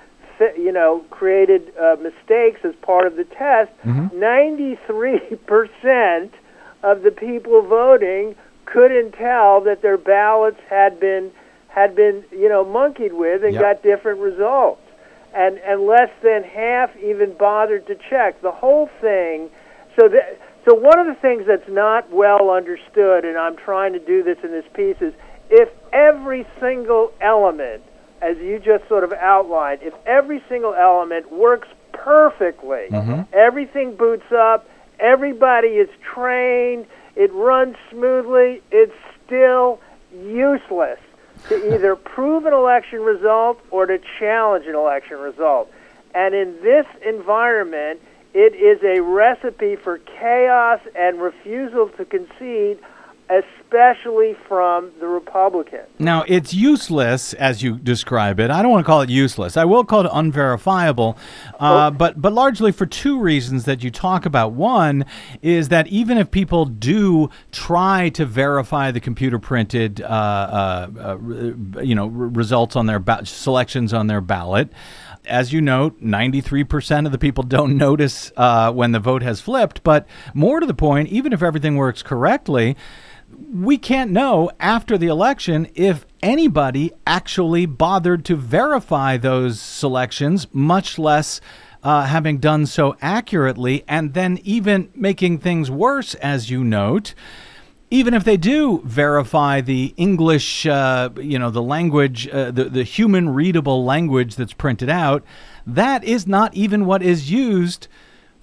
you 0.58 0.72
know 0.72 1.04
created 1.10 1.74
uh, 1.78 1.98
mistakes 2.02 2.62
as 2.64 2.74
part 2.82 3.06
of 3.06 3.18
the 3.18 3.26
test, 3.26 3.72
mm-hmm. 3.86 4.08
93% 4.18 6.30
of 6.84 7.02
the 7.04 7.12
people 7.12 7.62
voting 7.62 8.36
couldn't 8.66 9.12
tell 9.14 9.62
that 9.62 9.82
their 9.82 9.98
ballots 9.98 10.60
had 10.70 11.00
been 11.00 11.32
had 11.68 11.96
been 11.96 12.24
you 12.32 12.48
know 12.48 12.64
monkeyed 12.64 13.14
with 13.14 13.44
and 13.44 13.54
Yep. 13.54 13.62
got 13.62 13.84
different 13.84 14.20
results 14.20 14.82
and 15.36 15.60
and 15.60 15.86
less 15.86 16.10
than 16.24 16.44
half 16.44 16.96
even 16.98 17.34
bothered 17.34 17.86
to 17.88 17.96
check 18.10 18.42
the 18.42 18.52
whole 18.52 18.90
thing. 19.02 19.50
So 20.00 20.08
that 20.08 20.40
so 20.66 20.74
one 20.74 20.98
of 20.98 21.06
the 21.06 21.16
things 21.16 21.46
that's 21.46 21.70
not 21.70 22.10
well 22.12 22.50
understood, 22.50 23.26
and 23.26 23.38
I'm 23.38 23.56
trying 23.56 23.94
to 23.94 24.00
do 24.00 24.24
this 24.24 24.38
in 24.44 24.52
this 24.52 24.66
piece, 24.74 24.98
is 25.00 25.14
if 25.50 25.70
every 25.94 26.48
single 26.60 27.12
element, 27.22 27.84
as 28.22 28.38
you 28.38 28.60
just 28.60 28.88
sort 28.88 29.04
of 29.04 29.14
outlined, 29.14 29.82
if 29.84 29.94
every 30.08 30.42
single 30.50 30.74
element 30.74 31.32
works 31.32 31.68
perfectly, 31.92 32.88
mm-hmm. 32.90 33.22
everything 33.34 33.96
boots 33.96 34.32
up, 34.32 34.68
everybody 35.00 35.68
is 35.68 35.90
trained, 36.02 36.88
it 37.16 37.32
runs 37.34 37.76
smoothly, 37.92 38.64
it's 38.72 38.96
still 39.26 39.80
useless 40.12 41.00
to 41.50 41.74
either 41.74 41.96
prove 41.96 42.46
an 42.46 42.54
election 42.54 43.02
result 43.02 43.60
or 43.72 43.86
to 43.86 44.00
challenge 44.20 44.66
an 44.66 44.76
election 44.76 45.18
result. 45.18 45.72
And 46.14 46.34
in 46.34 46.62
this 46.62 46.86
environment, 47.06 48.02
it 48.34 48.56
is 48.56 48.84
a 48.84 49.02
recipe 49.02 49.76
for 49.76 49.98
chaos 49.98 50.80
and 50.96 51.22
refusal 51.22 51.90
to 51.98 52.06
concede, 52.06 52.80
especially 53.30 54.36
from 54.48 54.92
the 55.00 55.08
Republicans. 55.08 55.88
Now, 55.98 56.24
it's 56.28 56.54
useless 56.54 57.34
as 57.34 57.64
you 57.64 57.78
describe 57.78 58.40
it. 58.40 58.52
I 58.52 58.62
don't 58.62 58.72
want 58.72 58.86
to 58.86 58.88
call 58.88 59.02
it 59.02 59.10
useless. 59.10 59.58
I 59.58 59.66
will 59.66 59.84
call 59.84 60.06
it 60.06 60.10
unverifiable, 60.14 61.18
uh, 61.60 61.90
but 61.92 62.22
but 62.22 62.34
largely 62.34 62.72
for 62.72 62.86
two 62.86 63.20
reasons 63.20 63.66
that 63.66 63.84
you 63.84 63.90
talk 63.90 64.26
about. 64.26 64.52
One 64.52 65.06
is 65.42 65.70
that 65.70 65.88
even 65.88 66.18
if 66.18 66.30
people 66.30 66.66
do 66.66 67.30
try 67.52 68.10
to 68.10 68.26
verify 68.26 68.92
the 68.92 69.00
computer 69.00 69.40
printed, 69.40 70.02
uh, 70.02 70.06
uh, 70.06 70.88
uh, 71.00 71.82
you 71.82 71.96
know, 71.96 72.08
re- 72.08 72.30
results 72.30 72.76
on 72.76 72.86
their 72.86 73.00
ba- 73.00 73.26
selections 73.26 73.94
on 73.94 74.08
their 74.08 74.22
ballot. 74.22 74.70
As 75.28 75.52
you 75.52 75.60
note, 75.60 76.00
93% 76.04 77.08
of 77.08 77.12
the 77.12 77.18
people 77.18 77.44
don't 77.44 77.78
notice 77.90 78.32
uh, 78.38 78.72
when 78.72 78.92
the 78.92 79.00
vote 79.00 79.24
has 79.24 79.42
flipped. 79.42 79.84
But 79.84 80.08
more 80.36 80.60
to 80.60 80.68
the 80.68 80.76
point, 80.76 81.10
even 81.10 81.34
if 81.34 81.42
everything 81.42 81.76
works 81.76 82.04
correctly, 82.04 82.76
we 83.52 83.78
can't 83.78 84.12
know 84.12 84.52
after 84.60 84.98
the 84.98 85.08
election 85.08 85.68
if 85.76 86.06
anybody 86.22 86.92
actually 87.06 87.66
bothered 87.66 88.26
to 88.26 88.36
verify 88.36 89.18
those 89.18 89.60
selections, 89.60 90.48
much 90.54 90.98
less 90.98 91.42
uh, 91.84 92.06
having 92.06 92.40
done 92.40 92.66
so 92.66 92.98
accurately, 93.02 93.84
and 93.88 94.14
then 94.14 94.40
even 94.44 94.90
making 94.96 95.38
things 95.38 95.70
worse, 95.70 96.16
as 96.16 96.50
you 96.50 96.64
note. 96.64 97.14
Even 97.92 98.16
if 98.16 98.24
they 98.24 98.38
do 98.38 98.82
verify 98.84 99.62
the 99.62 99.94
English, 99.96 100.66
uh, 100.66 101.10
you 101.18 101.38
know, 101.38 101.52
the 101.52 101.62
language, 101.62 102.28
uh, 102.30 102.50
the, 102.50 102.66
the 102.66 102.84
human 102.84 103.30
readable 103.30 103.86
language 103.86 104.36
that's 104.36 104.54
printed 104.54 104.90
out, 104.90 105.24
that 105.68 106.04
is 106.04 106.26
not 106.26 106.54
even 106.56 106.88
what 106.88 107.04
is 107.04 107.30
used 107.30 107.88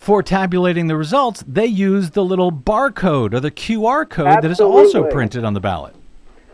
for 0.02 0.20
tabulating 0.20 0.88
the 0.88 0.96
results, 0.96 1.44
they 1.46 1.64
use 1.64 2.10
the 2.10 2.24
little 2.24 2.50
barcode 2.50 3.32
or 3.32 3.38
the 3.38 3.52
QR 3.52 4.08
code 4.08 4.42
that 4.42 4.50
is 4.50 4.58
also 4.58 5.08
printed 5.08 5.44
on 5.44 5.54
the 5.54 5.60
ballot. 5.60 5.94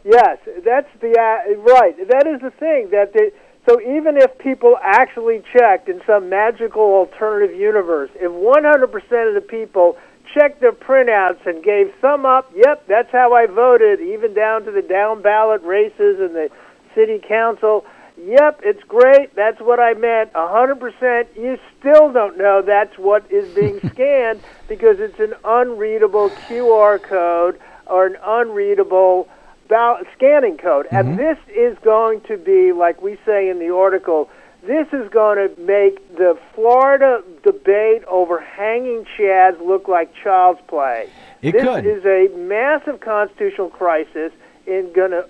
Yes, 0.05 0.37
that's 0.63 0.89
the 1.01 1.17
uh, 1.19 1.57
right. 1.57 1.97
That 2.09 2.27
is 2.27 2.43
the 2.43 2.51
thing 2.51 2.91
that 2.91 3.15
they, 3.15 3.31
so 3.67 3.81
even 3.81 4.19
if 4.19 4.37
people 4.37 4.77
actually 4.83 5.43
checked 5.51 5.89
in 5.89 6.03
some 6.07 6.29
magical 6.29 6.83
alternative 6.83 7.57
universe, 7.57 8.11
if 8.17 8.31
100% 8.31 9.29
of 9.29 9.35
the 9.35 9.41
people 9.41 9.97
checked 10.35 10.61
their 10.61 10.73
printouts 10.73 11.47
and 11.47 11.65
gave 11.65 11.91
thumb 12.03 12.27
up, 12.27 12.53
yep, 12.55 12.87
that's 12.87 13.11
how 13.11 13.33
I 13.33 13.47
voted, 13.47 13.99
even 14.03 14.35
down 14.35 14.65
to 14.65 14.71
the 14.71 14.83
down 14.83 15.23
ballot 15.23 15.63
races 15.63 16.21
and 16.21 16.35
the 16.35 16.51
city 16.95 17.19
council. 17.27 17.87
Yep, 18.25 18.61
it's 18.65 18.83
great. 18.85 19.35
That's 19.35 19.61
what 19.61 19.79
I 19.79 19.95
meant. 19.95 20.33
100%. 20.33 21.27
You 21.37 21.59
still 21.79 22.13
don't 22.13 22.37
know 22.37 22.63
that's 22.63 22.99
what 22.99 23.31
is 23.31 23.55
being 23.55 23.79
scanned 23.93 24.41
because 24.69 24.99
it's 24.99 25.19
an 25.21 25.35
unreadable 25.45 26.31
QR 26.31 27.01
code 27.03 27.61
or 27.87 28.07
an 28.07 28.17
unreadable 28.23 29.29
ball- 29.69 30.01
scanning 30.17 30.57
code. 30.57 30.87
And 30.91 31.09
mm-hmm. 31.09 31.17
this 31.17 31.39
is 31.49 31.79
going 31.79 32.23
to 32.23 32.37
be, 32.37 32.73
like 32.73 33.01
we 33.01 33.19
say 33.25 33.49
in 33.49 33.59
the 33.59 33.73
article, 33.73 34.29
this 34.63 34.89
is 34.93 35.09
going 35.11 35.37
to 35.39 35.61
make 35.61 36.17
the 36.17 36.37
Florida 36.55 37.23
debate 37.45 38.03
over 38.05 38.41
hanging 38.41 39.07
chads 39.17 39.65
look 39.65 39.87
like 39.87 40.13
child's 40.23 40.61
play. 40.67 41.09
It 41.41 41.53
this 41.53 41.63
could. 41.63 41.87
is 41.87 42.05
a 42.05 42.29
massive 42.37 43.01
constitutional 43.01 43.71
crisis 43.71 44.33
in 44.67 44.93
going 44.93 45.13
to 45.13 45.25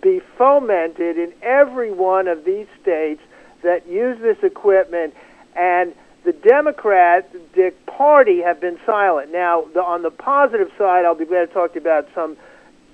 be 0.00 0.20
fomented 0.38 1.18
in 1.18 1.32
every 1.42 1.92
one 1.92 2.28
of 2.28 2.44
these 2.44 2.66
states 2.80 3.22
that 3.62 3.86
use 3.86 4.18
this 4.20 4.38
equipment 4.42 5.14
and 5.54 5.94
the 6.24 6.32
Democratic 6.32 7.86
Party 7.86 8.42
have 8.42 8.60
been 8.60 8.78
silent. 8.84 9.32
Now, 9.32 9.64
the, 9.74 9.82
on 9.82 10.02
the 10.02 10.10
positive 10.10 10.70
side, 10.76 11.04
I'll 11.04 11.14
be 11.14 11.24
glad 11.24 11.48
to 11.48 11.54
talk 11.54 11.72
to 11.72 11.74
you 11.76 11.80
about 11.80 12.08
some 12.14 12.36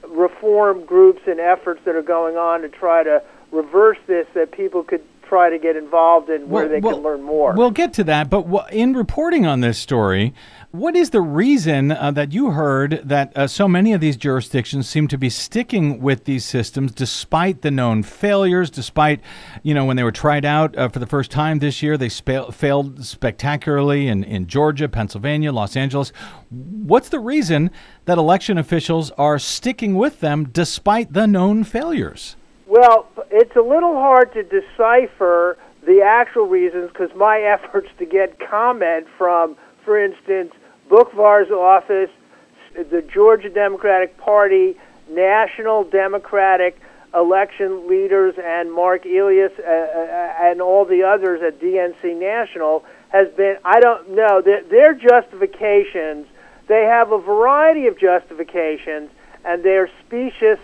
reform 0.08 0.84
groups 0.84 1.22
and 1.26 1.40
efforts 1.40 1.80
that 1.84 1.96
are 1.96 2.02
going 2.02 2.36
on 2.36 2.62
to 2.62 2.68
try 2.68 3.02
to 3.02 3.22
reverse 3.50 3.98
this 4.06 4.26
that 4.34 4.52
people 4.52 4.84
could 4.84 5.02
try 5.28 5.50
to 5.50 5.58
get 5.58 5.76
involved 5.76 6.30
in 6.30 6.48
where 6.48 6.64
Well- 6.64 6.68
they 6.68 6.80
well, 6.80 6.94
can 6.94 7.02
learn 7.02 7.22
more. 7.22 7.54
We'll 7.56 7.72
get 7.72 7.92
to 7.94 8.04
that, 8.04 8.30
but 8.30 8.46
in 8.72 8.94
reporting 8.94 9.44
on 9.44 9.60
this 9.60 9.78
story, 9.78 10.32
what 10.76 10.94
is 10.94 11.10
the 11.10 11.20
reason 11.20 11.90
uh, 11.90 12.10
that 12.10 12.32
you 12.32 12.50
heard 12.50 13.00
that 13.04 13.34
uh, 13.36 13.46
so 13.46 13.66
many 13.66 13.92
of 13.92 14.00
these 14.00 14.16
jurisdictions 14.16 14.88
seem 14.88 15.08
to 15.08 15.16
be 15.16 15.30
sticking 15.30 16.00
with 16.00 16.24
these 16.24 16.44
systems 16.44 16.92
despite 16.92 17.62
the 17.62 17.70
known 17.70 18.02
failures, 18.02 18.68
despite, 18.70 19.20
you 19.62 19.72
know, 19.72 19.84
when 19.86 19.96
they 19.96 20.02
were 20.02 20.12
tried 20.12 20.44
out 20.44 20.76
uh, 20.76 20.88
for 20.88 20.98
the 20.98 21.06
first 21.06 21.30
time 21.30 21.60
this 21.60 21.82
year, 21.82 21.96
they 21.96 22.10
spa- 22.10 22.50
failed 22.50 23.04
spectacularly 23.04 24.08
in, 24.08 24.22
in 24.24 24.46
Georgia, 24.46 24.88
Pennsylvania, 24.88 25.50
Los 25.50 25.76
Angeles. 25.76 26.12
What's 26.50 27.08
the 27.08 27.20
reason 27.20 27.70
that 28.04 28.18
election 28.18 28.58
officials 28.58 29.10
are 29.12 29.38
sticking 29.38 29.94
with 29.94 30.20
them 30.20 30.50
despite 30.50 31.12
the 31.12 31.26
known 31.26 31.64
failures? 31.64 32.36
Well, 32.66 33.08
it's 33.30 33.56
a 33.56 33.62
little 33.62 33.94
hard 33.94 34.32
to 34.34 34.42
decipher 34.42 35.56
the 35.86 36.02
actual 36.02 36.46
reasons 36.46 36.90
because 36.92 37.10
my 37.16 37.40
efforts 37.64 37.88
to 37.98 38.04
get 38.04 38.38
comment 38.38 39.06
from, 39.16 39.56
for 39.82 39.98
instance, 39.98 40.52
Boockvar's 40.88 41.50
office, 41.50 42.10
the 42.74 43.02
Georgia 43.02 43.48
Democratic 43.48 44.16
Party, 44.18 44.76
National 45.10 45.84
Democratic 45.84 46.78
election 47.14 47.88
leaders, 47.88 48.34
and 48.42 48.72
Mark 48.72 49.04
Elias 49.06 49.52
uh, 49.58 49.62
uh, 49.62 50.34
and 50.40 50.60
all 50.60 50.84
the 50.84 51.02
others 51.02 51.40
at 51.42 51.60
DNC 51.60 52.18
National 52.18 52.84
has 53.08 53.28
been, 53.36 53.56
I 53.64 53.80
don't 53.80 54.10
know, 54.10 54.42
their, 54.42 54.62
their 54.64 54.94
justifications, 54.94 56.26
they 56.68 56.82
have 56.82 57.12
a 57.12 57.18
variety 57.18 57.86
of 57.86 57.98
justifications, 57.98 59.10
and 59.44 59.62
they're 59.62 59.88
specious 60.04 60.58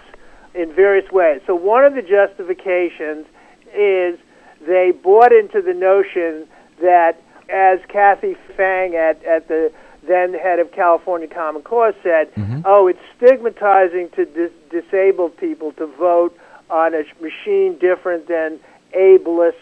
in 0.55 0.75
various 0.75 1.11
ways. 1.11 1.41
So 1.47 1.55
one 1.55 1.85
of 1.85 1.95
the 1.95 2.03
justifications 2.03 3.27
is 3.75 4.19
they 4.67 4.91
bought 4.91 5.33
into 5.33 5.63
the 5.63 5.73
notion 5.73 6.47
that, 6.81 7.23
as 7.49 7.79
Kathay 7.89 8.35
Feng 8.57 8.95
at, 8.95 9.23
at 9.25 9.49
the 9.49 9.73
then 10.07 10.33
the 10.33 10.39
head 10.39 10.59
of 10.59 10.73
California 10.73 11.29
Common 11.29 11.63
Cause 11.63 11.95
said, 12.03 12.35
mm-hmm. 12.35 12.63
oh, 12.65 12.89
it's 12.89 12.99
stigmatizing 13.17 14.11
to 14.11 14.25
dis- 14.25 14.53
disabled 14.71 15.37
people 15.37 15.73
to 15.73 15.87
vote 15.87 16.37
on 16.71 16.95
a 16.95 17.05
machine 17.21 17.79
different 17.79 18.27
than 18.29 18.59
ableists 18.97 19.55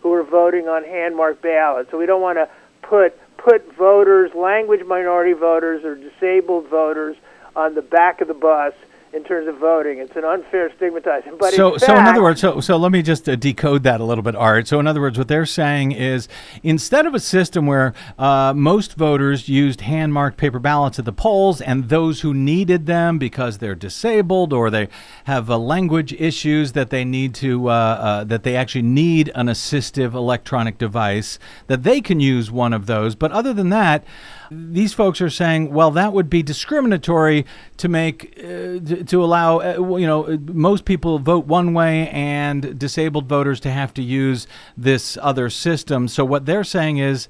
who 0.00 0.12
are 0.12 0.24
voting 0.24 0.68
on 0.68 0.84
hand 0.84 1.16
marked 1.16 1.42
ballots. 1.42 1.90
So 1.90 1.98
we 1.98 2.06
don't 2.06 2.22
want 2.22 2.38
to 2.38 2.48
put 2.82 3.18
put 3.36 3.74
voters, 3.76 4.34
language 4.34 4.84
minority 4.86 5.32
voters 5.32 5.84
or 5.84 5.94
disabled 5.94 6.66
voters 6.68 7.16
on 7.54 7.74
the 7.74 7.82
back 7.82 8.20
of 8.20 8.28
the 8.28 8.34
bus 8.34 8.74
in 9.16 9.24
terms 9.24 9.48
of 9.48 9.56
voting. 9.56 9.98
It's 9.98 10.14
an 10.14 10.24
unfair 10.24 10.70
stigmatizing. 10.76 11.38
But 11.38 11.54
so, 11.54 11.74
in 11.74 11.80
so 11.80 11.96
in 11.96 12.04
other 12.06 12.22
words, 12.22 12.40
so 12.40 12.60
so 12.60 12.76
let 12.76 12.92
me 12.92 13.00
just 13.00 13.26
uh, 13.28 13.34
decode 13.34 13.82
that 13.84 13.98
a 14.00 14.04
little 14.04 14.22
bit, 14.22 14.36
Art. 14.36 14.68
So, 14.68 14.78
in 14.78 14.86
other 14.86 15.00
words, 15.00 15.16
what 15.16 15.28
they're 15.28 15.46
saying 15.46 15.92
is, 15.92 16.28
instead 16.62 17.06
of 17.06 17.14
a 17.14 17.20
system 17.20 17.66
where 17.66 17.94
uh, 18.18 18.52
most 18.54 18.94
voters 18.94 19.48
used 19.48 19.80
hand-marked 19.80 20.36
paper 20.36 20.58
ballots 20.58 20.98
at 20.98 21.06
the 21.06 21.12
polls, 21.12 21.62
and 21.62 21.88
those 21.88 22.20
who 22.20 22.34
needed 22.34 22.84
them 22.84 23.18
because 23.18 23.58
they're 23.58 23.74
disabled 23.74 24.52
or 24.52 24.68
they 24.68 24.88
have 25.24 25.50
uh, 25.50 25.58
language 25.58 26.12
issues 26.12 26.72
that 26.72 26.90
they 26.90 27.04
need 27.04 27.34
to 27.36 27.70
uh, 27.70 27.72
uh, 27.72 28.24
that 28.24 28.42
they 28.42 28.54
actually 28.54 28.82
need 28.82 29.32
an 29.34 29.46
assistive 29.46 30.12
electronic 30.12 30.76
device 30.76 31.38
that 31.68 31.84
they 31.84 32.02
can 32.02 32.20
use 32.20 32.50
one 32.50 32.74
of 32.74 32.84
those. 32.84 33.14
But 33.14 33.32
other 33.32 33.54
than 33.54 33.70
that. 33.70 34.04
These 34.50 34.94
folks 34.94 35.20
are 35.20 35.30
saying, 35.30 35.72
well, 35.72 35.90
that 35.92 36.12
would 36.12 36.30
be 36.30 36.42
discriminatory 36.42 37.46
to 37.76 37.88
make 37.88 38.34
uh, 38.38 38.80
to, 38.80 39.04
to 39.04 39.24
allow 39.24 39.60
uh, 39.60 39.96
you 39.98 40.06
know 40.06 40.38
most 40.52 40.84
people 40.84 41.18
vote 41.18 41.46
one 41.46 41.74
way 41.74 42.08
and 42.10 42.78
disabled 42.78 43.28
voters 43.28 43.60
to 43.60 43.70
have 43.70 43.92
to 43.94 44.02
use 44.02 44.46
this 44.76 45.18
other 45.20 45.50
system. 45.50 46.08
So 46.08 46.24
what 46.24 46.46
they're 46.46 46.64
saying 46.64 46.98
is 46.98 47.28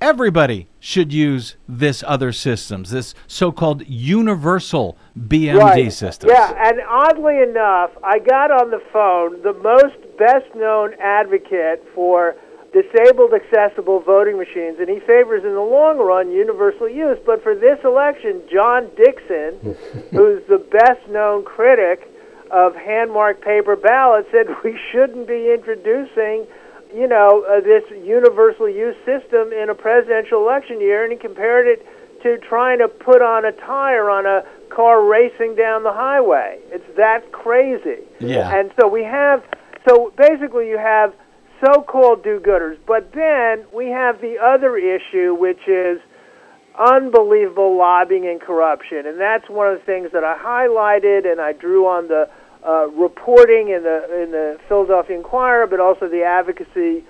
everybody 0.00 0.68
should 0.80 1.12
use 1.12 1.56
this 1.66 2.04
other 2.06 2.30
systems, 2.30 2.90
this 2.90 3.14
so-called 3.26 3.86
universal 3.88 4.98
BMD 5.18 5.58
right. 5.58 5.92
system. 5.92 6.28
Yeah, 6.28 6.52
and 6.62 6.80
oddly 6.86 7.40
enough, 7.40 7.90
I 8.02 8.18
got 8.18 8.50
on 8.50 8.70
the 8.70 8.82
phone 8.92 9.42
the 9.42 9.54
most 9.54 9.96
best 10.18 10.54
known 10.54 10.94
advocate 11.00 11.82
for 11.94 12.36
disabled 12.74 13.32
accessible 13.32 14.00
voting 14.00 14.36
machines, 14.36 14.78
and 14.80 14.88
he 14.88 14.98
favors 14.98 15.44
in 15.44 15.54
the 15.54 15.62
long 15.62 15.98
run 15.98 16.30
universal 16.30 16.88
use. 16.88 17.18
But 17.24 17.42
for 17.42 17.54
this 17.54 17.78
election, 17.84 18.42
John 18.52 18.90
Dickson, 18.96 19.78
who's 20.10 20.42
the 20.48 20.58
best 20.58 21.08
known 21.08 21.44
critic 21.44 22.10
of 22.50 22.74
hand 22.74 23.12
marked 23.12 23.42
paper 23.42 23.76
ballots, 23.76 24.28
said 24.32 24.46
we 24.64 24.78
shouldn't 24.90 25.28
be 25.28 25.54
introducing. 25.54 26.46
You 26.92 27.08
know, 27.08 27.44
uh, 27.48 27.60
this 27.60 27.82
universal 28.04 28.68
use 28.68 28.94
system 29.04 29.52
in 29.52 29.68
a 29.68 29.74
presidential 29.74 30.42
election 30.42 30.80
year, 30.80 31.02
and 31.02 31.12
he 31.12 31.18
compared 31.18 31.66
it 31.66 31.84
to 32.22 32.38
trying 32.38 32.78
to 32.78 32.88
put 32.88 33.20
on 33.20 33.44
a 33.44 33.52
tire 33.52 34.10
on 34.10 34.26
a 34.26 34.44
car 34.68 35.04
racing 35.04 35.54
down 35.54 35.82
the 35.82 35.92
highway. 35.92 36.58
It's 36.70 36.96
that 36.96 37.32
crazy. 37.32 38.02
Yeah. 38.20 38.56
And 38.56 38.72
so 38.80 38.88
we 38.88 39.02
have, 39.02 39.44
so 39.88 40.12
basically 40.16 40.68
you 40.68 40.78
have 40.78 41.12
so-called 41.64 42.22
do-gooders, 42.22 42.78
but 42.86 43.12
then 43.12 43.64
we 43.72 43.88
have 43.88 44.20
the 44.20 44.38
other 44.38 44.76
issue, 44.76 45.34
which 45.34 45.66
is 45.66 46.00
unbelievable 46.78 47.76
lobbying 47.76 48.26
and 48.26 48.40
corruption, 48.40 49.06
and 49.06 49.18
that's 49.18 49.48
one 49.48 49.68
of 49.68 49.78
the 49.78 49.84
things 49.84 50.10
that 50.12 50.24
I 50.24 50.36
highlighted 50.36 51.30
and 51.30 51.40
I 51.40 51.52
drew 51.52 51.86
on 51.86 52.08
the 52.08 52.28
uh, 52.66 52.88
reporting 52.88 53.68
in 53.68 53.82
the 53.82 54.22
in 54.22 54.30
the 54.32 54.58
Philadelphia 54.68 55.16
Inquirer, 55.16 55.66
but 55.66 55.80
also 55.80 56.08
the 56.08 56.24
advocacy 56.24 57.04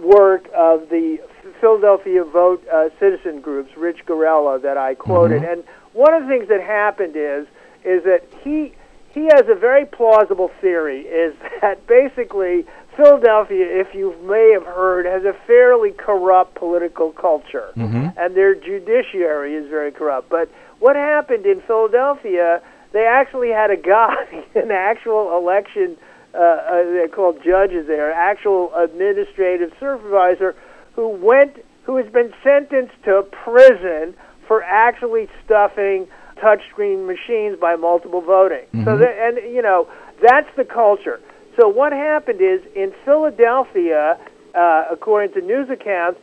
work 0.00 0.48
of 0.54 0.88
the 0.88 1.18
Philadelphia 1.60 2.24
Vote 2.24 2.66
uh, 2.68 2.88
citizen 2.98 3.40
groups, 3.40 3.76
Rich 3.76 4.06
Garella, 4.06 4.62
that 4.62 4.78
I 4.78 4.94
quoted. 4.94 5.42
And 5.42 5.64
one 5.92 6.14
of 6.14 6.22
the 6.22 6.28
things 6.28 6.48
that 6.48 6.60
happened 6.60 7.14
is 7.16 7.46
is 7.84 8.04
that 8.04 8.22
he 8.42 8.72
he 9.12 9.24
has 9.24 9.48
a 9.48 9.54
very 9.54 9.84
plausible 9.84 10.50
theory 10.60 11.00
is 11.02 11.34
that 11.60 11.86
basically 11.86 12.66
Philadelphia, 13.00 13.66
if 13.80 13.94
you 13.94 14.14
may 14.22 14.50
have 14.52 14.66
heard, 14.66 15.06
has 15.06 15.24
a 15.24 15.32
fairly 15.46 15.90
corrupt 15.90 16.54
political 16.54 17.12
culture, 17.12 17.72
and 18.18 18.36
their 18.36 18.54
judiciary 18.54 19.54
is 19.54 19.68
very 19.70 19.90
corrupt. 19.90 20.28
But 20.28 20.50
what 20.80 20.96
happened 20.96 21.46
in 21.46 21.62
Philadelphia? 21.66 22.60
They 22.92 23.06
actually 23.06 23.50
had 23.50 23.70
a 23.70 23.76
guy, 23.76 24.44
an 24.54 24.70
actual 24.70 25.36
election, 25.36 25.96
uh, 26.34 26.38
uh, 26.38 26.84
they're 26.92 27.08
called 27.08 27.38
judges 27.44 27.86
there, 27.86 28.12
actual 28.12 28.72
administrative 28.74 29.72
supervisor, 29.80 30.54
who 30.94 31.08
went, 31.08 31.56
who 31.84 31.96
has 31.96 32.12
been 32.12 32.34
sentenced 32.44 32.94
to 33.04 33.22
prison 33.44 34.14
for 34.46 34.62
actually 34.62 35.28
stuffing 35.44 36.06
touchscreen 36.36 37.06
machines 37.06 37.58
by 37.58 37.76
multiple 37.76 38.20
voting. 38.20 38.66
So, 38.84 38.98
that, 38.98 39.16
and 39.18 39.54
you 39.54 39.62
know, 39.62 39.88
that's 40.20 40.48
the 40.56 40.64
culture. 40.64 41.20
So 41.60 41.68
what 41.68 41.92
happened 41.92 42.40
is 42.40 42.62
in 42.74 42.90
Philadelphia, 43.04 44.18
uh, 44.54 44.84
according 44.90 45.34
to 45.34 45.42
news 45.46 45.68
accounts, 45.68 46.18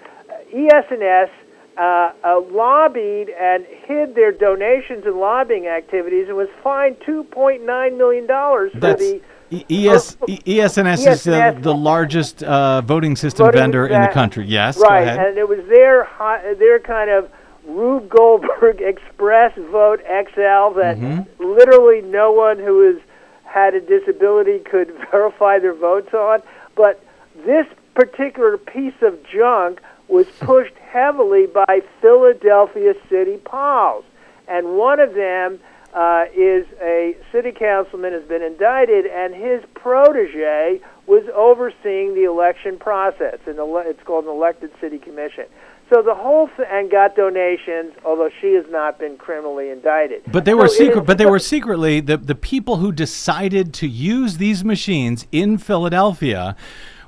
ES&S 0.51 1.29
uh, 1.77 2.11
uh, 2.23 2.41
lobbied 2.51 3.29
and 3.29 3.63
hid 3.85 4.15
their 4.15 4.31
donations 4.31 5.05
and 5.05 5.17
lobbying 5.19 5.67
activities 5.67 6.27
and 6.27 6.35
was 6.35 6.47
fined 6.63 6.95
$2.9 7.01 7.97
million 7.97 8.25
for 8.25 8.69
That's 8.79 8.99
the 8.99 9.21
ES, 9.69 10.17
E- 10.27 10.59
ES&S 10.59 11.05
is 11.05 11.23
the, 11.23 11.55
the 11.61 11.73
largest 11.73 12.41
uh, 12.41 12.81
voting 12.81 13.15
system 13.15 13.45
voting 13.45 13.61
vendor 13.61 13.85
in 13.88 14.01
the 14.01 14.07
country. 14.09 14.45
Yes, 14.45 14.77
right, 14.79 15.05
go 15.05 15.11
ahead. 15.11 15.27
and 15.27 15.38
it 15.38 15.47
was 15.47 15.59
their 15.69 16.09
their 16.55 16.79
kind 16.79 17.09
of 17.11 17.29
Rube 17.65 18.09
Goldberg 18.09 18.81
Express 18.81 19.53
Vote 19.71 19.99
XL 19.99 20.73
that 20.79 20.97
Mm-hmm. 20.97 21.43
literally 21.43 22.01
no 22.01 22.31
one 22.31 22.57
who 22.57 22.91
has 22.91 23.01
had 23.48 23.74
a 23.74 23.82
disability 23.82 24.60
could 24.60 24.93
verify 25.12 25.60
their 25.60 25.74
votes 25.74 26.14
on. 26.14 26.41
But 26.76 27.04
this 27.45 27.66
particular 27.95 28.58
piece 28.58 29.02
of 29.02 29.24
junk 29.24 29.82
was 30.08 30.28
pushed 30.39 30.76
heavily 30.76 31.48
by 31.48 31.82
Philadelphia 32.02 32.93
City 33.10 33.38
Pals, 33.38 34.06
and 34.48 34.78
one 34.78 35.00
of 35.00 35.14
them. 35.14 35.60
Uh, 35.93 36.26
is 36.36 36.68
a 36.80 37.18
city 37.32 37.52
councilman 37.52 38.14
has 38.14 38.22
been 38.26 38.43
indicted, 38.43 39.08
and 39.08 39.34
his 39.34 39.64
protege 39.74 40.80
was 41.08 41.24
overseeing 41.34 42.14
the 42.14 42.26
election 42.26 42.78
process, 42.78 43.39
and 43.48 43.58
it's 43.58 44.04
called 44.04 44.26
an 44.26 44.30
elected 44.30 44.70
city 44.80 45.00
commission. 45.00 45.45
So 45.89 46.01
the 46.01 46.13
whole 46.15 46.49
th- 46.57 46.67
and 46.69 46.91
got 46.91 47.15
donations, 47.15 47.93
although 48.03 48.29
she 48.41 48.53
has 48.55 48.65
not 48.69 48.99
been 48.99 49.15
criminally 49.17 49.69
indicted. 49.69 50.21
But 50.31 50.43
they 50.45 50.53
were 50.53 50.67
So 50.67 50.75
secret. 50.83 51.01
is- 51.03 51.07
But 51.07 51.17
they 51.17 51.25
were 51.25 51.39
secretly 51.39 51.99
the 52.01 52.17
the 52.17 52.35
people 52.35 52.77
who 52.77 52.91
decided 52.91 53.73
to 53.75 53.88
use 53.88 54.38
these 54.38 54.65
machines 54.65 55.27
in 55.31 55.57
Philadelphia 55.57 56.55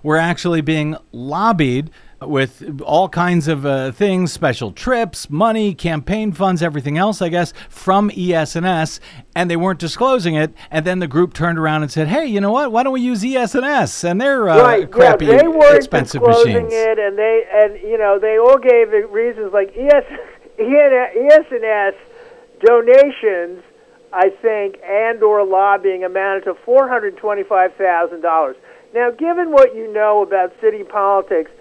were 0.02 0.16
actually 0.18 0.62
being 0.62 0.96
lobbied 1.12 1.90
with 2.22 2.82
all 2.82 3.08
kinds 3.08 3.48
of 3.48 3.66
uh, 3.66 3.92
things, 3.92 4.32
special 4.34 4.72
trips, 4.72 5.30
money, 5.30 5.74
campaign 5.74 6.32
funds, 6.32 6.62
everything 6.62 6.98
else, 6.98 7.22
I 7.22 7.30
guess, 7.30 7.54
from 7.70 8.12
E 8.16 8.34
ES&S, 8.34 9.00
and 9.36 9.50
they 9.50 9.56
weren't 9.56 9.80
disclosing 9.80 10.36
it. 10.36 10.54
And 10.70 10.86
then 10.86 11.00
the 11.00 11.08
group 11.08 11.34
turned 11.34 11.58
around 11.58 11.84
and 11.84 11.92
said, 11.92 12.08
"Hey, 12.08 12.26
you 12.26 12.42
know 12.42 12.52
what? 12.52 12.72
Why 12.72 12.84
don't 12.84 12.94
we 12.94 13.02
use 13.02 13.24
E 13.24 13.38
ES&S 13.38 14.04
and 14.04 14.20
their 14.20 14.50
uh, 14.50 14.62
right, 14.62 14.92
crappy, 14.92 15.28
yeah, 15.28 15.38
they 15.38 15.48
weren't 15.48 15.78
expensive 15.78 16.22
disclosing 16.22 16.66
machines?" 16.66 16.74
it, 16.74 17.00
and 17.00 17.18
they 17.18 17.44
and 17.52 17.82
you 17.82 17.98
know 17.98 18.20
they 18.20 18.38
all 18.38 18.58
gave 18.58 18.92
reasons 19.12 19.54
like 19.54 19.76
ES, 19.76 20.06
ES&S 20.60 21.94
donations, 22.66 23.64
I 24.12 24.30
think, 24.42 24.78
and 24.84 25.24
or 25.24 25.46
lobbying 25.46 26.04
amounted 26.04 26.44
to 26.46 26.56
four 26.66 26.90
hundred 26.90 27.18
twenty-five 27.18 27.76
thousand 27.76 28.22
dollars. 28.22 28.58
Now, 28.94 29.12
given 29.12 29.52
what 29.52 29.76
you 29.76 29.92
know 29.94 30.24
about 30.24 30.52
city 30.60 30.84
politics, 30.84 31.52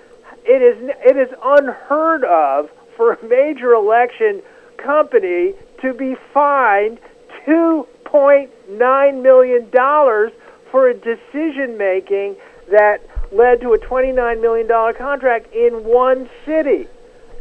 it 0.48 0.62
is 0.62 0.90
it 1.04 1.16
is 1.16 1.28
unheard 1.44 2.24
of 2.24 2.70
for 2.96 3.12
a 3.12 3.28
major 3.28 3.72
election 3.74 4.42
company 4.82 5.52
to 5.82 5.92
be 5.92 6.16
fined 6.32 6.98
two 7.44 7.86
point 8.04 8.50
nine 8.70 9.22
million 9.22 9.68
dollars 9.70 10.32
for 10.70 10.88
a 10.88 10.94
decision 10.94 11.76
making 11.76 12.34
that 12.70 12.98
led 13.30 13.60
to 13.60 13.72
a 13.72 13.78
twenty 13.78 14.10
nine 14.12 14.40
million 14.40 14.66
dollar 14.66 14.92
contract 14.94 15.52
in 15.54 15.84
one 15.84 16.28
city. 16.46 16.86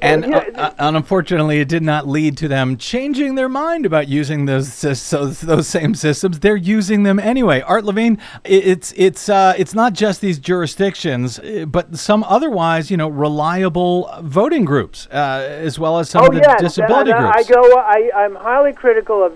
And 0.02 0.26
Yeah, 0.26 0.38
uh, 0.56 0.74
uh, 0.78 0.92
unfortunately, 0.96 1.60
it 1.60 1.68
did 1.68 1.84
not 1.84 2.08
lead 2.08 2.38
to 2.38 2.48
them 2.48 2.78
changing 2.78 3.36
their 3.36 3.50
mind 3.50 3.86
about 3.86 4.08
using 4.08 4.46
those 4.46 4.82
those, 4.82 5.42
those 5.42 5.68
same 5.68 5.96
systems. 5.96 6.40
They're 6.40 6.56
using 6.56 7.04
them 7.04 7.20
anyway. 7.20 7.62
Art 7.62 7.84
Levine, 7.84 8.20
it's 8.44 8.94
it's 8.96 9.30
uh, 9.30 9.54
it's 9.58 9.74
not 9.74 9.94
just 9.94 10.22
these 10.22 10.40
jurisdictions, 10.40 11.40
uh, 11.40 11.66
but 11.68 11.98
some 11.98 12.24
otherwise, 12.26 12.92
you 12.92 12.98
know, 12.98 13.08
reliable 13.08 14.14
voting 14.22 14.66
groups, 14.66 15.08
uh, 15.12 15.48
as 15.50 15.80
well 15.80 16.00
as 16.00 16.10
some 16.10 16.24
oh 16.24 16.28
of 16.28 16.34
the 16.34 16.42
yes, 16.42 16.62
disability 16.62 17.12
and 17.12 17.20
groups. 17.20 17.50
I 17.50 17.54
go. 17.54 17.62
I, 17.78 18.12
I'm 18.16 18.36
highly 18.36 18.74
critical 18.74 19.26
of. 19.26 19.34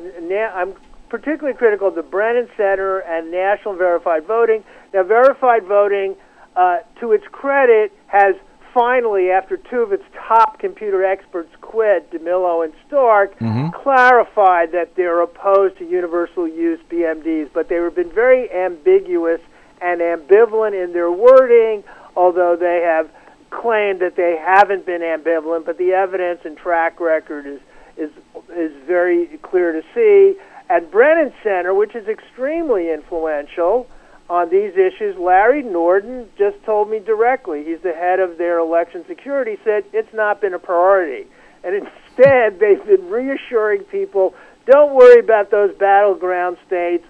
I'm 0.55 0.73
particularly 1.09 1.57
critical 1.57 1.89
of 1.89 1.95
the 1.95 2.03
Brennan 2.03 2.49
Center 2.55 2.99
and 2.99 3.31
National 3.31 3.75
Verified 3.75 4.25
Voting. 4.25 4.63
Now, 4.93 5.03
verified 5.03 5.65
voting, 5.65 6.15
uh, 6.55 6.79
to 6.99 7.11
its 7.11 7.25
credit, 7.31 7.91
has 8.07 8.35
finally, 8.73 9.31
after 9.31 9.57
two 9.57 9.81
of 9.81 9.91
its 9.91 10.03
top 10.27 10.59
computer 10.59 11.03
experts 11.03 11.53
quit, 11.61 12.11
DeMillo 12.11 12.63
and 12.63 12.73
Stark, 12.87 13.37
mm-hmm. 13.39 13.69
clarified 13.69 14.71
that 14.71 14.95
they're 14.95 15.21
opposed 15.21 15.77
to 15.77 15.85
universal 15.85 16.47
use 16.47 16.79
BMDs, 16.89 17.49
but 17.53 17.69
they 17.69 17.75
have 17.75 17.95
been 17.95 18.11
very 18.11 18.51
ambiguous 18.51 19.41
and 19.81 19.99
ambivalent 20.01 20.81
in 20.81 20.93
their 20.93 21.11
wording, 21.11 21.83
although 22.15 22.55
they 22.55 22.81
have 22.83 23.09
claimed 23.49 23.99
that 23.99 24.15
they 24.15 24.37
haven't 24.37 24.85
been 24.85 25.01
ambivalent, 25.01 25.65
but 25.65 25.77
the 25.77 25.91
evidence 25.91 26.41
and 26.45 26.57
track 26.57 26.99
record 26.99 27.45
is 27.45 27.59
is 27.97 28.11
is 28.55 28.71
very 28.85 29.27
clear 29.41 29.73
to 29.73 29.81
see. 29.93 30.39
At 30.69 30.89
Brennan 30.89 31.33
Center, 31.43 31.73
which 31.73 31.95
is 31.95 32.07
extremely 32.07 32.91
influential 32.91 33.87
on 34.31 34.49
these 34.49 34.71
issues, 34.77 35.17
Larry 35.17 35.61
Norden 35.61 36.29
just 36.37 36.63
told 36.63 36.89
me 36.89 36.99
directly. 36.99 37.65
He's 37.65 37.81
the 37.81 37.91
head 37.91 38.21
of 38.21 38.37
their 38.37 38.59
election 38.59 39.03
security. 39.05 39.57
Said 39.65 39.83
it's 39.91 40.13
not 40.13 40.39
been 40.39 40.53
a 40.53 40.59
priority, 40.59 41.27
and 41.65 41.75
instead 41.75 42.57
they've 42.61 42.83
been 42.85 43.09
reassuring 43.09 43.83
people, 43.83 44.33
don't 44.65 44.95
worry 44.95 45.19
about 45.19 45.51
those 45.51 45.75
battleground 45.75 46.55
states. 46.65 47.03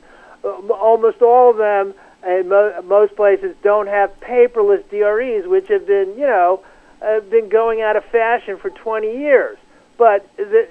Uh, 0.43 0.49
almost 0.73 1.21
all 1.21 1.51
of 1.51 1.57
them 1.57 1.93
and 2.23 2.49
mo- 2.49 2.81
most 2.81 3.15
places 3.15 3.55
don't 3.61 3.87
have 3.87 4.19
paperless 4.19 4.83
DREs, 4.89 5.47
which 5.47 5.67
have 5.67 5.85
been, 5.85 6.15
you 6.17 6.25
know, 6.25 6.63
uh, 7.03 7.19
been 7.19 7.49
going 7.49 7.81
out 7.81 7.95
of 7.95 8.03
fashion 8.05 8.57
for 8.57 8.71
20 8.71 9.07
years. 9.07 9.59
But 9.95 10.27
the, 10.37 10.67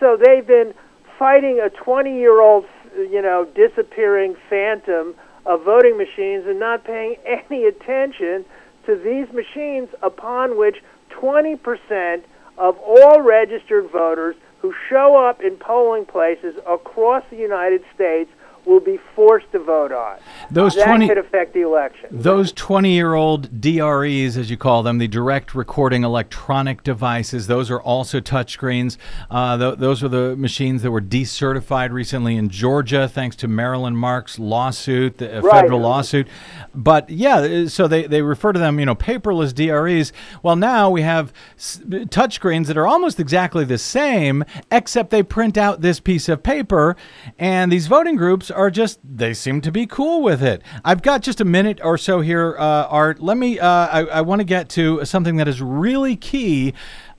so 0.00 0.16
they've 0.16 0.46
been 0.46 0.74
fighting 1.16 1.60
a 1.60 1.70
20-year-old, 1.70 2.64
you 2.96 3.22
know, 3.22 3.44
disappearing 3.54 4.34
phantom 4.50 5.14
of 5.46 5.64
voting 5.64 5.96
machines 5.96 6.44
and 6.46 6.58
not 6.58 6.84
paying 6.84 7.16
any 7.26 7.64
attention 7.64 8.44
to 8.86 8.96
these 8.96 9.32
machines 9.32 9.88
upon 10.02 10.56
which 10.56 10.82
20% 11.10 12.22
of 12.58 12.78
all 12.78 13.20
registered 13.20 13.90
voters 13.90 14.36
who 14.60 14.74
show 14.88 15.16
up 15.16 15.40
in 15.40 15.56
polling 15.56 16.04
places 16.06 16.54
across 16.68 17.24
the 17.30 17.36
United 17.36 17.82
States 17.94 18.30
will 18.64 18.80
be 18.80 18.98
forced 19.16 19.50
to 19.52 19.58
vote 19.58 19.90
on. 19.92 20.18
Those 20.50 20.74
that 20.76 20.84
20 20.86 21.08
could 21.08 21.18
affect 21.18 21.52
the 21.52 21.62
election. 21.62 22.08
Those 22.10 22.52
20 22.52 22.92
year 22.92 23.14
old 23.14 23.60
DREs, 23.60 24.36
as 24.36 24.50
you 24.50 24.56
call 24.56 24.82
them, 24.82 24.98
the 24.98 25.08
direct 25.08 25.54
recording 25.54 26.04
electronic 26.04 26.82
devices, 26.84 27.46
those 27.48 27.70
are 27.70 27.80
also 27.80 28.20
touchscreens. 28.20 28.96
Uh, 29.30 29.58
th- 29.58 29.78
those 29.78 30.02
are 30.02 30.08
the 30.08 30.36
machines 30.36 30.82
that 30.82 30.90
were 30.90 31.00
decertified 31.00 31.90
recently 31.90 32.36
in 32.36 32.48
Georgia 32.48 33.08
thanks 33.08 33.34
to 33.36 33.48
Marilyn 33.48 33.96
Marks' 33.96 34.38
lawsuit, 34.38 35.18
the 35.18 35.38
uh, 35.38 35.40
Right. 35.40 35.62
federal 35.62 35.80
lawsuit. 35.80 36.28
But 36.74 37.10
yeah, 37.10 37.36
uh, 37.38 37.68
so 37.68 37.88
they, 37.88 38.06
they 38.06 38.22
refer 38.22 38.52
to 38.52 38.58
them, 38.60 38.78
you 38.78 38.86
know, 38.86 38.94
paperless 38.94 39.52
DREs. 39.54 40.12
Well, 40.42 40.56
now 40.56 40.88
we 40.88 41.02
have 41.02 41.32
s- 41.56 41.80
touchscreens 41.86 42.66
that 42.66 42.76
are 42.76 42.86
almost 42.86 43.18
exactly 43.18 43.64
the 43.64 43.78
same, 43.78 44.44
except 44.70 45.10
they 45.10 45.22
print 45.24 45.56
out 45.58 45.80
this 45.80 45.98
piece 45.98 46.28
of 46.28 46.42
paper, 46.42 46.96
and 47.38 47.72
these 47.72 47.88
voting 47.88 48.16
groups 48.16 48.50
are 48.52 48.70
just, 48.70 49.00
they 49.02 49.34
seem 49.34 49.60
to 49.62 49.72
be 49.72 49.86
cool 49.86 50.22
with 50.22 50.42
it. 50.42 50.62
I've 50.84 51.02
got 51.02 51.22
just 51.22 51.40
a 51.40 51.44
minute 51.44 51.80
or 51.82 51.98
so 51.98 52.20
here, 52.20 52.56
uh, 52.58 52.86
Art. 52.86 53.20
Let 53.20 53.36
me, 53.36 53.58
uh, 53.58 53.66
I, 53.66 54.00
I 54.04 54.20
want 54.20 54.40
to 54.40 54.44
get 54.44 54.68
to 54.70 55.04
something 55.04 55.36
that 55.36 55.48
is 55.48 55.60
really 55.60 56.16
key. 56.16 56.74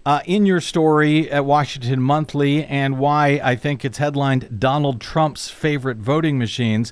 Uh, 0.05 0.19
in 0.25 0.45
your 0.45 0.59
story 0.59 1.31
at 1.31 1.45
Washington 1.45 2.01
Monthly, 2.01 2.65
and 2.65 2.99
why 2.99 3.39
I 3.41 3.55
think 3.55 3.85
it's 3.85 3.99
headlined 3.99 4.59
Donald 4.59 4.99
Trump's 4.99 5.49
favorite 5.49 5.95
voting 5.95 6.37
machines. 6.37 6.91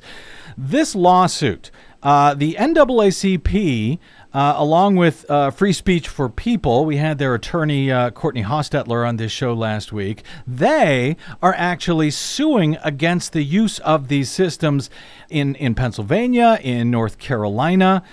This 0.58 0.96
lawsuit, 0.96 1.72
uh, 2.02 2.36
the 2.36 2.54
NAACP, 2.54 4.00
uh, 4.34 4.54
along 4.58 4.96
with 4.96 5.30
uh, 5.30 5.52
Free 5.52 5.74
Speech 5.74 6.08
for 6.08 6.30
People, 6.30 6.86
we 6.86 6.98
had 6.98 7.18
their 7.18 7.36
attorney 7.36 7.92
uh, 7.92 8.12
Courtney 8.12 8.44
Hostetler 8.44 9.08
on 9.08 9.18
this 9.18 9.32
show 9.32 9.54
last 9.54 9.92
week. 9.92 10.24
They 10.48 11.18
are 11.42 11.54
actually 11.58 12.12
suing 12.12 12.78
against 12.84 13.34
the 13.34 13.44
use 13.44 13.80
of 13.80 14.08
these 14.08 14.30
systems 14.30 14.90
in, 15.30 15.56
in 15.56 15.76
Pennsylvania, 15.76 16.60
in 16.62 16.90
North 16.90 17.18
Carolina. 17.18 18.04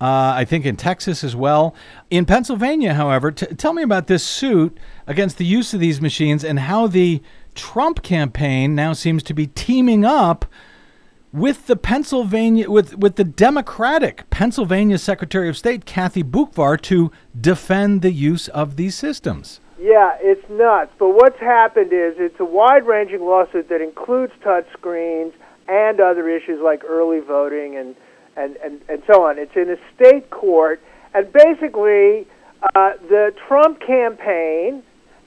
Uh, 0.00 0.34
I 0.36 0.44
think 0.44 0.66
in 0.66 0.76
Texas 0.76 1.24
as 1.24 1.34
well. 1.34 1.74
In 2.10 2.26
Pennsylvania, 2.26 2.92
however, 2.94 3.30
t- 3.30 3.46
tell 3.54 3.72
me 3.72 3.82
about 3.82 4.08
this 4.08 4.22
suit 4.22 4.76
against 5.06 5.38
the 5.38 5.46
use 5.46 5.72
of 5.72 5.80
these 5.80 6.02
machines 6.02 6.44
and 6.44 6.58
how 6.58 6.86
the 6.86 7.22
Trump 7.54 8.02
campaign 8.02 8.74
now 8.74 8.92
seems 8.92 9.22
to 9.22 9.34
be 9.34 9.46
teaming 9.46 10.04
up 10.04 10.44
with 11.36 11.66
the 11.66 11.76
Pennsylvania 11.76 12.70
with 12.70 12.96
with 12.96 13.16
the 13.16 13.24
Democratic 13.24 14.28
Pennsylvania 14.30 14.96
Secretary 14.96 15.48
of 15.50 15.56
State 15.56 15.84
Kathy 15.84 16.24
Boockvar 16.24 16.80
to 16.82 17.12
defend 17.38 18.00
the 18.00 18.10
use 18.10 18.48
of 18.48 18.76
these 18.76 18.94
systems. 18.94 19.60
Yeah, 19.78 20.16
it's 20.20 20.48
nuts. 20.48 20.92
But 20.98 21.10
what's 21.10 21.38
happened 21.38 21.92
is 21.92 22.14
it's 22.16 22.40
a 22.40 22.44
wide-ranging 22.44 23.20
lawsuit 23.20 23.68
that 23.68 23.82
includes 23.82 24.32
touchscreens 24.42 25.34
and 25.68 26.00
other 26.00 26.28
issues 26.28 26.60
like 26.62 26.82
early 26.84 27.20
voting 27.20 27.76
and 27.76 27.94
and, 28.36 28.56
and, 28.56 28.80
and 28.88 29.02
so 29.06 29.26
on. 29.26 29.38
It's 29.38 29.54
in 29.54 29.70
a 29.70 29.76
state 29.94 30.30
court, 30.30 30.80
and 31.14 31.30
basically, 31.32 32.26
uh, 32.74 32.92
the 33.08 33.34
Trump 33.46 33.80
campaign 33.80 34.82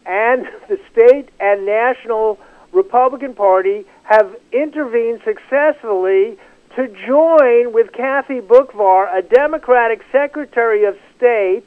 and 0.07 0.47
the 0.70 0.80
state 0.91 1.30
and 1.39 1.68
national 1.68 2.39
Republican 2.72 3.34
Party 3.34 3.86
have 4.03 4.36
intervened 4.51 5.22
successfully 5.26 6.38
to 6.76 6.88
join 7.05 7.74
with 7.74 7.91
Kathy 7.93 8.39
Boockvar, 8.41 9.13
a 9.15 9.22
Democratic 9.22 10.01
Secretary 10.11 10.86
of 10.86 10.95
State, 11.17 11.65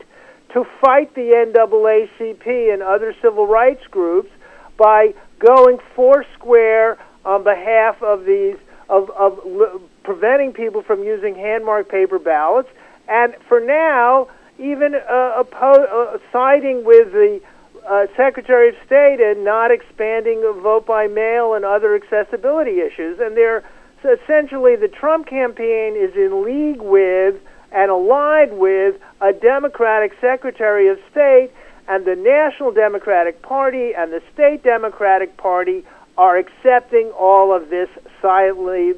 to 0.53 0.65
fight 0.81 1.15
the 1.15 1.33
NAACP 1.53 2.73
and 2.73 2.83
other 2.83 3.15
civil 3.21 3.47
rights 3.47 3.83
groups 3.91 4.31
by 4.77 5.15
going 5.39 5.79
foursquare 5.97 6.99
on 7.25 7.43
behalf 7.43 8.03
of 8.03 8.25
these 8.25 8.57
of, 8.89 9.09
of 9.11 9.39
l- 9.45 9.81
preventing 10.05 10.53
people 10.53 10.83
from 10.83 11.03
using 11.03 11.35
hand-marked 11.35 11.91
paper 11.91 12.19
ballots, 12.19 12.69
and 13.09 13.35
for 13.49 13.61
now, 13.61 14.29
even 14.59 14.95
uh, 14.95 15.43
oppo- 15.43 16.15
uh, 16.15 16.19
siding 16.31 16.85
with 16.85 17.13
the 17.13 17.41
uh, 17.89 18.07
Secretary 18.17 18.69
of 18.69 18.75
State 18.87 19.21
and 19.21 19.45
not 19.45 19.71
expanding 19.71 20.41
vote 20.63 20.87
by 20.87 21.07
mail 21.07 21.55
and 21.55 21.65
other 21.65 21.95
accessibility 21.95 22.81
issues. 22.81 23.19
And 23.21 23.37
they're 23.37 23.65
so 24.03 24.17
essentially 24.23 24.77
the 24.77 24.89
Trump 24.89 25.27
campaign 25.27 25.95
is 25.97 26.15
in 26.17 26.45
league 26.45 26.81
with 26.81 27.37
and 27.71 27.91
allied 27.91 28.53
with 28.53 28.97
a 29.21 29.33
Democratic 29.33 30.13
Secretary 30.21 30.89
of 30.89 30.99
State, 31.11 31.51
and 31.89 32.05
the 32.05 32.17
National 32.17 32.71
Democratic 32.71 33.43
Party 33.43 33.93
and 33.95 34.13
the 34.13 34.23
State 34.35 34.63
Democratic 34.63 35.37
Party 35.37 35.85
are 36.19 36.37
accepting 36.37 37.11
all 37.19 37.55
of 37.55 37.71
this 37.71 37.89
silently 38.21 38.93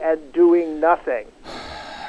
and 0.00 0.32
doing 0.32 0.80
nothing. 0.80 1.26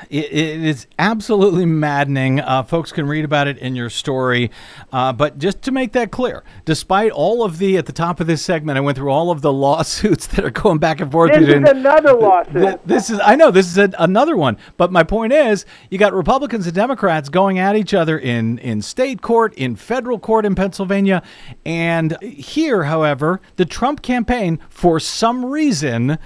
It, 0.09 0.25
it 0.25 0.63
is 0.63 0.87
absolutely 0.97 1.65
maddening. 1.65 2.39
Uh, 2.39 2.63
folks 2.63 2.91
can 2.91 3.07
read 3.07 3.25
about 3.25 3.47
it 3.47 3.57
in 3.57 3.75
your 3.75 3.89
story. 3.89 4.51
Uh, 4.91 5.13
but 5.13 5.37
just 5.37 5.61
to 5.63 5.71
make 5.71 5.93
that 5.93 6.11
clear, 6.11 6.43
despite 6.65 7.11
all 7.11 7.43
of 7.43 7.57
the, 7.57 7.77
at 7.77 7.85
the 7.85 7.93
top 7.93 8.19
of 8.19 8.27
this 8.27 8.41
segment, 8.41 8.77
I 8.77 8.81
went 8.81 8.97
through 8.97 9.11
all 9.11 9.31
of 9.31 9.41
the 9.41 9.53
lawsuits 9.67 10.27
that 10.27 10.45
are 10.45 10.51
going 10.51 10.77
back 10.77 11.01
and 11.01 11.11
forth. 11.11 11.31
This 11.33 11.47
is 11.47 11.69
another 11.69 12.13
lawsuit. 12.13 12.53
Th- 12.53 12.79
this 12.85 13.09
is 13.09 13.19
I 13.23 13.35
know 13.35 13.51
this 13.51 13.67
is 13.67 13.77
a, 13.77 13.91
another 13.99 14.37
one, 14.37 14.57
but 14.77 14.91
my 14.91 15.03
point 15.03 15.33
is 15.33 15.65
you 15.89 15.97
got 15.97 16.13
Republicans 16.13 16.65
and 16.67 16.75
Democrats 16.75 17.29
going 17.29 17.59
at 17.59 17.75
each 17.75 17.93
other 17.93 18.17
in 18.17 18.59
in 18.59 18.81
state 18.81 19.21
court, 19.21 19.53
in 19.55 19.75
federal 19.75 20.19
court 20.19 20.45
in 20.45 20.55
Pennsylvania, 20.55 21.21
and 21.65 22.17
here, 22.21 22.83
however, 22.83 23.41
the 23.55 23.65
Trump 23.65 24.01
campaign 24.01 24.59
for 24.69 24.99
some 24.99 25.45
reason 25.45 26.17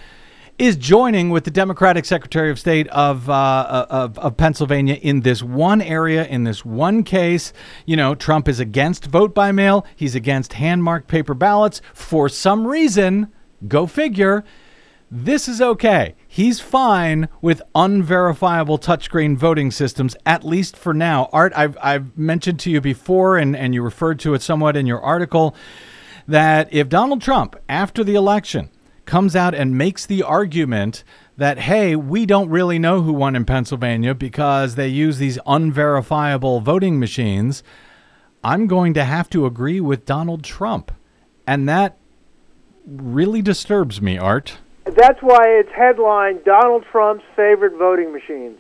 is 0.62 0.76
joining 0.76 1.32
with 1.32 1.44
the 1.44 1.50
Democratic 1.50 2.06
Secretary 2.06 2.52
of 2.52 2.60
State 2.60 2.88
of, 2.90 3.28
uh, 3.28 3.88
of 3.90 4.20
of 4.20 4.38
Pennsylvania 4.38 4.94
in 4.94 5.22
this 5.22 5.42
one 5.42 5.82
area, 5.82 6.24
in 6.28 6.44
this 6.44 6.64
one 6.64 7.02
case. 7.02 7.52
You 7.88 7.96
know, 7.96 8.14
Trump 8.14 8.48
is 8.48 8.60
against 8.60 9.08
vote 9.08 9.34
by 9.34 9.52
mail. 9.52 9.88
He's 9.96 10.14
against 10.14 10.54
hand 10.54 10.84
marked 10.84 11.08
paper 11.08 11.34
ballots 11.34 11.82
for 11.96 12.30
some 12.30 12.68
reason. 12.68 13.30
Go 13.68 13.88
figure. 13.88 14.44
This 15.10 15.48
is 15.50 15.64
okay. 15.64 16.14
He's 16.28 16.60
fine 16.60 17.28
with 17.42 17.64
unverifiable 17.74 18.78
touchscreen 18.78 19.36
voting 19.38 19.72
systems, 19.72 20.16
at 20.28 20.44
least 20.44 20.78
for 20.78 20.94
now. 20.94 21.28
Art, 21.34 21.54
I've, 21.56 21.76
I've 21.82 22.16
mentioned 22.16 22.60
to 22.62 22.70
you 22.70 22.82
before, 22.82 23.36
and, 23.36 23.56
and 23.56 23.74
you 23.74 23.82
referred 23.82 24.20
to 24.20 24.36
it 24.36 24.44
somewhat 24.44 24.78
in 24.78 24.86
your 24.86 25.02
article, 25.02 25.56
that 26.28 26.72
if 26.72 26.88
Donald 26.88 27.24
Trump, 27.24 27.56
after 27.68 28.04
the 28.04 28.14
election, 28.14 28.70
comes 29.06 29.36
out 29.36 29.54
and 29.54 29.78
makes 29.78 30.06
the 30.06 30.24
argument 30.24 31.04
that, 31.38 31.60
hey, 31.60 31.96
we 31.96 32.26
don't 32.26 32.50
really 32.50 32.78
know 32.78 33.02
who 33.02 33.14
won 33.14 33.36
in 33.36 33.46
Pennsylvania 33.46 34.14
because 34.14 34.76
they 34.76 34.88
use 34.88 35.18
these 35.18 35.40
unverifiable 35.46 36.62
voting 36.62 37.00
machines, 37.00 37.64
I'm 38.44 38.68
going 38.68 38.94
to 38.96 39.04
have 39.04 39.30
to 39.32 39.46
agree 39.46 39.80
with 39.80 40.06
Donald 40.06 40.44
Trump. 40.44 40.92
And 41.48 41.68
that 41.68 41.98
really 42.86 43.42
disturbs 43.42 44.02
me, 44.02 44.18
Art. 44.18 44.58
That's 44.86 45.22
why 45.22 45.48
it's 45.48 45.72
headlined 45.72 46.44
Donald 46.44 46.86
Trump's 46.92 47.24
favorite 47.36 47.78
voting 47.78 48.12
machines. 48.12 48.58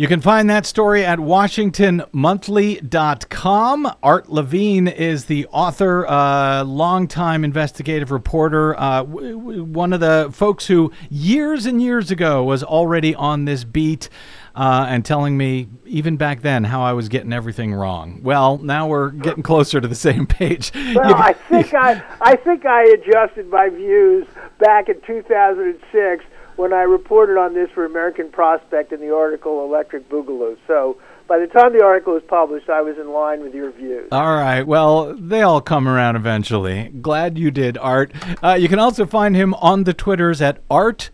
You 0.00 0.08
can 0.08 0.22
find 0.22 0.48
that 0.48 0.64
story 0.64 1.04
at 1.04 1.18
WashingtonMonthly.com. 1.18 3.92
Art 4.02 4.30
Levine 4.30 4.88
is 4.88 5.26
the 5.26 5.46
author, 5.48 6.06
uh, 6.06 6.64
longtime 6.64 7.44
investigative 7.44 8.10
reporter, 8.10 8.80
uh, 8.80 9.02
w- 9.02 9.36
w- 9.36 9.62
one 9.62 9.92
of 9.92 10.00
the 10.00 10.30
folks 10.32 10.68
who 10.68 10.90
years 11.10 11.66
and 11.66 11.82
years 11.82 12.10
ago 12.10 12.42
was 12.42 12.64
already 12.64 13.14
on 13.14 13.44
this 13.44 13.64
beat. 13.64 14.08
Uh, 14.52 14.84
and 14.88 15.04
telling 15.04 15.36
me 15.36 15.68
even 15.86 16.16
back 16.16 16.42
then 16.42 16.64
how 16.64 16.82
I 16.82 16.92
was 16.92 17.08
getting 17.08 17.32
everything 17.32 17.72
wrong. 17.72 18.18
Well, 18.24 18.58
now 18.58 18.88
we're 18.88 19.10
getting 19.10 19.44
closer 19.44 19.80
to 19.80 19.86
the 19.86 19.94
same 19.94 20.26
page. 20.26 20.72
Well, 20.94 21.14
I 21.14 21.34
think 21.34 21.72
I, 21.72 22.02
I 22.20 22.34
think 22.34 22.66
I 22.66 22.82
adjusted 22.82 23.48
my 23.48 23.68
views 23.68 24.26
back 24.58 24.88
in 24.88 25.00
2006 25.02 26.24
when 26.60 26.74
I 26.74 26.82
reported 26.82 27.38
on 27.38 27.54
this 27.54 27.70
for 27.70 27.86
American 27.86 28.28
Prospect 28.30 28.92
in 28.92 29.00
the 29.00 29.14
article 29.14 29.64
"Electric 29.64 30.10
Boogaloo." 30.10 30.58
So 30.66 30.98
by 31.26 31.38
the 31.38 31.46
time 31.46 31.72
the 31.72 31.82
article 31.82 32.12
was 32.12 32.22
published, 32.28 32.68
I 32.68 32.82
was 32.82 32.98
in 32.98 33.12
line 33.12 33.40
with 33.40 33.54
your 33.54 33.70
views. 33.70 34.08
All 34.12 34.36
right. 34.36 34.62
Well, 34.62 35.14
they 35.14 35.40
all 35.40 35.62
come 35.62 35.88
around 35.88 36.16
eventually. 36.16 36.88
Glad 37.00 37.38
you 37.38 37.50
did, 37.50 37.78
Art. 37.78 38.12
Uh, 38.42 38.54
you 38.54 38.68
can 38.68 38.78
also 38.78 39.06
find 39.06 39.34
him 39.34 39.54
on 39.54 39.84
the 39.84 39.94
Twitters 39.94 40.42
at 40.42 40.68
ArtL7. 40.68 41.10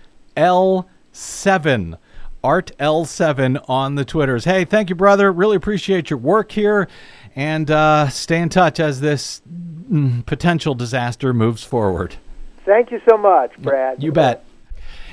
ArtL7 2.43 3.65
on 3.69 3.95
the 3.95 4.05
Twitters. 4.05 4.45
Hey, 4.45 4.65
thank 4.65 4.89
you, 4.89 4.97
brother. 4.97 5.31
Really 5.33 5.57
appreciate 5.57 6.11
your 6.11 6.19
work 6.19 6.51
here. 6.51 6.89
And 7.37 7.71
uh, 7.71 8.09
stay 8.09 8.41
in 8.41 8.49
touch 8.49 8.81
as 8.81 9.01
this 9.01 9.43
mm, 9.49 10.25
potential 10.27 10.75
disaster 10.75 11.33
moves 11.33 11.63
forward. 11.63 12.17
Thank 12.65 12.91
you 12.91 13.01
so 13.09 13.17
much, 13.17 13.57
Brad. 13.59 14.03
You 14.03 14.11
bet. 14.11 14.45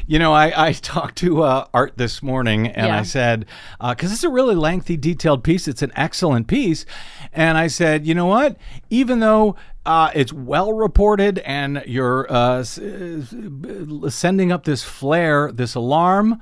You 0.06 0.20
know, 0.20 0.34
I, 0.34 0.68
I 0.70 0.72
talked 0.74 1.18
to 1.20 1.44
uh, 1.44 1.68
Art 1.74 1.94
this 1.98 2.22
morning 2.22 2.68
and 2.68 2.88
Yeah. 2.88 3.00
I 3.00 3.04
said, 3.04 3.46
because 3.80 4.12
it's 4.12 4.24
a 4.24 4.30
really 4.30 4.56
lengthy, 4.56 4.98
detailed 4.98 5.44
piece, 5.44 5.68
it's 5.68 5.82
an 5.82 5.92
excellent 5.96 6.48
piece. 6.48 6.86
And 7.32 7.58
I 7.58 7.68
said, 7.68 8.06
you 8.06 8.14
know 8.16 8.26
what? 8.26 8.58
Even 8.90 9.20
though 9.20 9.56
uh, 9.86 10.12
it's 10.14 10.32
well 10.34 10.74
reported 10.74 11.40
and 11.40 11.84
you're 11.86 12.32
uh, 12.32 12.60
s- 12.60 12.78
uh, 12.80 14.10
sending 14.10 14.52
up 14.52 14.64
this 14.64 14.84
flare, 14.84 15.52
this 15.52 15.76
alarm, 15.76 16.42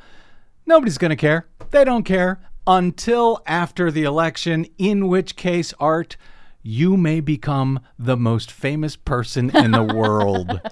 nobody's 0.66 0.98
going 0.98 1.10
to 1.10 1.16
care. 1.16 1.48
They 1.72 1.84
don't 1.84 2.04
care 2.04 2.40
until 2.68 3.42
after 3.48 3.90
the 3.90 4.04
election, 4.04 4.68
in 4.78 5.08
which 5.08 5.36
case, 5.36 5.74
Art, 5.80 6.18
you 6.62 6.96
may 6.96 7.20
become 7.20 7.80
the 7.98 8.16
most 8.16 8.52
famous 8.52 8.96
person 8.96 9.50
in 9.56 9.72
the 9.72 9.82
world. 9.84 10.62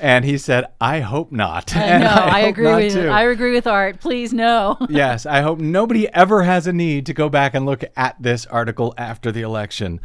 And 0.00 0.24
he 0.24 0.38
said, 0.38 0.64
"I 0.80 1.00
hope 1.00 1.30
not." 1.30 1.74
And 1.80 2.04
no, 2.04 2.10
I, 2.10 2.40
hope 2.42 2.50
agree 2.50 2.74
with 2.74 2.92
too. 2.94 3.08
I 3.08 3.22
agree 3.24 3.52
with 3.52 3.66
Art. 3.66 4.00
Please 4.00 4.32
no. 4.32 4.76
yes, 4.88 5.26
I 5.26 5.40
hope 5.42 5.58
nobody 5.58 6.08
ever 6.14 6.42
has 6.42 6.66
a 6.66 6.72
need 6.72 7.06
to 7.06 7.14
go 7.14 7.28
back 7.28 7.54
and 7.54 7.66
look 7.66 7.84
at 7.96 8.16
this 8.20 8.46
article 8.46 8.94
after 8.96 9.30
the 9.30 9.42
election. 9.42 10.00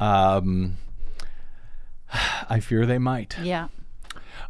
Um, 0.00 0.76
I 2.48 2.60
fear 2.60 2.86
they 2.86 2.98
might. 2.98 3.36
yeah. 3.42 3.68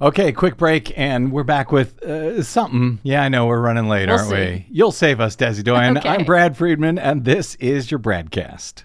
Okay, 0.01 0.31
quick 0.31 0.57
break, 0.57 0.97
and 0.97 1.33
we're 1.33 1.43
back 1.43 1.73
with 1.73 2.01
uh, 2.05 2.41
something. 2.45 3.01
Yeah, 3.03 3.21
I 3.25 3.29
know 3.29 3.47
we're 3.47 3.61
running 3.61 3.89
late, 3.89 4.09
We'll 4.09 4.19
aren't 4.19 4.31
see. 4.31 4.35
we? 4.37 4.67
You'll 4.71 4.93
save 4.93 5.19
us, 5.19 5.35
Desi 5.35 5.65
Doyen. 5.65 5.97
Okay. 5.99 6.09
I'm 6.09 6.25
Brad 6.25 6.57
Friedman, 6.57 7.01
and 7.01 7.25
this 7.25 7.57
is 7.57 7.91
your 7.91 7.99
BradCast. 7.99 8.85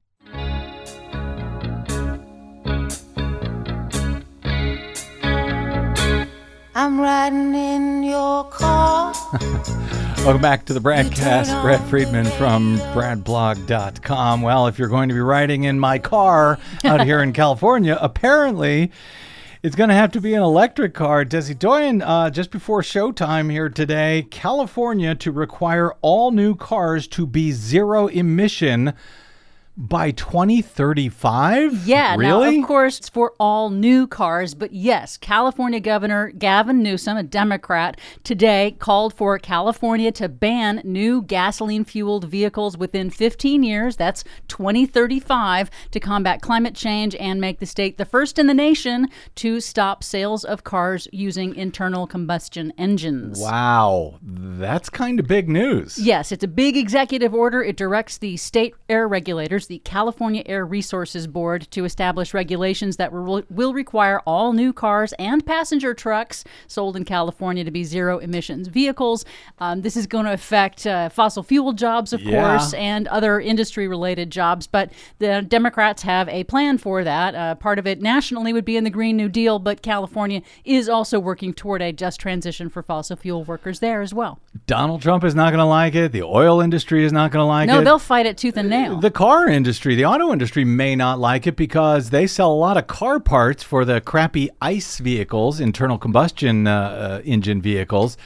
I'm 6.73 7.01
riding 7.01 7.53
in 7.53 8.03
your 8.03 8.45
car. 8.45 9.13
Welcome 10.19 10.41
back 10.41 10.65
to 10.67 10.73
the 10.73 10.79
broadcast. 10.79 11.51
Brad 11.61 11.81
Friedman 11.89 12.25
from 12.37 12.77
bradblog.com. 12.93 14.41
Well, 14.41 14.67
if 14.67 14.79
you're 14.79 14.87
going 14.87 15.09
to 15.09 15.15
be 15.15 15.19
riding 15.19 15.65
in 15.65 15.79
my 15.81 15.99
car 15.99 16.59
out 16.85 17.03
here 17.03 17.21
in 17.21 17.33
California, 17.33 17.97
apparently 17.99 18.89
it's 19.63 19.75
going 19.75 19.89
to 19.89 19.95
have 19.95 20.13
to 20.13 20.21
be 20.21 20.33
an 20.33 20.41
electric 20.41 20.93
car. 20.93 21.25
Desi 21.25 21.59
Doyen, 21.59 22.01
uh, 22.01 22.29
just 22.29 22.51
before 22.51 22.81
showtime 22.81 23.51
here 23.51 23.67
today, 23.67 24.25
California 24.31 25.13
to 25.15 25.31
require 25.31 25.91
all 26.01 26.31
new 26.31 26.55
cars 26.55 27.05
to 27.09 27.27
be 27.27 27.51
zero 27.51 28.07
emission 28.07 28.93
by 29.81 30.11
2035? 30.11 31.87
Yeah, 31.87 32.15
Really? 32.15 32.57
now 32.57 32.61
of 32.61 32.67
course 32.67 32.99
it's 32.99 33.09
for 33.09 33.33
all 33.39 33.71
new 33.71 34.05
cars, 34.05 34.53
but 34.53 34.71
yes, 34.73 35.17
California 35.17 35.79
Governor 35.79 36.29
Gavin 36.29 36.83
Newsom, 36.83 37.17
a 37.17 37.23
Democrat, 37.23 37.99
today 38.23 38.75
called 38.77 39.11
for 39.13 39.39
California 39.39 40.11
to 40.11 40.29
ban 40.29 40.81
new 40.83 41.23
gasoline 41.23 41.83
fueled 41.83 42.25
vehicles 42.25 42.77
within 42.77 43.09
15 43.09 43.63
years, 43.63 43.95
that's 43.95 44.23
2035, 44.49 45.71
to 45.89 45.99
combat 45.99 46.41
climate 46.41 46.75
change 46.75 47.15
and 47.15 47.41
make 47.41 47.59
the 47.59 47.65
state 47.65 47.97
the 47.97 48.05
first 48.05 48.37
in 48.37 48.45
the 48.45 48.53
nation 48.53 49.07
to 49.35 49.59
stop 49.59 50.03
sales 50.03 50.43
of 50.43 50.63
cars 50.63 51.07
using 51.11 51.55
internal 51.55 52.05
combustion 52.05 52.71
engines. 52.77 53.39
Wow, 53.39 54.19
that's 54.21 54.89
kind 54.89 55.19
of 55.19 55.27
big 55.27 55.49
news. 55.49 55.97
Yes, 55.97 56.31
it's 56.31 56.43
a 56.43 56.47
big 56.47 56.77
executive 56.77 57.33
order. 57.33 57.63
It 57.63 57.77
directs 57.77 58.19
the 58.19 58.37
state 58.37 58.75
air 58.87 59.07
regulators, 59.07 59.70
the 59.71 59.79
California 59.85 60.43
Air 60.47 60.65
Resources 60.65 61.27
Board, 61.27 61.65
to 61.71 61.85
establish 61.85 62.33
regulations 62.33 62.97
that 62.97 63.13
will, 63.13 63.43
will 63.49 63.73
require 63.73 64.19
all 64.27 64.51
new 64.51 64.73
cars 64.73 65.13
and 65.13 65.45
passenger 65.45 65.93
trucks 65.93 66.43
sold 66.67 66.97
in 66.97 67.05
California 67.05 67.63
to 67.63 67.71
be 67.71 67.85
zero 67.85 68.17
emissions 68.19 68.67
vehicles. 68.67 69.23
Um, 69.59 69.81
this 69.81 69.95
is 69.95 70.07
going 70.07 70.25
to 70.25 70.33
affect 70.33 70.85
uh, 70.85 71.07
fossil 71.07 71.41
fuel 71.41 71.71
jobs, 71.71 72.11
of 72.11 72.21
Yeah. 72.21 72.57
course, 72.57 72.73
and 72.73 73.07
other 73.07 73.39
industry 73.39 73.87
related 73.87 74.29
jobs. 74.29 74.67
But 74.67 74.91
the 75.19 75.41
Democrats 75.41 76.01
have 76.01 76.27
a 76.27 76.43
plan 76.43 76.77
for 76.77 77.05
that. 77.05 77.33
Uh, 77.33 77.55
part 77.55 77.79
of 77.79 77.87
it 77.87 78.01
nationally 78.01 78.51
would 78.51 78.65
be 78.65 78.75
in 78.75 78.83
the 78.83 78.89
Green 78.89 79.15
New 79.15 79.29
Deal, 79.29 79.57
but 79.57 79.81
California 79.81 80.41
is 80.65 80.89
also 80.89 81.17
working 81.17 81.53
toward 81.53 81.81
a 81.81 81.93
just 81.93 82.19
transition 82.19 82.67
for 82.67 82.83
fossil 82.83 83.15
fuel 83.15 83.45
workers 83.45 83.79
there 83.79 84.01
as 84.01 84.13
well. 84.13 84.41
Donald 84.67 85.01
Trump 85.01 85.23
is 85.23 85.33
not 85.33 85.51
going 85.51 85.59
to 85.59 85.65
like 85.65 85.95
it. 85.95 86.11
The 86.11 86.23
oil 86.23 86.59
industry 86.59 87.05
is 87.05 87.13
not 87.13 87.31
going 87.31 87.41
to 87.41 87.45
like 87.47 87.67
No, 87.69 87.75
it. 87.75 87.77
No, 87.77 87.83
they'll 87.85 87.99
fight 87.99 88.25
it 88.25 88.37
tooth 88.37 88.57
and 88.57 88.69
nail. 88.69 88.99
The 88.99 89.09
car 89.11 89.47
industry, 89.51 89.95
the 89.95 90.05
auto 90.05 90.31
industry 90.31 90.65
may 90.65 90.95
not 90.95 91.19
like 91.19 91.47
it 91.47 91.55
because 91.55 92.09
they 92.09 92.27
sell 92.27 92.51
a 92.51 92.53
lot 92.53 92.77
of 92.77 92.87
car 92.87 93.19
parts 93.19 93.63
for 93.63 93.85
the 93.85 94.01
crappy 94.01 94.49
ICE 94.61 94.97
vehicles, 94.99 95.59
internal 95.59 95.97
combustion 95.97 96.67
uh, 96.67 97.19
uh, 97.19 97.21
engine 97.23 97.61
vehicles, 97.61 98.17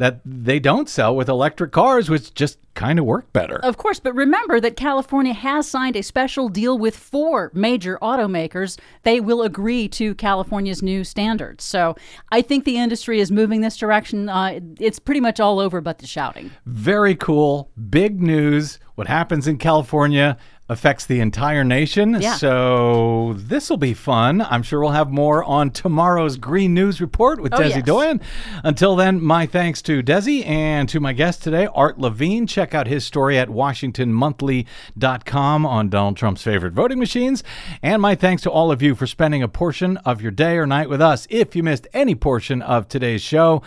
that 0.00 0.20
they 0.24 0.58
don't 0.58 0.88
sell 0.88 1.14
with 1.14 1.28
electric 1.28 1.72
cars, 1.72 2.08
which 2.08 2.32
just 2.32 2.58
kind 2.74 2.98
of 2.98 3.04
work 3.04 3.30
better. 3.34 3.62
Of 3.62 3.76
course, 3.76 4.00
but 4.00 4.14
remember 4.14 4.58
that 4.58 4.74
California 4.74 5.34
has 5.34 5.68
signed 5.68 5.94
a 5.94 6.02
special 6.02 6.48
deal 6.48 6.78
with 6.78 6.96
four 6.96 7.50
major 7.52 7.98
automakers. 8.00 8.78
They 9.02 9.20
will 9.20 9.42
agree 9.42 9.88
to 9.88 10.14
California's 10.14 10.82
new 10.82 11.04
standards. 11.04 11.64
So 11.64 11.96
I 12.32 12.40
think 12.40 12.64
the 12.64 12.78
industry 12.78 13.20
is 13.20 13.30
moving 13.30 13.60
this 13.60 13.76
direction. 13.76 14.30
Uh, 14.30 14.60
it's 14.78 14.98
pretty 14.98 15.20
much 15.20 15.38
all 15.38 15.58
over 15.60 15.82
but 15.82 15.98
the 15.98 16.06
shouting. 16.06 16.50
Very 16.64 17.14
cool. 17.14 17.70
Big 17.90 18.22
news. 18.22 18.78
What 18.94 19.06
happens 19.06 19.46
in 19.46 19.58
California 19.58 20.38
affects 20.70 21.04
the 21.04 21.20
entire 21.20 21.64
nation. 21.64 22.16
Yeah. 22.20 22.36
So 22.36 23.34
this 23.36 23.68
will 23.68 23.76
be 23.76 23.92
fun. 23.92 24.40
I'm 24.40 24.62
sure 24.62 24.80
we'll 24.80 24.90
have 24.90 25.10
more 25.10 25.42
on 25.44 25.72
tomorrow's 25.72 26.36
Green 26.36 26.72
News 26.74 27.00
Report 27.00 27.42
with 27.42 27.52
Oh, 27.52 27.58
Desi 27.58 27.70
yes. 27.70 27.82
Doyen. 27.84 28.20
Until 28.62 28.94
then, 28.94 29.20
my 29.20 29.46
thanks 29.46 29.82
to 29.82 30.00
Desi 30.02 30.46
and 30.46 30.88
to 30.88 31.00
my 31.00 31.12
guest 31.12 31.42
today, 31.42 31.66
Art 31.74 31.98
Levine. 31.98 32.46
Check 32.46 32.72
out 32.72 32.86
his 32.86 33.04
story 33.04 33.36
at 33.36 33.48
WashingtonMonthly.com 33.48 35.66
on 35.66 35.88
Donald 35.88 36.16
Trump's 36.16 36.42
favorite 36.42 36.72
voting 36.72 37.00
machines. 37.00 37.42
And 37.82 38.00
my 38.00 38.14
thanks 38.14 38.42
to 38.42 38.50
all 38.50 38.70
of 38.70 38.80
you 38.80 38.94
for 38.94 39.08
spending 39.08 39.42
a 39.42 39.48
portion 39.48 39.96
of 39.98 40.22
your 40.22 40.30
day 40.30 40.56
or 40.56 40.66
night 40.66 40.88
with 40.88 41.02
us. 41.02 41.26
If 41.30 41.56
you 41.56 41.64
missed 41.64 41.88
any 41.92 42.14
portion 42.14 42.62
of 42.62 42.86
today's 42.88 43.22
show, 43.22 43.62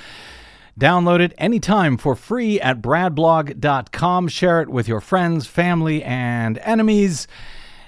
Download 0.80 1.20
it 1.20 1.34
anytime 1.38 1.98
for 1.98 2.16
free 2.16 2.60
at 2.60 2.82
bradblog.com. 2.82 4.28
Share 4.28 4.62
it 4.62 4.70
with 4.70 4.88
your 4.88 5.02
friends, 5.02 5.46
family, 5.46 6.04
and 6.04 6.58
enemies. 6.60 7.28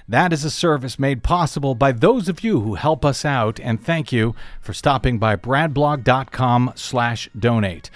That 0.08 0.32
is 0.32 0.44
a 0.44 0.50
service 0.50 0.98
made 0.98 1.24
possible 1.24 1.74
by 1.74 1.90
those 1.90 2.28
of 2.28 2.44
you 2.44 2.60
who 2.60 2.74
help 2.76 3.04
us 3.04 3.24
out, 3.24 3.58
and 3.58 3.82
thank 3.82 4.12
you 4.12 4.36
for 4.60 4.72
stopping 4.72 5.18
by 5.18 5.34
bradblog.com 5.34 6.72
slash 6.76 7.28
donate. 7.36 7.90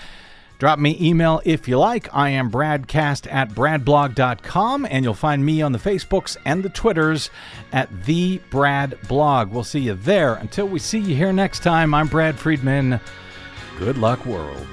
Drop 0.59 0.78
me 0.78 0.99
email 1.01 1.41
if 1.45 1.68
you 1.68 1.78
like. 1.78 2.12
I 2.12 2.30
am 2.30 2.51
bradcast 2.51 3.32
at 3.32 3.51
bradblog.com, 3.51 4.86
and 4.91 5.05
you'll 5.05 5.14
find 5.14 5.47
me 5.47 5.62
on 5.62 5.70
the 5.72 5.78
Facebooks 5.78 6.36
and 6.45 6.64
the 6.64 6.68
Twitters 6.68 7.30
at 7.72 7.88
the 8.05 8.43
Brad 8.51 8.99
Blog. 9.09 9.51
We'll 9.53 9.64
see 9.64 9.80
you 9.80 9.95
there. 9.95 10.34
Until 10.34 10.66
we 10.66 10.80
see 10.80 10.99
you 10.99 11.14
here 11.14 11.32
next 11.32 11.61
time, 11.61 11.95
I'm 11.95 12.09
Brad 12.09 12.38
Friedman. 12.38 13.01
Good 13.81 13.97
luck, 13.97 14.26
world. 14.26 14.66